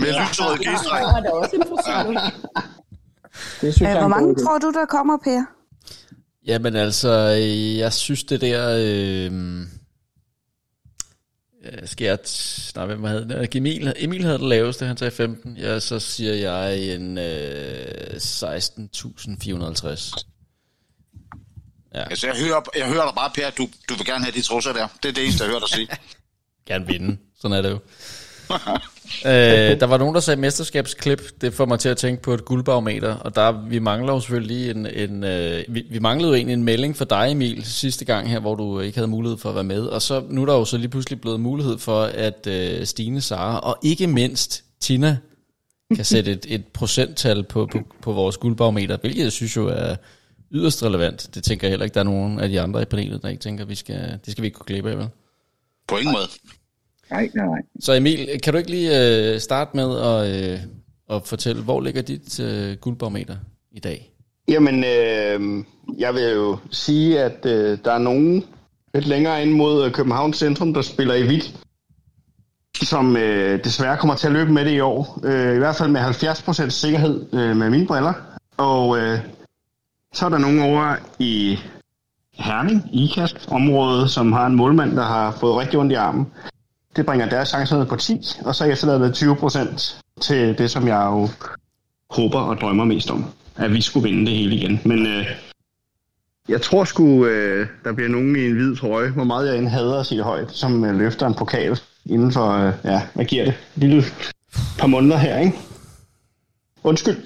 [0.00, 1.06] Med lyserød g-streng.
[1.06, 1.12] er.
[3.60, 5.42] Det synes jeg Øh, er hvor mange god tror du, der kommer, Per?
[6.46, 8.76] Jamen altså, øh, jeg synes det der...
[8.78, 9.32] Øh,
[11.64, 12.18] øh, skal jeg...
[12.26, 13.56] T- nej, hvem havde det?
[13.56, 15.56] Emil, Emil havde det laveste, han sagde 15.
[15.56, 20.24] Ja, så siger jeg en øh, 16.450.
[21.92, 24.72] Altså, jeg hører, jeg hører dig bare, Per, du, du vil gerne have de trusser
[24.72, 24.88] der.
[25.02, 25.88] Det er det eneste, jeg hører dig sige.
[26.68, 27.16] Gerne vinde.
[27.40, 27.78] Sådan er det jo.
[29.26, 31.22] øh, der var nogen, der sagde mesterskabsklip.
[31.40, 33.14] Det får mig til at tænke på et guldbarometer.
[33.14, 34.86] Og der, vi mangler jo selvfølgelig en...
[34.86, 38.40] en øh, vi, vi manglede jo egentlig en melding for dig, Emil, sidste gang her,
[38.40, 39.82] hvor du ikke havde mulighed for at være med.
[39.82, 43.20] Og så nu er der jo så lige pludselig blevet mulighed for, at øh, Stine,
[43.20, 45.16] Sara og ikke mindst Tina
[45.94, 49.96] kan sætte et, et procenttal på, på, på vores guldbarometer, hvilket jeg synes jo er
[50.52, 51.34] yderst relevant.
[51.34, 53.40] Det tænker jeg heller ikke, der er nogen af de andre i panelet, der ikke
[53.40, 55.08] tænker, vi skal, det skal vi ikke kunne glemme af, vel?
[55.88, 56.26] På ingen måde.
[57.10, 57.62] Nej, nej, nej.
[57.80, 58.90] Så Emil, kan du ikke lige
[59.34, 60.58] øh, starte med at, øh,
[61.10, 63.36] at fortælle, hvor ligger dit øh, guldbarometer
[63.72, 64.12] i dag?
[64.48, 65.64] Jamen, øh,
[65.98, 68.44] jeg vil jo sige, at øh, der er nogen
[68.94, 71.54] lidt længere ind mod øh, Københavns Centrum, der spiller i hvidt,
[72.82, 75.20] som øh, desværre kommer til at løbe med det i år.
[75.24, 78.12] Øh, I hvert fald med 70% sikkerhed øh, med mine briller.
[78.56, 79.18] Og øh,
[80.14, 81.58] så er der nogen over i
[82.34, 86.26] Herning, IKAST område, som har en målmand, der har fået rigtig ondt i armen.
[86.96, 90.88] Det bringer deres chancer ned på 10, og så efterlader det 20% til det, som
[90.88, 91.28] jeg jo
[92.10, 93.24] håber og drømmer mest om,
[93.56, 94.80] at vi skulle vinde det hele igen.
[94.84, 95.26] Men øh,
[96.48, 99.68] jeg tror sgu, øh, der bliver nogen i en hvid trøje, hvor meget jeg end
[99.68, 103.44] hader at sige højt, som øh, løfter en pokal inden for, øh, ja, hvad giver
[103.44, 103.54] det?
[103.76, 104.04] Et lille
[104.78, 105.58] par måneder her, ikke?
[106.84, 107.16] Undskyld.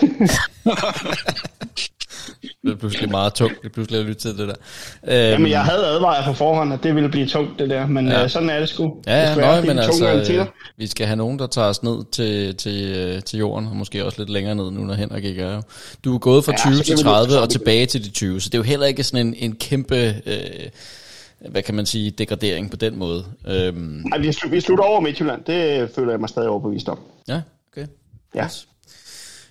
[2.64, 4.54] Det er pludselig meget tungt, det pludselig at lytte til det der.
[5.04, 8.08] Øhm, Jamen, jeg havde advaret på forhånd, at det ville blive tungt, det der, men
[8.08, 8.22] Ja.
[8.24, 8.96] øh, sådan er det sgu.
[9.06, 10.46] Ja, ja, nøj, men altså, øh,
[10.76, 14.04] vi skal have nogen, der tager os ned til, til, øh, til jorden, og måske
[14.04, 15.62] også lidt længere ned nu, når Henrik ikke er.
[16.04, 18.04] Du er gået fra Ja, 20 så til kan vi 30 nå- og tilbage til
[18.04, 20.34] de 20, så det er jo heller ikke sådan en, en kæmpe, øh,
[21.50, 23.24] hvad kan man sige, degradering på den måde.
[23.48, 26.98] Øhm, Ej, vi, slu- vi slutter over Midtjylland, det føler jeg mig stadig overbevist om.
[27.28, 27.40] ja,
[27.72, 27.86] okay.
[28.34, 28.44] Ja.
[28.44, 28.66] Yes.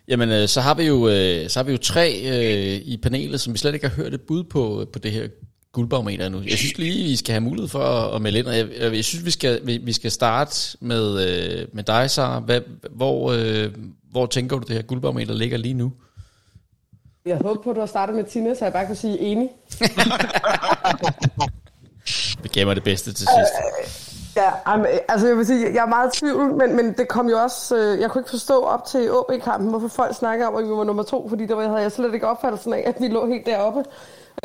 [0.10, 3.42] Jamen, øh, så har vi jo, øh, så har vi jo tre øh, i panelet,
[3.42, 5.28] som vi slet ikke har hørt et bud på, på det her
[5.72, 6.42] guldbarometer nu.
[6.42, 8.96] Jeg synes lige, vi skal have mulighed for at, at melde ind, og jeg, jeg,
[8.96, 12.40] jeg synes, vi skal, vi, vi skal starte med, øh, med dig, Sara.
[12.40, 12.62] Hvad,
[12.92, 13.74] hvor, øh,
[14.12, 15.94] hvor tænker du, det her guldbarometer ligger lige nu?
[17.26, 19.50] Jeg håber på, at du har startet med Tina, så jeg bare kan sige enig.
[22.44, 24.09] Vi gemmer det bedste til sidst.
[24.36, 24.52] Ja,
[25.08, 27.78] altså jeg vil sige, jeg er meget i tvivl, men, men det kom jo også,
[27.78, 30.84] øh, jeg kunne ikke forstå op til OB-kampen, hvorfor folk snakker om, at vi var
[30.84, 33.80] nummer to, fordi der havde jeg slet ikke opfattelsen af, at vi lå helt deroppe,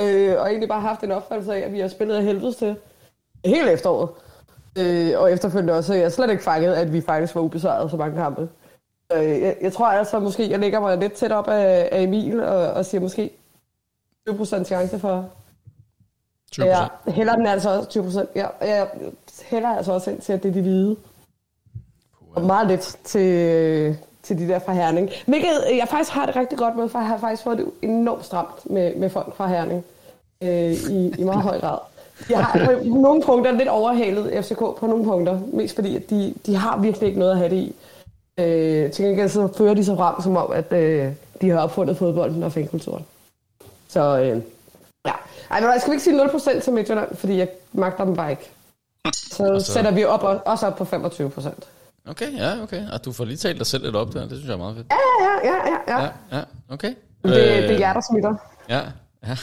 [0.01, 2.77] øh, og egentlig bare haft en opfattelse af, at vi har spillet af helvedes til
[3.44, 4.09] hele efteråret.
[4.78, 7.97] Øh, og efterfølgende også, så jeg slet ikke fanget, at vi faktisk var ubesejret så
[7.97, 8.48] mange kampe.
[9.12, 12.40] Øh, jeg, jeg tror altså måske, jeg lægger mig lidt tæt op af, af Emil,
[12.40, 13.31] og, og siger måske
[14.31, 15.28] 20% chance for,
[16.56, 16.65] 20%.
[16.65, 18.31] Ja, hælder den altså også 20 procent.
[18.35, 18.89] Ja, jeg
[19.43, 20.97] hælder altså også ind til, at det er de hvide.
[22.35, 25.11] Og meget lidt til, til de der fra Herning.
[25.27, 28.24] Hvilket jeg faktisk har det rigtig godt med, for jeg har faktisk fået det enormt
[28.24, 29.85] stramt med, med folk fra Herning.
[30.43, 31.78] Øh, i, I meget høj grad.
[32.31, 35.40] Jeg har på nogle punkter lidt overhalet FCK på nogle punkter.
[35.52, 37.74] Mest fordi, at de, de har virkelig ikke noget at have det i.
[38.39, 41.97] Øh, til gengæld så fører de sig frem, som om, at øh, de har opfundet
[41.97, 43.05] fodbolden og fankulturen.
[43.89, 44.43] Så øh,
[45.06, 45.12] ja.
[45.51, 48.51] Ej, men jeg skal ikke sige 0% til Midtjylland, fordi jeg magter dem bare ikke.
[49.12, 51.48] Så så- sætter vi op, også op på 25%.
[52.06, 52.89] Okay, ja, okay.
[52.90, 54.20] Og du får lige talt dig selv lidt op der.
[54.20, 54.86] Det synes jeg er meget fedt.
[54.90, 55.56] Ja, ja, ja,
[55.97, 56.02] ja.
[56.02, 56.05] ja.
[56.32, 56.89] Ja, ja, okay.
[56.89, 58.35] Det, det Øh, er jer, der smitter.
[58.68, 58.81] Ja,
[59.26, 59.36] ja.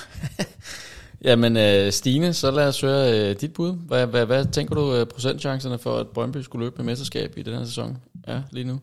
[1.30, 3.74] Jamen, øh, Stine, så lad os høre øh, dit bud.
[3.88, 7.42] Hvad, hvad, hvad tænker du øh, procentchancerne for, at Brøndby skulle løbe med mesterskab i
[7.44, 7.98] den her sæson?
[8.28, 8.80] Ja, lige nu.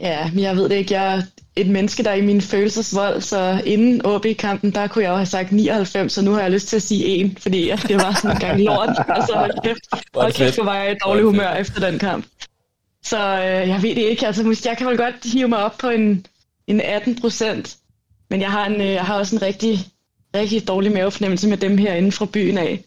[0.00, 0.94] Ja, men jeg ved det ikke.
[0.94, 1.22] Jeg er
[1.56, 5.26] et menneske, der er i min følelsesvold, så inden OB-kampen, der kunne jeg jo have
[5.26, 8.36] sagt 99, så nu har jeg lyst til at sige 1, fordi det var sådan
[8.36, 8.88] en gang lort.
[9.16, 9.78] Altså, hold kæft,
[10.12, 10.56] Hvor hold det kæft, fedt.
[10.56, 12.26] hvor var jeg i dårlig humør efter den kamp.
[13.04, 14.26] Så øh, jeg ved det ikke.
[14.26, 16.26] Altså, jeg kan vel godt hive mig op på en,
[16.66, 17.76] en 18 procent,
[18.30, 19.78] men jeg har, en, øh, jeg har også en rigtig,
[20.36, 22.84] rigtig dårlig mavefornemmelse med dem herinde fra byen af.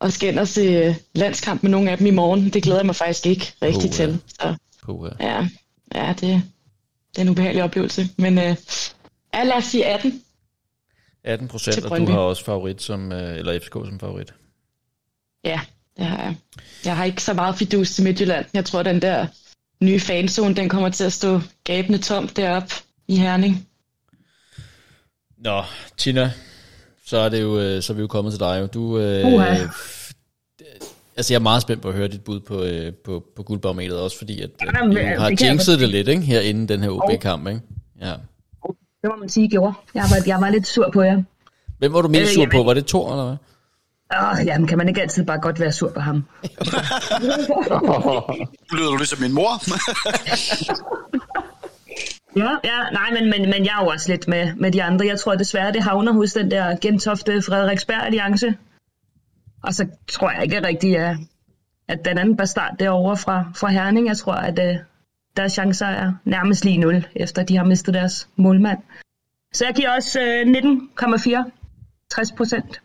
[0.00, 2.48] og skal ind og se landskamp med nogle af dem i morgen.
[2.50, 4.04] Det glæder jeg mig faktisk ikke rigtig Puha.
[4.04, 4.18] til.
[4.28, 4.54] Så,
[4.84, 5.48] Puh, ja,
[5.94, 8.08] ja det, det er en ubehagelig oplevelse.
[8.18, 8.56] Men øh,
[9.34, 10.22] ja, lad os sige 18.
[11.24, 14.34] 18 procent, og du har også favorit som, øh, eller FCK som favorit.
[15.44, 15.60] Ja,
[15.96, 16.36] det har jeg.
[16.84, 18.46] Jeg har ikke så meget fidus til Midtjylland.
[18.54, 19.26] Jeg tror, den der
[19.84, 22.74] nye fanzone, den kommer til at stå gabende tomt deroppe
[23.08, 23.68] i Herning.
[25.38, 25.62] Nå,
[25.96, 26.32] Tina,
[27.06, 28.74] så er det jo, øh, så er vi jo kommet til dig.
[28.74, 29.64] Du, øh, Uha.
[29.64, 30.12] f-
[31.16, 34.00] altså jeg er meget spændt på at høre dit bud på, øh, på, på guldbarometeret,
[34.00, 36.22] også fordi at, at Jamen, du øh, har jeg jinxet det lidt, ikke?
[36.22, 37.60] Her inden den her OB-kamp, ikke?
[38.00, 38.12] Ja.
[39.02, 39.72] Det må man sige, I gjorde.
[39.94, 41.22] Jeg var, jeg var lidt sur på jer.
[41.78, 42.62] Hvem var du mest Øh, sur på?
[42.62, 43.36] Var det Thor, eller hvad?
[44.14, 46.14] Åh, jamen, kan man ikke altid bare godt være sur på ham?
[48.76, 49.50] Lyder du ligesom min mor?
[52.36, 55.06] Ja, ja nej, men, men, men jeg er jo også lidt med, med de andre.
[55.06, 58.54] Jeg tror desværre, det havner hos den der Gentofte Frederiksberg Alliance.
[59.66, 61.16] Og så tror jeg ikke rigtig, at,
[61.88, 64.76] at den anden bastard derovre fra, fra Herning, jeg tror, at uh,
[65.36, 68.78] deres chancer er nærmest lige nul, efter de har mistet deres målmand.
[69.52, 71.50] Så jeg giver også uh, 19,4.
[72.10, 72.80] 60 procent.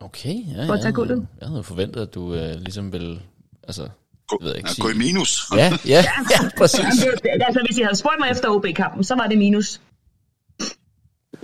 [0.00, 0.94] Okay, ja, For at tage ja.
[0.94, 1.26] guldet.
[1.40, 3.20] Jeg havde forventet, at du øh, ligesom ville,
[3.64, 3.88] altså,
[4.28, 4.82] Gå, ved jeg ikke ja, sige.
[4.82, 5.50] gå i minus.
[5.56, 7.04] ja, ja, ja, præcis.
[7.46, 9.80] Altså, hvis I havde spurgt mig efter OB-kampen, så var det minus.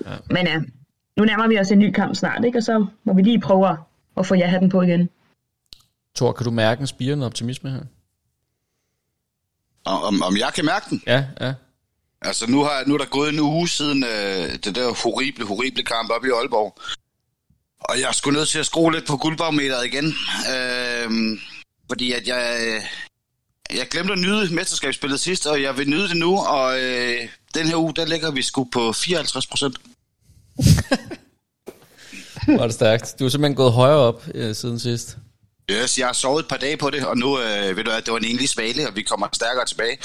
[0.07, 0.11] Ja.
[0.31, 0.61] Men ja,
[1.17, 2.59] nu nærmer vi os en ny kamp snart, ikke?
[2.59, 3.77] og så må vi lige prøve at-
[4.17, 5.11] at få ja-hatten på igen.
[6.17, 7.81] Thor, kan du mærke en spirende optimisme her?
[9.87, 11.03] Og- Om, om jeg kan mærke den?
[11.07, 11.53] Ja, ja.
[12.23, 15.83] Altså, nu, har, nu er der gået en uge siden øh, det der horrible, horrible
[15.83, 16.79] kamp op i Aalborg.
[17.81, 20.05] Og jeg skulle nødt til at skrue lidt på guldbarometeret igen.
[20.55, 21.39] Øh,
[21.89, 22.83] fordi at jeg, øh,
[23.79, 26.39] jeg glemte at nyde mesterskabsspillet sidst, og jeg vil nyde det nu.
[26.39, 29.77] Og øh, den her uge, der ligger vi sgu på 54 procent.
[32.47, 33.17] Var det stærkt.
[33.19, 35.19] Du er simpelthen gået højere op øh, siden sidst.
[35.71, 38.07] Yes, jeg har sovet et par dage på det, og nu øh, ved du at
[38.07, 39.99] det var en enlig svale, og vi kommer stærkere tilbage.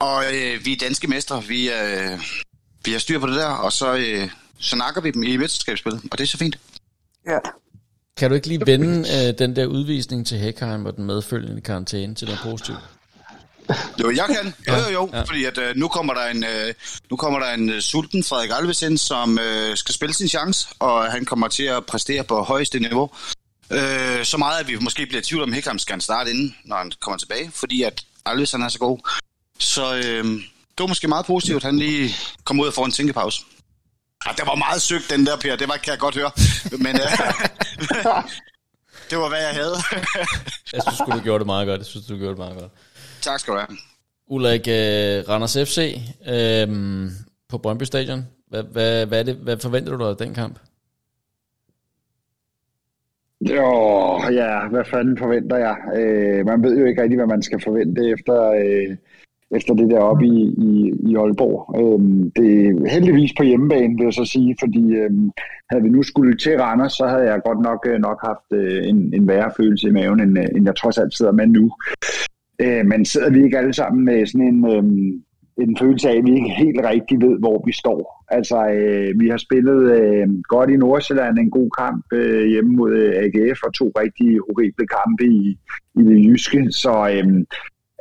[0.00, 1.42] Og øh, vi er danske mestre.
[1.42, 2.18] Vi, øh,
[2.84, 6.02] vi har styr på det der, og så, øh, så nakker vi dem i mesterskabsspillet,
[6.12, 6.58] og det er så fint.
[7.26, 7.38] Ja.
[8.16, 12.14] Kan du ikke lige vende øh, den der udvisning til Hækheim og den medfølgende karantæne
[12.14, 12.78] til noget positivt?
[14.02, 14.54] Jo, jeg kan.
[14.68, 15.10] Jo, jo, jo.
[15.12, 15.22] Ja.
[15.22, 16.74] Fordi at, øh, nu kommer der en, øh,
[17.10, 21.12] nu kommer der en øh, sulten Frederik Alvesen, som øh, skal spille sin chance, og
[21.12, 23.10] han kommer til at præstere på højeste niveau.
[23.70, 26.56] Øh, så meget, at vi måske bliver i tvivl om, Hickam skal han starte inden,
[26.64, 28.98] når han kommer tilbage, fordi at Alves han er så god.
[29.58, 32.14] Så øh, det var måske meget positivt, at han lige
[32.44, 33.42] kom ud og får en tænkepause.
[34.26, 35.56] Ah, det var meget søgt, den der, Per.
[35.56, 36.30] Det var, kan jeg godt høre.
[36.78, 37.02] Men øh,
[39.10, 39.76] det var, hvad jeg havde.
[40.72, 41.78] Jeg synes du gjorde det meget godt.
[41.78, 42.72] Jeg synes, du gjorde det meget godt.
[43.22, 43.76] Tak skal du have.
[44.26, 45.78] Ulrik, øh, Randers FC
[46.34, 46.68] øh,
[47.48, 48.26] på Brøndby Stadion.
[48.48, 50.58] Hvad, hvad, hvad, er det, hvad forventer du dig af den kamp?
[53.40, 53.70] Jo,
[54.32, 55.76] ja, hvad fanden forventer jeg?
[55.96, 58.96] Øh, man ved jo ikke rigtig, hvad man skal forvente efter, øh,
[59.50, 61.60] efter det der oppe i, i, i Aalborg.
[61.80, 62.00] Øh,
[62.36, 65.10] det er heldigvis på hjemmebane, vil jeg så sige, fordi øh,
[65.70, 68.88] havde vi nu skulle til Randers, så havde jeg godt nok, øh, nok haft øh,
[68.88, 71.72] en, en værre følelse i maven, end, øh, end jeg trods alt sidder med nu.
[72.58, 74.82] Øh, men sidder vi ikke alle sammen med sådan en, øh,
[75.64, 78.24] en følelse af, at vi ikke helt rigtig ved, hvor vi står.
[78.28, 82.92] Altså, øh, vi har spillet øh, godt i Nordsjælland, en god kamp øh, hjemme mod
[82.92, 85.58] øh, AGF, og to rigtig horrible kampe i,
[85.98, 87.28] i det jyske, så øh,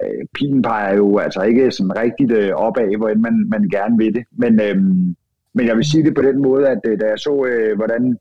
[0.03, 3.97] øh, pilen peger jo altså ikke sådan rigtigt øh, opad, hvor end man, man gerne
[3.97, 4.23] vil det.
[4.37, 4.77] Men, øh,
[5.53, 8.17] men jeg vil sige det på den måde, at øh, da jeg så, øh, hvordan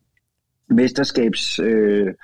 [0.68, 1.58] mesterskabs...
[1.58, 2.14] Øh,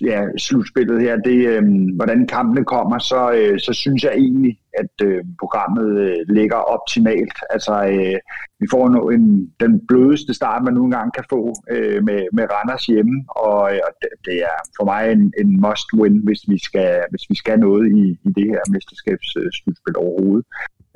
[0.00, 1.62] ja, slutspillet her, det, øh,
[1.94, 7.38] hvordan kampene kommer, så, øh, så synes jeg egentlig, at øh, programmet øh, ligger optimalt.
[7.50, 8.18] Altså, øh,
[8.60, 12.44] vi får nu en, den blødeste start, man nogle gange kan få øh, med, med
[12.52, 16.58] Randers hjemme, og, øh, og det, det er for mig en, en must-win, hvis vi
[16.58, 20.46] skal, hvis vi skal noget i, i det her mesterskabsslutspil øh, overhovedet.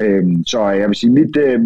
[0.03, 1.61] Øh, så jeg vil sige, mit, øh,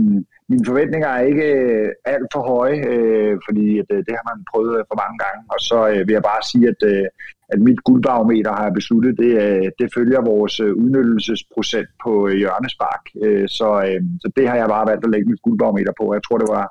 [0.52, 4.38] mine forventninger er ikke øh, alt for høje, øh, fordi at, øh, det har man
[4.50, 5.40] prøvet øh, for mange gange.
[5.54, 7.06] Og så øh, vil jeg bare sige, at, øh,
[7.52, 12.34] at mit guldbarometer har jeg besluttet, det, øh, det følger vores øh, udnyttelsesprocent på øh,
[12.42, 13.02] hjørnespark.
[13.24, 16.04] Øh, så, øh, så det har jeg bare valgt at lægge mit guldbarometer på.
[16.16, 16.66] Jeg tror, det var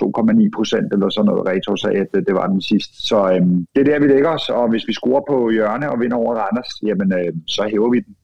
[0.00, 1.46] 2,9 procent eller sådan noget.
[1.48, 2.94] Reto sagde, at det, det var den sidste.
[3.10, 3.42] Så øh,
[3.72, 4.48] det er der, vi lægger os.
[4.48, 8.00] Og hvis vi scorer på hjørne og vinder over Randers, jamen øh, så hæver vi
[8.06, 8.14] den.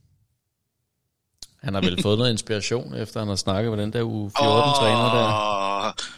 [1.62, 5.08] Han har vel fået noget inspiration, efter han har snakket med den der uge 14-træner
[5.18, 5.28] der.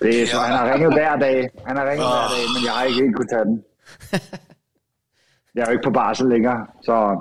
[0.02, 1.50] Det er, så han har ringet hver dag.
[1.66, 2.12] Han har ringet Åh.
[2.12, 3.64] hver dag, men jeg har ikke helt kunne tage den.
[5.54, 7.20] Jeg er jo ikke på barsel længere, så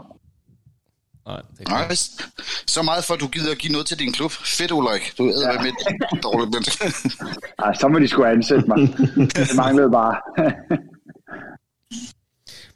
[1.30, 1.96] Nej, det er Nej,
[2.68, 4.32] så meget for, at du gider at give noget til din klub.
[4.32, 5.14] Fedt, Ulrik.
[5.18, 5.62] Du er ja.
[5.62, 5.72] med
[6.24, 6.84] dårligt menneske.
[7.66, 8.78] ej, så må de skulle ansætte mig.
[9.38, 10.16] Det manglede bare.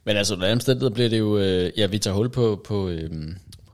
[0.06, 3.10] Men altså, under omstændigheder bliver det jo, øh, ja, vi tager hul på, på, øh,
[3.10, 3.16] på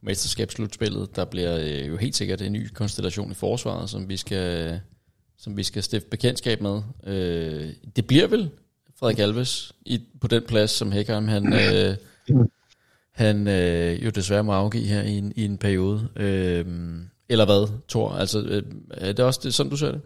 [0.03, 1.17] mesterskabsslutspillet.
[1.17, 4.81] Der bliver øh, jo helt sikkert en ny konstellation i forsvaret, som vi skal,
[5.39, 6.83] som vi skal stifte bekendtskab med.
[7.07, 8.51] Øh, det bliver vel
[9.01, 11.97] Frederik Alves i, på den plads, som Hækkerm, han, øh,
[13.15, 16.09] han øh, jo desværre må afgive her i en, i en periode.
[16.17, 16.67] Øh,
[17.29, 18.13] eller hvad, Thor?
[18.13, 20.01] Altså, øh, er det også det, sådan, du ser det?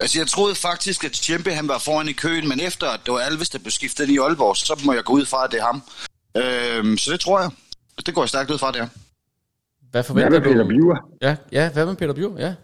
[0.00, 3.14] Altså, jeg troede faktisk, at Tjempe han var foran i køen, men efter at det
[3.14, 5.60] var Alves, der blev skiftet i Aalborg, så må jeg gå ud fra, at det
[5.60, 5.82] er ham.
[6.36, 7.50] Øh, så det tror jeg.
[8.06, 8.88] Det går jeg stærkt ud fra, det er.
[9.90, 10.68] Hvad forventer Hvad med Peter du?
[10.68, 10.96] Biver?
[11.22, 12.38] Ja, ja, hvad med Peter Bjur?
[12.38, 12.54] Ja.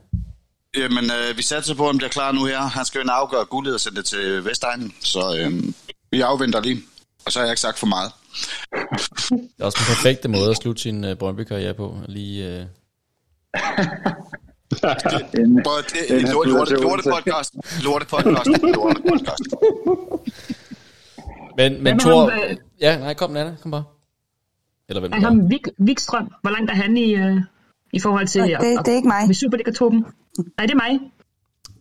[0.76, 2.60] Jamen, øh, vi satser på, at han bliver klar nu her.
[2.60, 5.74] Han skal jo afgøre guldet og sende det til Vestegnen, så øhm,
[6.10, 6.82] vi afventer lige.
[7.26, 8.12] Og så har jeg ikke sagt for meget.
[9.30, 11.96] Det er også den perfekte måde at slutte sin uh, Brøndby-karriere på.
[12.08, 12.60] Lige.
[12.60, 12.68] En,
[14.76, 17.54] det, Den en her lorte, lorte, lorte podcast.
[17.84, 18.62] Lorte podcast.
[18.62, 19.54] Lorte podcast.
[21.56, 22.24] Men, men Thor...
[22.24, 22.56] øh?
[22.80, 23.84] Ja, nej, kom Nana, kom bare.
[24.93, 27.36] Eller hvem Er det ham Vik, Vikstrøm, hvor langt er han i, øh,
[27.93, 28.43] i forhold til...
[28.43, 29.27] Det, det er ikke mig.
[29.27, 30.05] Med Superliga-truppen?
[30.56, 31.01] Nej, det er mig.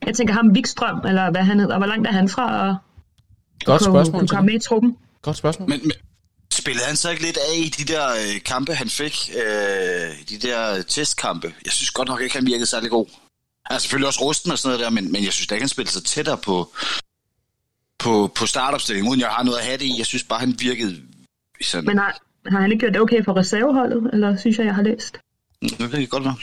[0.05, 1.77] Jeg tænker ham Vikstrøm, eller hvad han hedder.
[1.77, 2.75] Hvor langt er han fra at
[3.65, 4.19] Godt kunne, spørgsmål.
[4.19, 4.97] kunne komme med i truppen?
[5.21, 5.69] Godt spørgsmål.
[5.69, 5.91] Men, men
[6.53, 9.31] spillede han så ikke lidt af i de der øh, kampe, han fik?
[9.35, 9.43] Øh,
[10.29, 11.53] de der testkampe?
[11.65, 13.05] Jeg synes godt nok ikke, han virkede særlig god.
[13.65, 15.63] Han er selvfølgelig også rusten og sådan noget der, men, men jeg synes da ikke,
[15.63, 16.73] han spillede sig tættere på,
[17.99, 19.95] på, på startopstillingen, uden jeg har noget at have det i.
[19.97, 21.01] Jeg synes bare, han virkede
[21.61, 21.85] sådan...
[21.85, 24.83] Men har, har han ikke gjort det okay for reserveholdet, eller synes jeg, jeg har
[24.83, 25.17] læst?
[25.61, 26.35] Nu kan det godt være.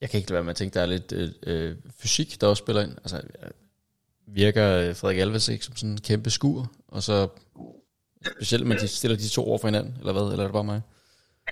[0.00, 2.46] Jeg kan ikke lade være med at tænke, der er lidt øh, øh, fysik, der
[2.46, 2.90] også spiller ind.
[2.90, 3.50] Altså, øh,
[4.34, 7.28] virker øh, Frederik Alves ikke som sådan en kæmpe skur, og så
[8.36, 10.64] specielt, man de stiller de to over for hinanden, eller hvad, eller er det bare
[10.64, 10.80] mig?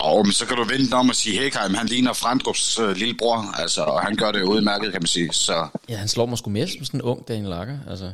[0.00, 3.60] Og men så kan du vente om at sige, Hækheim, han ligner Frandrups øh, lillebror,
[3.60, 5.32] altså, og han gør det udmærket, kan man sige.
[5.32, 8.12] Så, Ja, han slår mig sgu mere som sådan en ung Daniel Lager, altså.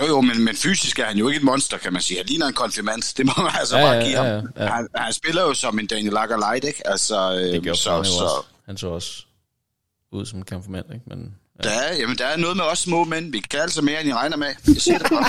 [0.00, 2.16] Jo, jo, men, men fysisk er han jo ikke et monster, kan man sige.
[2.18, 4.48] Han ligner en konfirmand, det må man altså Ja, bare ja, give ja, ham.
[4.56, 4.70] ja, ja.
[4.70, 6.86] Han, han spiller jo som en Daniel Lager light, ikke?
[6.88, 8.46] Altså, øh, Det gjorde så, så, jo så, også.
[8.66, 9.24] Han så også
[10.12, 11.04] ud som en konfirmand, ikke?
[11.06, 11.34] Men,
[11.64, 11.68] ja.
[11.68, 13.32] Der er, jamen, der er noget med os små mænd.
[13.32, 14.46] Vi kan altså mere, end I regner med.
[14.68, 15.26] Jeg siger det godt.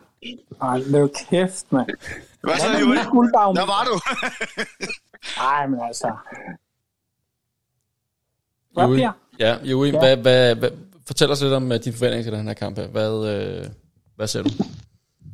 [0.62, 1.86] Ej, løb kæft, mand.
[2.40, 3.54] Hvad så, guldbagm?
[3.54, 4.00] Der var du.
[5.50, 6.12] Ej, men altså...
[8.74, 9.94] Hvad, ja, Juri, Ja.
[9.94, 9.98] ja.
[10.00, 10.70] Hvad, hvad, hvad,
[11.06, 12.86] fortæl os lidt om uh, dine forventninger til den her kamp her.
[12.86, 13.66] Hvad, øh,
[14.20, 14.50] hvad ser du?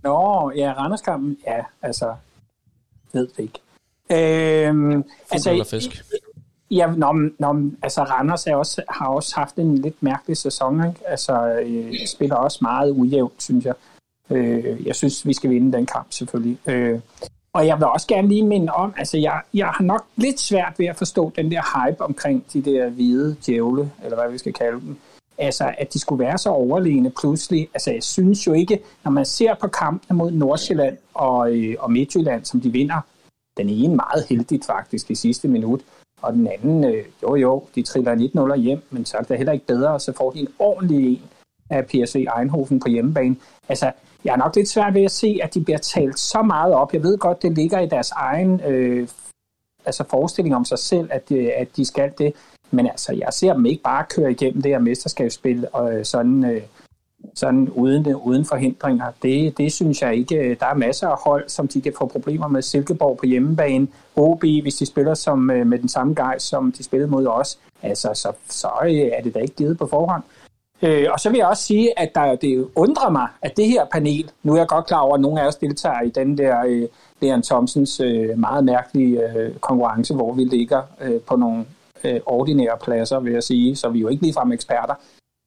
[0.02, 2.14] Nå, ja, Randerskampen, ja, altså,
[3.12, 3.58] ved det ikke.
[4.10, 6.04] Øhm, Altså, altså, eller fisk?
[6.70, 11.00] ja, nå, nå, altså, Randers er også, har også haft en lidt mærkelig sæson, ikke?
[11.06, 13.74] Altså, øh, spiller også meget ujævnt, synes jeg.
[14.30, 16.58] Øh, jeg synes, vi skal vinde den kamp, selvfølgelig.
[16.66, 17.00] Øh,
[17.52, 20.74] og jeg vil også gerne lige minde om, altså, jeg, jeg har nok lidt svært
[20.78, 24.52] ved at forstå den der hype omkring de der hvide djævle, eller hvad vi skal
[24.52, 24.96] kalde dem.
[25.38, 27.68] Altså, at de skulle være så overlegne pludselig.
[27.74, 31.92] Altså, jeg synes jo ikke, når man ser på kampene mod Nordsjælland og, øh, og
[31.92, 33.00] Midtjylland, som de vinder,
[33.56, 35.80] den ene meget heldigt faktisk i sidste minut,
[36.22, 39.52] og den anden, øh, jo jo, de triller 1-0 hjem, men så er det heller
[39.52, 41.22] ikke bedre, og så får de en ordentlig en
[41.70, 43.36] af PSV Eindhoven på hjemmebane.
[43.68, 43.92] Altså,
[44.24, 46.92] jeg er nok lidt svært ved at se, at de bliver talt så meget op.
[46.92, 49.08] Jeg ved godt, det ligger i deres egen øh,
[49.86, 52.32] altså forestilling om sig selv, at de, at de skal det.
[52.70, 56.44] Men altså, jeg ser dem ikke bare køre igennem det her mesterskabsspil og øh, sådan,
[56.44, 56.62] øh,
[57.34, 59.06] sådan uden, øh, uden forhindringer.
[59.22, 60.36] Det, det synes jeg ikke.
[60.36, 62.62] Øh, der er masser af hold, som de kan få problemer med.
[62.62, 67.10] Silkeborg på hjemmebane, OB, hvis de spiller som, med den samme gejst, som de spillede
[67.10, 67.58] mod os.
[67.82, 70.22] Altså, så, så er det da ikke givet på forhånd.
[70.82, 73.84] Øh, og så vil jeg også sige, at der, det undrer mig, at det her
[73.92, 76.64] panel, nu er jeg godt klar over, at nogle af os deltager i den der
[76.66, 76.88] øh,
[77.22, 81.64] Leon Thompsons øh, meget mærkelige øh, konkurrence, hvor vi ligger øh, på nogle
[82.04, 84.94] øh, ordinære pladser, vil jeg sige, så vi er jo ikke ligefrem eksperter.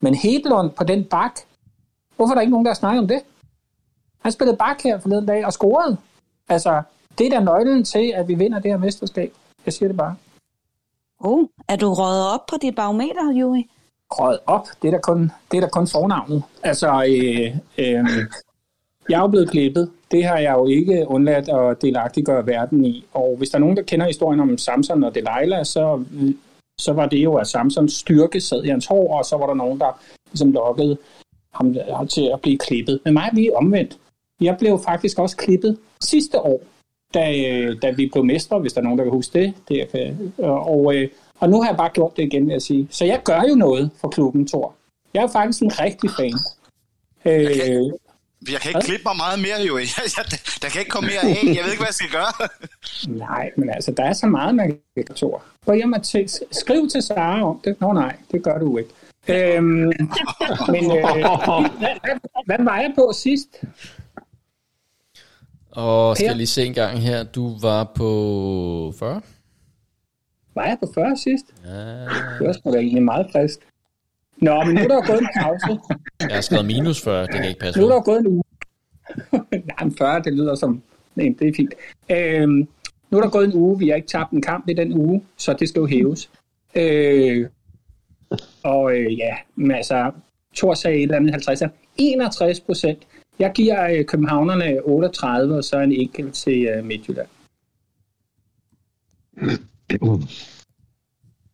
[0.00, 1.40] Men Hedlund på den bak,
[2.16, 3.22] hvorfor er der ikke nogen, der snakker om det?
[4.18, 5.96] Han spillede bak her forleden dag og scorede.
[6.48, 6.82] Altså,
[7.18, 9.32] det er da nøglen til, at vi vinder det her mesterskab.
[9.66, 10.16] Jeg siger det bare.
[11.20, 13.70] Oh, er du røget op på dit barometer, Juri?
[14.10, 14.66] røget op.
[14.82, 16.42] Det er da kun, det er da kun fornavnet.
[16.62, 18.06] Altså, øh, øh,
[19.10, 19.90] jeg er jo blevet klippet.
[20.10, 23.04] Det har jeg jo ikke undladt at delagtiggøre verden i.
[23.12, 26.04] Og hvis der er nogen, der kender historien om Samson og Delilah, så,
[26.78, 29.54] så var det jo, at Samsons styrke sad i hans hår, og så var der
[29.54, 30.00] nogen, der
[30.30, 30.96] ligesom lokkede
[31.52, 33.00] ham til at blive klippet.
[33.04, 33.98] Men mig er lige omvendt.
[34.40, 36.60] Jeg blev faktisk også klippet sidste år,
[37.14, 39.54] da, øh, da vi blev mestre, hvis der er nogen, der kan huske det.
[39.68, 41.08] det jeg kan, og, øh,
[41.40, 42.88] og nu har jeg bare gjort det igen, vil jeg sige.
[42.90, 44.74] Så jeg gør jo noget for klubben, Thor.
[45.14, 46.34] Jeg er faktisk en rigtig fan.
[47.24, 47.92] Øh,
[48.52, 49.78] Jeg kan ikke klippe mig meget mere, jo.
[49.78, 49.86] Jeg,
[50.16, 50.24] jeg,
[50.62, 51.44] der kan ikke komme mere af.
[51.44, 52.32] Jeg ved ikke, hvad jeg skal gøre.
[53.26, 55.40] nej, men altså, der er så meget, man kan gøre.
[55.66, 57.80] Gå hjem og til, skriv til Sara om det.
[57.80, 58.90] Nå nej, det gør du ikke.
[59.28, 59.66] Øhm,
[60.74, 61.00] men øh,
[61.78, 63.48] hvad, hvad, hvad var jeg på sidst?
[65.72, 67.22] Og skal jeg lige se en gang her.
[67.22, 69.20] Du var på 40?
[70.54, 71.44] Var jeg på 40 sidst?
[71.64, 73.60] Ja, Det var sgu da egentlig meget frist.
[74.40, 75.80] Nå, men nu er der jo gået en pause.
[76.20, 77.80] jeg har skrevet minus 40, det kan ikke passe.
[77.80, 78.42] Nu er der gået en uge.
[79.50, 80.82] Nej, men 40, det lyder som...
[81.14, 81.74] Nej, det er fint.
[82.10, 82.68] Øhm,
[83.10, 83.78] nu er der gået en uge.
[83.78, 86.30] Vi har ikke tabt en kamp i den uge, så det skal jo hæves.
[86.74, 87.48] Øh,
[88.62, 90.10] og øh, ja, men altså,
[90.56, 91.62] Thor sagde et eller andet 50.
[91.96, 92.98] 61 procent.
[93.38, 97.28] Jeg giver øh, københavnerne 38, og så en enkelt til øh, Midtjylland.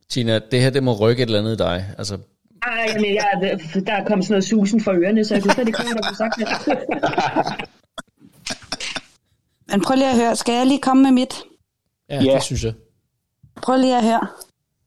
[0.08, 1.84] Tina, det her det må rykke et eller andet i dig.
[1.98, 2.18] Altså,
[2.66, 5.68] Ej, jamen, jeg, der er kommet sådan noget susen for ørerne, så jeg kunne slet
[5.68, 6.38] ikke høre, hvad der blev sagt.
[9.70, 11.34] Men prøv lige at høre, skal jeg lige komme med mit?
[12.10, 12.34] ja, Ja.
[12.34, 12.74] det synes jeg.
[13.62, 14.26] Prøv lige at høre.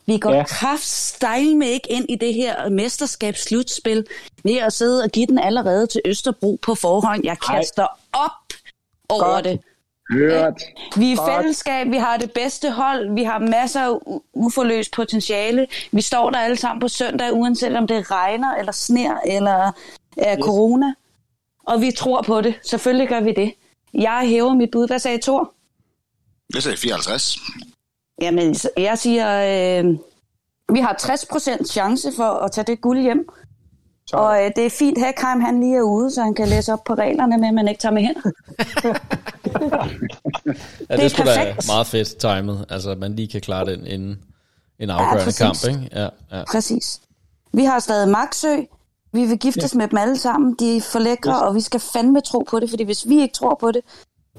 [0.06, 0.44] Vi går Ja.
[0.44, 4.06] kraftstejl med ikke ind i det her mesterskabsslutspil
[4.44, 7.22] ved at sidde og give den allerede til Østerbro på forhånd.
[7.24, 7.56] Jeg Ej.
[7.58, 8.32] kaster op
[9.10, 9.46] over Godt.
[9.46, 9.60] det.
[10.11, 10.61] Hørt.
[10.98, 11.31] Vi er Godt.
[11.36, 15.68] fællesskab, vi har det bedste hold, vi har masser af uforløst potentiale.
[15.91, 19.72] Vi står der alle sammen på søndag, uanset om det regner, eller sner, eller
[20.18, 20.45] er yes.
[20.45, 20.94] corona.
[21.68, 22.60] Og vi tror på det.
[22.64, 23.53] Selvfølgelig gør vi det.
[23.94, 24.88] Jeg hæver mit bud.
[24.88, 25.53] Hvad sagde Thor?
[26.53, 27.38] Jeg sagde 54.
[28.22, 29.27] Jamen, jeg siger,
[29.80, 29.95] øh,
[30.73, 33.30] vi har 60% chance for at tage det guld hjem.
[34.14, 36.84] Og øh, det er fint, Hækheim han lige er ude, så han kan læse op
[36.84, 38.15] på reglerne med, at man ikke tager med hen.
[39.61, 41.68] Ja, det, er det skulle da perfekt.
[41.68, 42.65] meget fedt timet.
[42.69, 44.19] Altså, at man lige kan klare den inden
[44.80, 45.40] en afgørende præcis.
[45.40, 45.90] kamp, ikke?
[46.02, 46.07] Ja,
[46.38, 46.44] ja.
[46.52, 47.02] Præcis.
[47.53, 48.56] Vi har stadig Maxø.
[49.14, 49.77] Vi vil giftes ja.
[49.77, 50.56] med dem alle sammen.
[50.60, 51.41] De er for lækre, yes.
[51.41, 53.81] og vi skal fandme tro på det, fordi hvis vi ikke tror på det,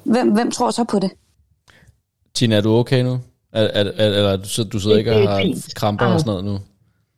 [0.05, 1.11] hvem, hvem tror så på det?
[2.35, 3.13] Tina, er du okay nu?
[3.53, 5.75] Er, er, er, eller du, sidder- du sidder ikke og er har fint.
[5.75, 6.59] kramper og sådan noget nu?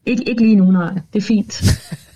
[0.07, 0.93] Ikke, ikke lige nu, nej.
[1.13, 1.63] Det er fint.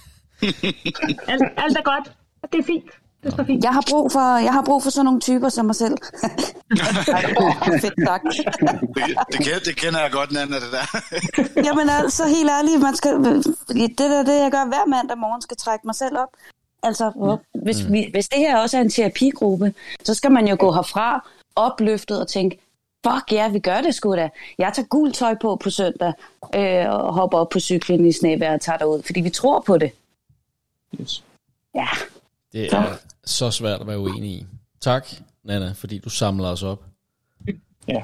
[1.28, 2.12] alt, alt er godt.
[2.52, 2.90] Det er fint.
[3.22, 3.64] Det er så fint.
[3.64, 5.96] Jeg har brug for, jeg har brug for sådan nogle typer som mig selv.
[7.84, 8.22] Fedt tak.
[8.22, 8.34] Det,
[9.32, 10.86] det, kender, det kender jeg godt, Nana, det der.
[11.66, 15.42] Jamen altså, helt ærligt, man skal, fordi det der det, jeg gør hver mandag morgen,
[15.42, 16.28] skal trække mig selv op.
[16.82, 20.72] Altså, hvis, vi, hvis det her også er en terapigruppe, så skal man jo gå
[20.72, 22.58] herfra opløftet og tænke,
[23.06, 24.28] fuck ja, vi gør det sgu da.
[24.58, 26.12] Jeg tager gult tøj på på søndag,
[26.54, 29.78] øh, og hopper op på cyklen i snevejr og tager derud, fordi vi tror på
[29.78, 29.90] det.
[31.00, 31.24] Yes.
[31.74, 31.86] Ja,
[32.52, 32.84] Det er
[33.24, 34.46] så svært at være uenig i.
[34.80, 35.08] Tak,
[35.44, 36.84] Nana, fordi du samler os op.
[37.88, 38.02] Ja.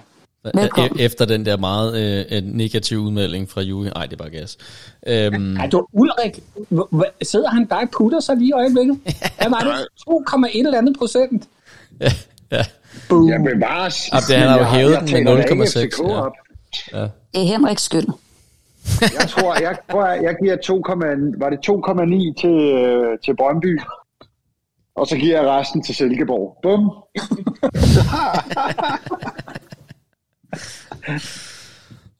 [0.54, 0.90] Velkommen.
[0.92, 1.96] E- Efter den der meget
[2.30, 3.90] øh, en negativ udmelding fra Julie.
[3.90, 4.58] Nej, det er bare gas.
[5.06, 6.40] Øhm, Ej, du, Ulrik,
[7.22, 8.98] sidder han bare og putter sig lige i øjeblikket?
[9.38, 9.86] Hvad var det?
[10.54, 11.48] 2,1 eller andet procent?
[12.00, 12.12] ja,
[12.50, 12.64] ja.
[13.08, 13.28] Boom.
[13.28, 14.08] Jeg bevares.
[14.12, 16.20] Ja, det, han har jo hævet den med da ikke 0,6, FCK ja.
[16.20, 16.32] op.
[17.34, 18.06] det er Henriks skyld.
[19.00, 20.82] Jeg tror, jeg, tror, jeg, jeg giver 2,
[21.38, 23.80] var det 2,9 til, øh, til Brøndby.
[24.96, 26.56] Og så giver jeg resten til Silkeborg.
[26.62, 26.90] Bum.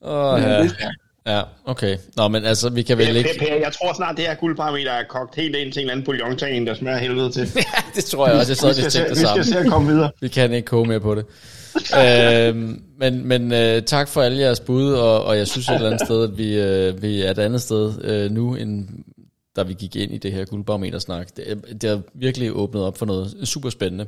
[0.01, 0.67] Åh, ja.
[1.27, 1.97] ja, okay.
[2.15, 3.29] Nå, men altså, vi kan vel ikke...
[3.39, 6.05] per, jeg tror snart, det her guldparameter er kogt helt ind til en eller anden
[6.05, 6.37] bouillon
[6.67, 7.47] der smager helvede til.
[7.95, 8.51] det tror jeg også.
[8.51, 9.43] Jeg sad vi og skal, se, tænkte det vi skal samme.
[9.43, 10.11] se at komme videre.
[10.21, 11.25] Vi kan ikke koge mere på det.
[11.99, 15.87] Øhm, men men øh, tak for alle jeres bud, og, og jeg synes et eller
[15.87, 18.87] andet sted, at vi, øh, vi er et andet sted øh, nu, end
[19.55, 21.27] da vi gik ind i det her guldbarometersnak.
[21.37, 24.07] Det, det har virkelig åbnet op for noget super spændende.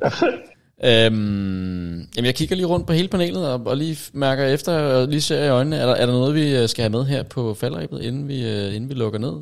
[0.85, 5.07] øhm, jamen jeg kigger lige rundt på hele panelet, og, og lige mærker efter, og
[5.07, 7.23] lige ser i øjnene, er der, er der noget, vi øh, skal have med her
[7.23, 9.33] på faldrebet, inden vi, øh, inden vi lukker ned?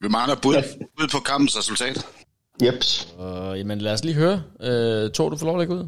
[0.00, 0.54] Vi mangler bud,
[0.98, 2.06] bud på kampens resultat.
[2.64, 3.08] Jeps.
[3.18, 4.42] Og, jamen lad os lige høre.
[4.62, 5.86] Øh, Tor, du får lov at lægge ud?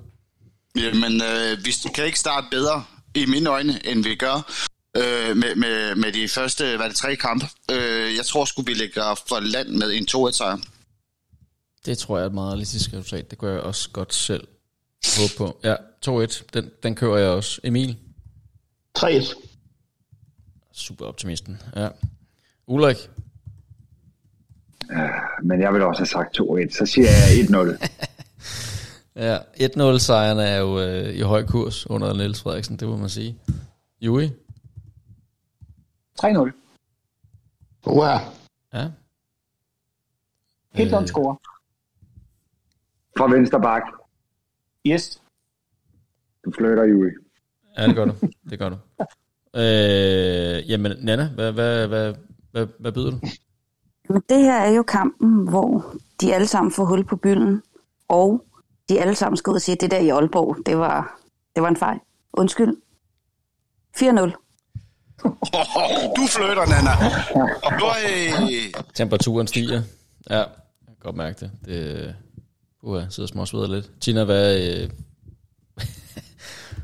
[0.77, 2.85] Jamen, øh, vi kan ikke starte bedre
[3.15, 4.53] i mine øjne, end vi gør
[4.97, 7.47] øh, med, med, med de første, hvad er det, tre kampe.
[7.71, 10.59] Øh, jeg tror sgu, vi ligger for land med en 2-1 sejr.
[11.87, 13.31] Det tror jeg er et meget realistisk resultat.
[13.31, 14.47] Det gør jeg også godt selv
[15.19, 15.61] håbe på.
[15.65, 15.75] Ja,
[16.09, 16.43] 2-1.
[16.55, 17.61] Den, den kører jeg også.
[17.65, 17.97] Emil?
[18.99, 19.35] 3-1.
[20.73, 21.63] Super optimisten.
[21.77, 21.89] Ja.
[22.67, 22.97] Ulrik?
[25.43, 26.79] Men jeg vil også have sagt 2-1.
[26.79, 27.89] Så siger jeg 1-0.
[29.17, 33.09] Ja, 1-0 sejren er jo øh, i høj kurs under Niels Frederiksen, det må man
[33.09, 33.39] sige.
[34.01, 34.31] Juri?
[36.23, 36.51] 3-0.
[37.87, 38.19] Uha.
[38.75, 38.91] Ja.
[40.73, 40.99] Helt Øh.
[40.99, 41.37] on score.
[43.19, 43.83] Fra venstre bak.
[44.87, 45.23] Yes.
[46.45, 47.11] Du flytter, Juri.
[47.79, 48.13] Ja, det gør du.
[48.51, 48.77] Det gør du.
[49.57, 52.15] Øh, jamen, Nana, hvad, hvad, hvad,
[52.51, 53.19] hvad, hvad byder du?
[54.09, 55.85] Men det her er jo kampen, hvor
[56.21, 57.63] de alle sammen får hul på bylden,
[58.09, 58.45] og
[58.89, 61.21] de alle sammen skal ud og sige, at det der i Aalborg, det var,
[61.55, 61.99] det var en fejl.
[62.33, 62.77] Undskyld.
[63.97, 64.01] 4-0.
[66.17, 66.93] Du flytter, Nana.
[68.07, 69.83] Øh, Temperaturen stiger.
[70.31, 70.47] Ja, jeg
[70.87, 71.51] kan godt mærke det.
[71.65, 72.15] det
[72.83, 73.91] uh, jeg sidder småsveder lidt.
[74.01, 74.91] Tina, hvad, øh,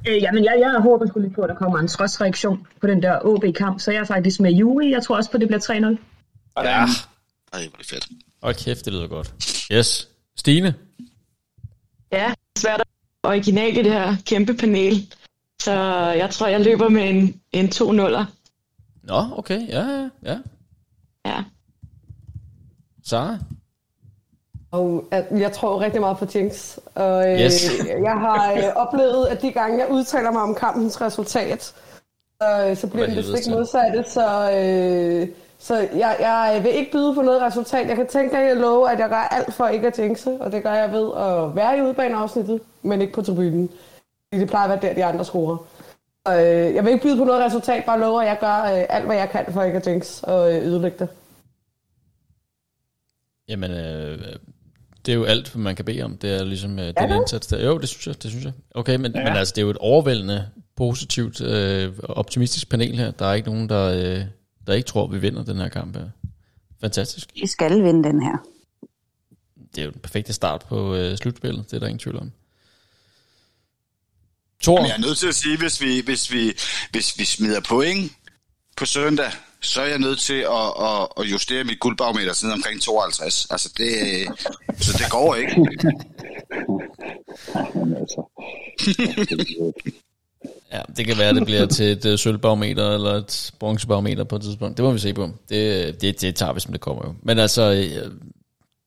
[0.08, 3.02] Øh, jamen, jeg, jeg håber sgu lidt på, at der kommer en trodsreaktion på den
[3.02, 4.90] der OB-kamp, så jeg er faktisk med Juri.
[4.90, 5.72] Jeg tror også på, at det bliver 3-0.
[6.62, 6.70] Ja.
[6.70, 6.86] Ej,
[7.52, 8.08] hvor er det fedt.
[8.42, 9.34] Hold kæft, det lyder godt.
[9.72, 10.08] Yes.
[10.36, 10.74] Stine?
[12.12, 12.82] Ja, det er svært
[13.22, 15.14] original i det her kæmpe panel.
[15.62, 15.72] Så
[16.16, 18.24] jeg tror, jeg løber med en, en 2-0'er.
[19.02, 19.68] Nå, okay.
[19.68, 20.38] Ja, ja, ja.
[21.26, 21.44] Ja.
[23.04, 23.38] Sara?
[24.70, 26.78] Og at jeg tror rigtig meget på Jinx.
[26.94, 27.70] Og øh, Yes.
[28.08, 31.74] jeg har øh, oplevet, at de gange, jeg udtaler mig om kampens resultat,
[32.42, 34.04] øh, så bliver det stik modsatte.
[34.10, 35.28] Så, øh,
[35.62, 37.88] så jeg, jeg vil ikke byde på noget resultat.
[37.88, 40.52] Jeg kan tænke, at jeg lover, at jeg gør alt for ikke at jinxe, og
[40.52, 43.70] det gør jeg ved at være i udbaneafsnittet, men ikke på tribunen.
[44.28, 45.56] Fordi det plejer at være der, de andre scorer.
[46.24, 48.84] Og, øh, jeg vil ikke byde på noget resultat, bare lover, at jeg gør øh,
[48.88, 51.08] alt, hvad jeg kan for ikke at jinx og øh, ødelægge det.
[53.48, 54.18] Jamen, øh,
[55.06, 56.16] det er jo alt, hvad man kan bede om.
[56.16, 57.16] Det er ligesom øh, den det?
[57.16, 57.64] indsats der.
[57.64, 58.22] Jo, det synes jeg.
[58.22, 58.52] Det synes jeg.
[58.74, 59.18] Okay, men, ja.
[59.18, 59.24] Ja.
[59.24, 60.46] men altså, det er jo et overvældende,
[60.76, 63.10] positivt, øh, optimistisk panel her.
[63.10, 64.24] Der er ikke nogen, der, øh,
[64.66, 66.08] der ikke tror, vi vinder den her kamp her.
[66.80, 67.28] Fantastisk.
[67.34, 68.36] Vi skal vinde den her.
[69.74, 71.70] Det er jo den perfekte start på øh, slutspillet.
[71.70, 72.32] Det er der ingen tvivl om.
[74.62, 74.76] Thor?
[74.76, 76.52] Men jeg er nødt til at sige, hvis vi, hvis vi,
[76.90, 78.12] hvis vi smider point
[78.76, 82.82] på søndag, så er jeg nødt til at, at, at justere mit guldbarometer siden omkring
[82.82, 83.46] 52.
[83.50, 84.26] Altså det,
[84.78, 85.56] så det går ikke.
[90.72, 94.42] Ja, det kan være, det bliver til et øh, sølvbarometer eller et bronzebarometer på et
[94.42, 94.76] tidspunkt.
[94.76, 95.30] Det må vi se på.
[95.48, 97.14] Det, det, det tager vi, som det kommer jo.
[97.22, 98.12] Men altså, øh,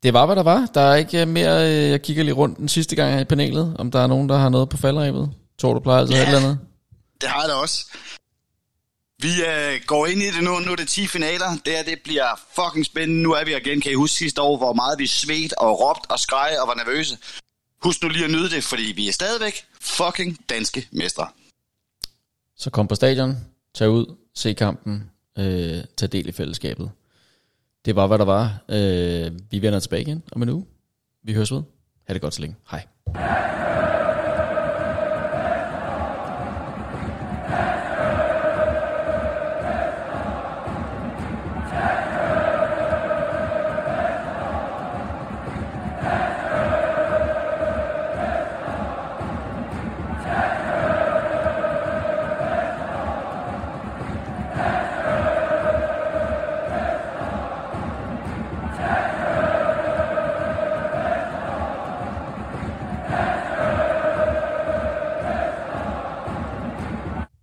[0.03, 0.67] det var, hvad der var.
[0.73, 1.51] Der er ikke øh, mere...
[1.51, 4.38] Jeg kigger lige rundt den sidste gang her i panelet, om der er nogen, der
[4.38, 5.31] har noget på faldrebet.
[5.59, 6.59] Tror du plejer altså have et eller andet?
[7.21, 7.85] Det har jeg da også.
[9.21, 10.59] Vi øh, går ind i det nu.
[10.59, 11.49] Nu er det 10 finaler.
[11.65, 13.23] Det her det bliver fucking spændende.
[13.23, 13.81] Nu er vi igen.
[13.81, 16.75] Kan I huske sidste år, hvor meget vi svedt og råbt og skreg og var
[16.75, 17.17] nervøse?
[17.84, 21.27] Husk nu lige at nyde det, fordi vi er stadigvæk fucking danske mestre.
[22.57, 23.38] Så kom på stadion,
[23.73, 25.09] tag ud, se kampen,
[25.39, 26.91] øh, tag del i fællesskabet.
[27.85, 28.63] Det var, hvad der var.
[28.69, 30.65] Øh, vi vender tilbage igen om en uge.
[31.23, 31.61] Vi høres ved.
[32.07, 32.55] Ha' det godt så længe.
[32.71, 32.88] Hej.